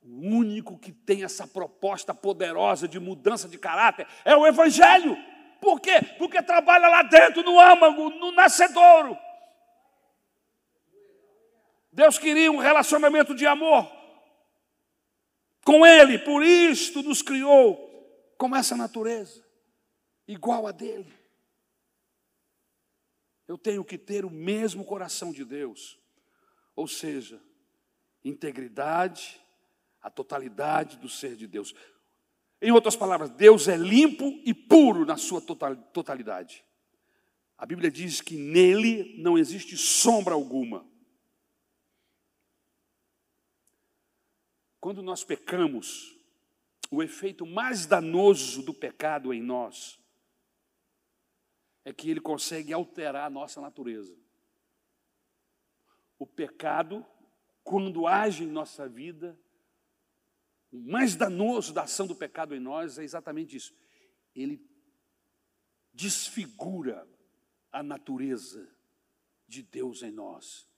O 0.00 0.26
único 0.26 0.78
que 0.78 0.90
tem 0.90 1.22
essa 1.22 1.46
proposta 1.46 2.14
poderosa 2.14 2.88
de 2.88 2.98
mudança 2.98 3.46
de 3.46 3.58
caráter 3.58 4.06
é 4.24 4.34
o 4.34 4.46
Evangelho. 4.46 5.14
Por 5.60 5.80
quê? 5.80 6.00
Porque 6.18 6.42
trabalha 6.42 6.88
lá 6.88 7.02
dentro, 7.02 7.42
no 7.42 7.58
âmago, 7.58 8.10
no 8.10 8.32
nascedouro. 8.32 9.16
Deus 11.90 12.18
queria 12.18 12.52
um 12.52 12.58
relacionamento 12.58 13.34
de 13.34 13.46
amor 13.46 13.90
com 15.64 15.84
Ele, 15.84 16.18
por 16.18 16.44
isto 16.44 17.02
nos 17.02 17.22
criou 17.22 17.84
como 18.38 18.54
essa 18.54 18.76
natureza, 18.76 19.44
igual 20.28 20.66
a 20.66 20.72
dele. 20.72 21.12
Eu 23.48 23.58
tenho 23.58 23.84
que 23.84 23.98
ter 23.98 24.24
o 24.24 24.30
mesmo 24.30 24.84
coração 24.84 25.32
de 25.32 25.44
Deus, 25.44 25.98
ou 26.76 26.86
seja, 26.86 27.42
integridade, 28.24 29.40
a 30.00 30.10
totalidade 30.10 30.98
do 30.98 31.08
ser 31.08 31.34
de 31.34 31.48
Deus. 31.48 31.74
Em 32.60 32.70
outras 32.70 32.96
palavras, 32.96 33.30
Deus 33.30 33.68
é 33.68 33.76
limpo 33.76 34.24
e 34.44 34.54
puro 34.54 35.04
na 35.04 35.16
sua 35.16 35.40
totalidade. 35.40 36.64
A 37.58 37.66
Bíblia 37.66 37.90
diz 37.90 38.20
que 38.20 38.36
nele 38.36 39.14
não 39.18 39.36
existe 39.36 39.76
sombra 39.76 40.34
alguma. 40.34 40.86
Quando 44.80 45.02
nós 45.02 45.24
pecamos, 45.24 46.16
o 46.90 47.02
efeito 47.02 47.44
mais 47.44 47.86
danoso 47.86 48.62
do 48.62 48.72
pecado 48.72 49.34
em 49.34 49.42
nós 49.42 49.98
é 51.84 51.92
que 51.92 52.10
ele 52.10 52.20
consegue 52.20 52.72
alterar 52.72 53.26
a 53.26 53.30
nossa 53.30 53.60
natureza. 53.60 54.16
O 56.18 56.26
pecado, 56.26 57.04
quando 57.62 58.06
age 58.06 58.44
em 58.44 58.48
nossa 58.48 58.88
vida, 58.88 59.38
mais 60.84 61.16
danoso 61.16 61.72
da 61.72 61.82
ação 61.82 62.06
do 62.06 62.14
pecado 62.14 62.54
em 62.54 62.60
nós 62.60 62.98
é 62.98 63.04
exatamente 63.04 63.56
isso. 63.56 63.74
Ele 64.34 64.64
desfigura 65.92 67.08
a 67.72 67.82
natureza 67.82 68.68
de 69.46 69.62
Deus 69.62 70.02
em 70.02 70.10
nós. 70.10 70.68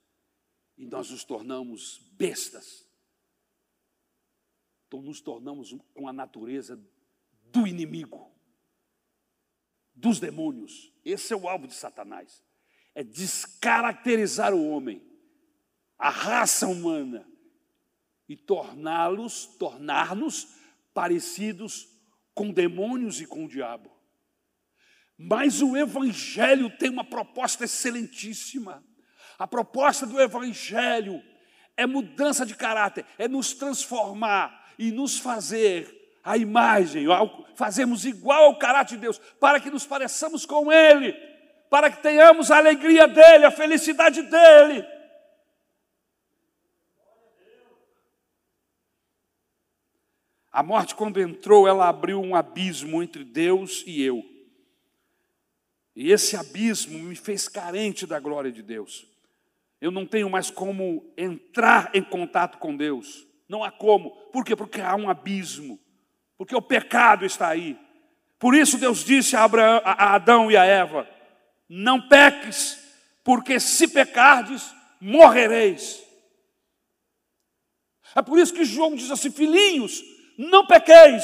E 0.76 0.86
nós 0.86 1.10
nos 1.10 1.24
tornamos 1.24 1.98
bestas 2.12 2.88
então 4.88 5.02
nos 5.02 5.20
tornamos 5.20 5.76
com 5.92 6.08
a 6.08 6.12
natureza 6.14 6.82
do 7.52 7.66
inimigo, 7.66 8.34
dos 9.94 10.18
demônios. 10.18 10.90
Esse 11.04 11.34
é 11.34 11.36
o 11.36 11.46
alvo 11.46 11.66
de 11.66 11.74
Satanás. 11.74 12.42
É 12.94 13.04
descaracterizar 13.04 14.54
o 14.54 14.66
homem, 14.66 15.06
a 15.98 16.08
raça 16.08 16.66
humana 16.66 17.30
e 18.28 18.36
torná-los, 18.36 19.46
tornar-nos 19.58 20.48
parecidos 20.92 21.88
com 22.34 22.50
demônios 22.50 23.20
e 23.20 23.26
com 23.26 23.44
o 23.44 23.48
diabo. 23.48 23.90
Mas 25.16 25.62
o 25.62 25.76
evangelho 25.76 26.70
tem 26.78 26.90
uma 26.90 27.04
proposta 27.04 27.64
excelentíssima. 27.64 28.84
A 29.38 29.46
proposta 29.46 30.06
do 30.06 30.20
evangelho 30.20 31.22
é 31.76 31.86
mudança 31.86 32.44
de 32.44 32.54
caráter, 32.54 33.04
é 33.16 33.26
nos 33.26 33.52
transformar 33.52 34.72
e 34.78 34.92
nos 34.92 35.18
fazer 35.18 35.96
a 36.24 36.36
imagem, 36.36 37.06
fazemos 37.54 38.04
igual 38.04 38.44
ao 38.44 38.58
caráter 38.58 38.96
de 38.96 39.00
Deus, 39.00 39.18
para 39.40 39.58
que 39.58 39.70
nos 39.70 39.86
pareçamos 39.86 40.44
com 40.44 40.70
Ele, 40.70 41.12
para 41.70 41.90
que 41.90 42.02
tenhamos 42.02 42.50
a 42.50 42.58
alegria 42.58 43.08
dEle, 43.08 43.46
a 43.46 43.50
felicidade 43.50 44.22
dEle. 44.22 44.84
A 50.58 50.62
morte, 50.64 50.96
quando 50.96 51.20
entrou, 51.20 51.68
ela 51.68 51.88
abriu 51.88 52.20
um 52.20 52.34
abismo 52.34 53.00
entre 53.00 53.22
Deus 53.22 53.84
e 53.86 54.02
eu. 54.02 54.24
E 55.94 56.10
esse 56.10 56.36
abismo 56.36 56.98
me 56.98 57.14
fez 57.14 57.46
carente 57.46 58.04
da 58.04 58.18
glória 58.18 58.50
de 58.50 58.60
Deus. 58.60 59.06
Eu 59.80 59.92
não 59.92 60.04
tenho 60.04 60.28
mais 60.28 60.50
como 60.50 61.14
entrar 61.16 61.92
em 61.94 62.02
contato 62.02 62.58
com 62.58 62.76
Deus. 62.76 63.24
Não 63.48 63.62
há 63.62 63.70
como. 63.70 64.10
Por 64.32 64.44
quê? 64.44 64.56
Porque 64.56 64.80
há 64.80 64.96
um 64.96 65.08
abismo. 65.08 65.78
Porque 66.36 66.56
o 66.56 66.60
pecado 66.60 67.24
está 67.24 67.46
aí. 67.46 67.78
Por 68.36 68.52
isso 68.52 68.78
Deus 68.78 69.04
disse 69.04 69.36
a, 69.36 69.44
Abraão, 69.44 69.80
a 69.84 70.16
Adão 70.16 70.50
e 70.50 70.56
a 70.56 70.64
Eva: 70.64 71.08
Não 71.68 72.08
peques, 72.08 72.84
porque 73.22 73.60
se 73.60 73.86
pecardes, 73.86 74.74
morrereis. 75.00 76.02
É 78.16 78.20
por 78.20 78.40
isso 78.40 78.52
que 78.52 78.64
João 78.64 78.96
diz 78.96 79.08
assim: 79.12 79.30
Filhinhos, 79.30 80.17
não 80.38 80.64
pequeis, 80.66 81.22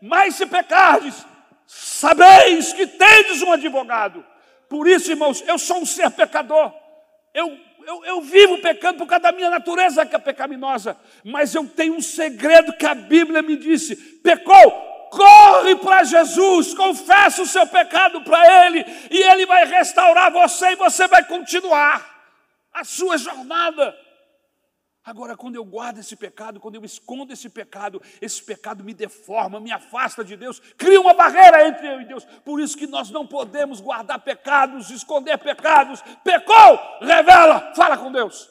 mas 0.00 0.36
se 0.36 0.46
pecardes, 0.46 1.26
sabeis 1.66 2.72
que 2.72 2.86
tendes 2.86 3.42
um 3.42 3.52
advogado. 3.52 4.24
Por 4.68 4.88
isso, 4.88 5.10
irmãos, 5.10 5.42
eu 5.46 5.58
sou 5.58 5.82
um 5.82 5.86
ser 5.86 6.10
pecador. 6.10 6.72
Eu 7.34 7.58
eu, 7.86 8.04
eu 8.04 8.20
vivo 8.20 8.58
pecando 8.58 8.98
por 8.98 9.06
causa 9.06 9.24
da 9.24 9.32
minha 9.32 9.50
natureza 9.50 10.06
que 10.06 10.14
é 10.14 10.18
pecaminosa, 10.18 10.96
mas 11.24 11.54
eu 11.54 11.66
tenho 11.66 11.94
um 11.94 12.00
segredo 12.00 12.72
que 12.74 12.86
a 12.86 12.94
Bíblia 12.94 13.42
me 13.42 13.56
disse: 13.56 13.96
pecou, 13.96 14.70
corre 15.10 15.76
para 15.76 16.04
Jesus, 16.04 16.74
confessa 16.74 17.42
o 17.42 17.46
seu 17.46 17.66
pecado 17.66 18.22
para 18.22 18.66
Ele, 18.66 18.84
e 19.10 19.22
Ele 19.22 19.46
vai 19.46 19.64
restaurar 19.66 20.30
você 20.30 20.72
e 20.72 20.76
você 20.76 21.06
vai 21.08 21.24
continuar 21.24 22.10
a 22.72 22.84
sua 22.84 23.18
jornada. 23.18 23.96
Agora, 25.04 25.36
quando 25.36 25.56
eu 25.56 25.64
guardo 25.64 25.98
esse 25.98 26.14
pecado, 26.14 26.60
quando 26.60 26.76
eu 26.76 26.84
escondo 26.84 27.32
esse 27.32 27.48
pecado, 27.48 28.00
esse 28.20 28.40
pecado 28.40 28.84
me 28.84 28.94
deforma, 28.94 29.58
me 29.58 29.72
afasta 29.72 30.24
de 30.24 30.36
Deus, 30.36 30.60
cria 30.76 31.00
uma 31.00 31.12
barreira 31.12 31.66
entre 31.66 31.88
eu 31.88 32.00
e 32.00 32.04
Deus. 32.04 32.24
Por 32.44 32.60
isso 32.60 32.76
que 32.76 32.86
nós 32.86 33.10
não 33.10 33.26
podemos 33.26 33.80
guardar 33.80 34.20
pecados, 34.20 34.90
esconder 34.90 35.38
pecados. 35.38 36.00
Pecou, 36.22 36.78
revela, 37.00 37.74
fala 37.74 37.98
com 37.98 38.12
Deus. 38.12 38.48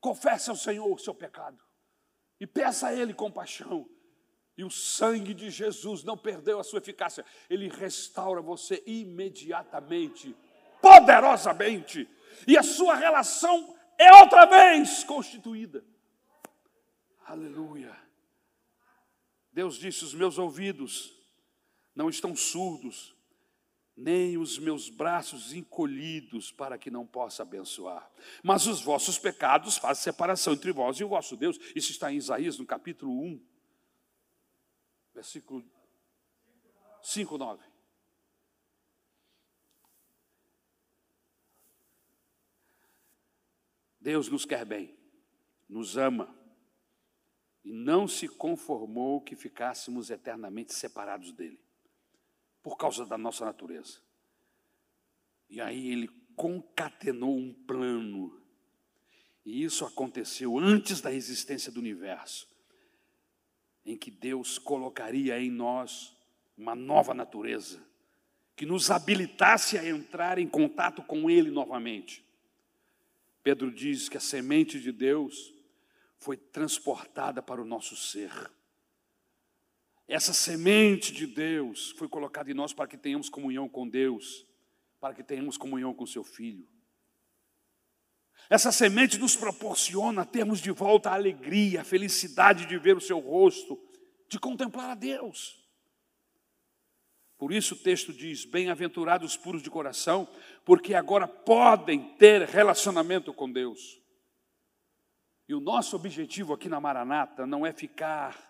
Confesse 0.00 0.48
ao 0.48 0.56
Senhor 0.56 0.92
o 0.92 0.98
seu 0.98 1.14
pecado 1.14 1.58
e 2.40 2.46
peça 2.46 2.88
a 2.88 2.94
Ele 2.94 3.12
compaixão. 3.12 3.88
E 4.56 4.62
o 4.62 4.70
sangue 4.70 5.34
de 5.34 5.50
Jesus 5.50 6.04
não 6.04 6.16
perdeu 6.16 6.60
a 6.60 6.64
sua 6.64 6.78
eficácia, 6.78 7.24
ele 7.48 7.68
restaura 7.68 8.42
você 8.42 8.82
imediatamente, 8.86 10.36
poderosamente, 10.80 12.06
e 12.46 12.58
a 12.58 12.62
sua 12.62 12.94
relação 12.94 13.74
é 14.02 14.22
outra 14.22 14.46
vez 14.46 15.04
constituída. 15.04 15.84
Aleluia. 17.24 17.96
Deus 19.52 19.76
disse: 19.76 20.04
Os 20.04 20.14
meus 20.14 20.38
ouvidos 20.38 21.12
não 21.94 22.08
estão 22.08 22.34
surdos, 22.34 23.14
nem 23.96 24.38
os 24.38 24.58
meus 24.58 24.88
braços 24.88 25.52
encolhidos 25.52 26.50
para 26.50 26.78
que 26.78 26.90
não 26.90 27.06
possa 27.06 27.42
abençoar. 27.42 28.10
Mas 28.42 28.66
os 28.66 28.82
vossos 28.82 29.18
pecados 29.18 29.76
fazem 29.76 30.02
separação 30.02 30.54
entre 30.54 30.72
vós 30.72 30.98
e 30.98 31.04
o 31.04 31.08
vosso 31.08 31.36
Deus. 31.36 31.58
Isso 31.74 31.90
está 31.90 32.12
em 32.12 32.16
Isaías, 32.16 32.58
no 32.58 32.66
capítulo 32.66 33.12
1 33.12 33.52
versículo 35.14 35.64
5, 37.02 37.38
9. 37.38 37.71
Deus 44.02 44.28
nos 44.28 44.44
quer 44.44 44.64
bem, 44.64 44.92
nos 45.68 45.96
ama 45.96 46.36
e 47.64 47.72
não 47.72 48.08
se 48.08 48.26
conformou 48.26 49.20
que 49.20 49.36
ficássemos 49.36 50.10
eternamente 50.10 50.74
separados 50.74 51.32
dele, 51.32 51.60
por 52.60 52.76
causa 52.76 53.06
da 53.06 53.16
nossa 53.16 53.44
natureza. 53.44 54.00
E 55.48 55.60
aí 55.60 55.92
ele 55.92 56.08
concatenou 56.34 57.36
um 57.36 57.54
plano, 57.54 58.42
e 59.44 59.62
isso 59.62 59.84
aconteceu 59.84 60.58
antes 60.58 61.00
da 61.00 61.12
existência 61.12 61.70
do 61.70 61.78
universo 61.78 62.50
em 63.86 63.96
que 63.96 64.10
Deus 64.10 64.58
colocaria 64.58 65.40
em 65.40 65.50
nós 65.50 66.16
uma 66.56 66.74
nova 66.74 67.14
natureza, 67.14 67.80
que 68.56 68.66
nos 68.66 68.90
habilitasse 68.90 69.78
a 69.78 69.88
entrar 69.88 70.38
em 70.38 70.48
contato 70.48 71.02
com 71.02 71.30
Ele 71.30 71.50
novamente. 71.50 72.24
Pedro 73.42 73.72
diz 73.72 74.08
que 74.08 74.16
a 74.16 74.20
semente 74.20 74.80
de 74.80 74.92
Deus 74.92 75.52
foi 76.18 76.36
transportada 76.36 77.42
para 77.42 77.60
o 77.60 77.64
nosso 77.64 77.96
ser. 77.96 78.30
Essa 80.06 80.32
semente 80.32 81.12
de 81.12 81.26
Deus 81.26 81.90
foi 81.92 82.08
colocada 82.08 82.50
em 82.50 82.54
nós 82.54 82.72
para 82.72 82.86
que 82.86 82.96
tenhamos 82.96 83.28
comunhão 83.28 83.68
com 83.68 83.88
Deus, 83.88 84.46
para 85.00 85.14
que 85.14 85.22
tenhamos 85.22 85.56
comunhão 85.56 85.92
com 85.94 86.06
Seu 86.06 86.22
Filho. 86.22 86.68
Essa 88.50 88.70
semente 88.70 89.18
nos 89.18 89.34
proporciona 89.34 90.26
termos 90.26 90.60
de 90.60 90.70
volta 90.70 91.10
a 91.10 91.14
alegria, 91.14 91.80
a 91.80 91.84
felicidade 91.84 92.66
de 92.66 92.76
ver 92.76 92.96
o 92.96 93.00
seu 93.00 93.18
rosto, 93.18 93.80
de 94.28 94.38
contemplar 94.38 94.90
a 94.90 94.94
Deus. 94.94 95.61
Por 97.42 97.52
isso 97.52 97.74
o 97.74 97.78
texto 97.78 98.12
diz: 98.12 98.44
Bem-aventurados 98.44 99.36
puros 99.36 99.60
de 99.60 99.68
coração, 99.68 100.28
porque 100.64 100.94
agora 100.94 101.26
podem 101.26 102.14
ter 102.14 102.42
relacionamento 102.42 103.34
com 103.34 103.50
Deus. 103.50 104.00
E 105.48 105.52
o 105.52 105.58
nosso 105.58 105.96
objetivo 105.96 106.52
aqui 106.52 106.68
na 106.68 106.80
Maranata 106.80 107.44
não 107.44 107.66
é 107.66 107.72
ficar 107.72 108.48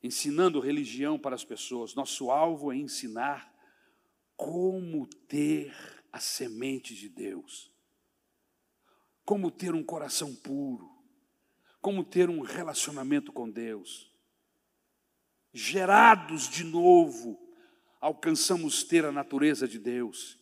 ensinando 0.00 0.60
religião 0.60 1.18
para 1.18 1.34
as 1.34 1.44
pessoas, 1.44 1.96
nosso 1.96 2.30
alvo 2.30 2.72
é 2.72 2.76
ensinar 2.76 3.52
como 4.36 5.04
ter 5.26 5.74
a 6.12 6.20
semente 6.20 6.94
de 6.94 7.08
Deus 7.08 7.72
como 9.24 9.50
ter 9.50 9.74
um 9.74 9.82
coração 9.82 10.32
puro, 10.34 10.88
como 11.80 12.04
ter 12.04 12.30
um 12.30 12.42
relacionamento 12.42 13.32
com 13.32 13.50
Deus. 13.50 14.08
Gerados 15.52 16.48
de 16.48 16.64
novo, 16.64 17.41
alcançamos 18.02 18.82
ter 18.82 19.04
a 19.04 19.12
natureza 19.12 19.68
de 19.68 19.78
Deus 19.78 20.36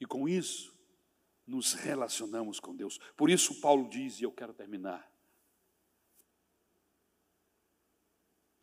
e 0.00 0.06
com 0.06 0.26
isso 0.26 0.74
nos 1.46 1.74
relacionamos 1.74 2.58
com 2.58 2.74
Deus. 2.74 2.98
Por 3.14 3.28
isso, 3.28 3.60
Paulo 3.60 3.90
diz, 3.90 4.18
e 4.18 4.24
eu 4.24 4.32
quero 4.32 4.54
terminar, 4.54 5.12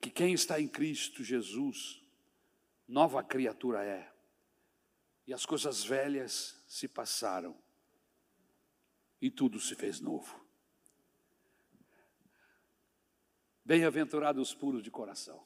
que 0.01 0.09
quem 0.09 0.33
está 0.33 0.59
em 0.59 0.67
Cristo 0.67 1.23
Jesus, 1.23 2.01
nova 2.87 3.23
criatura 3.23 3.83
é, 3.85 4.11
e 5.27 5.33
as 5.33 5.45
coisas 5.45 5.83
velhas 5.83 6.63
se 6.67 6.87
passaram 6.87 7.55
e 9.21 9.29
tudo 9.29 9.59
se 9.59 9.75
fez 9.75 9.99
novo. 9.99 10.43
Bem-aventurados 13.63 14.49
os 14.49 14.55
puros 14.55 14.81
de 14.81 14.89
coração, 14.89 15.45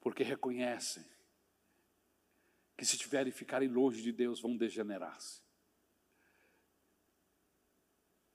porque 0.00 0.22
reconhecem 0.22 1.04
que 2.76 2.86
se 2.86 2.96
tiverem 2.96 3.30
ficarem 3.30 3.68
longe 3.68 4.00
de 4.00 4.10
Deus 4.10 4.40
vão 4.40 4.56
degenerar-se. 4.56 5.42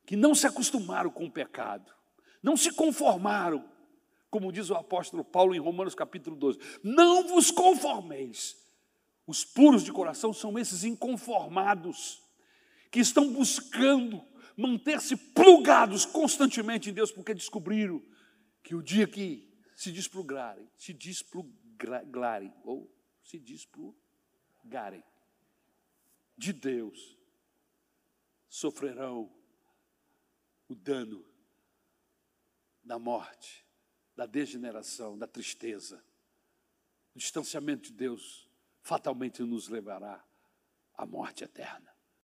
Que 0.05 0.15
não 0.15 0.35
se 0.35 0.45
acostumaram 0.45 1.09
com 1.09 1.25
o 1.25 1.31
pecado, 1.31 1.91
não 2.43 2.55
se 2.55 2.71
conformaram, 2.71 3.67
como 4.29 4.51
diz 4.51 4.69
o 4.69 4.75
apóstolo 4.75 5.25
Paulo 5.25 5.55
em 5.55 5.59
Romanos 5.59 5.95
capítulo 5.95 6.35
12: 6.35 6.59
Não 6.83 7.27
vos 7.27 7.49
conformeis. 7.49 8.55
Os 9.25 9.43
puros 9.43 9.83
de 9.83 9.91
coração 9.91 10.31
são 10.31 10.59
esses 10.59 10.83
inconformados 10.83 12.21
que 12.91 12.99
estão 12.99 13.33
buscando 13.33 14.23
manter-se 14.55 15.17
plugados 15.17 16.05
constantemente 16.05 16.91
em 16.91 16.93
Deus, 16.93 17.11
porque 17.11 17.33
descobriram 17.33 18.01
que 18.61 18.75
o 18.75 18.83
dia 18.83 19.07
que 19.07 19.44
se 19.75 19.91
desplugarem, 19.91 20.69
se 20.77 20.93
desplugarem, 20.93 22.53
ou 22.63 22.89
se 23.21 23.37
desplugarem 23.37 25.03
de 26.37 26.53
Deus, 26.53 27.17
sofrerão 28.47 29.31
o 30.67 30.75
dano 30.75 31.25
da 32.83 32.97
morte, 32.97 33.65
da 34.15 34.25
degeneração, 34.25 35.17
da 35.17 35.27
tristeza. 35.27 36.03
O 37.13 37.19
distanciamento 37.19 37.89
de 37.89 37.93
Deus 37.93 38.49
fatalmente 38.81 39.41
nos 39.43 39.67
levará 39.67 40.23
à 40.93 41.05
morte 41.05 41.43
eterna. 41.43 41.94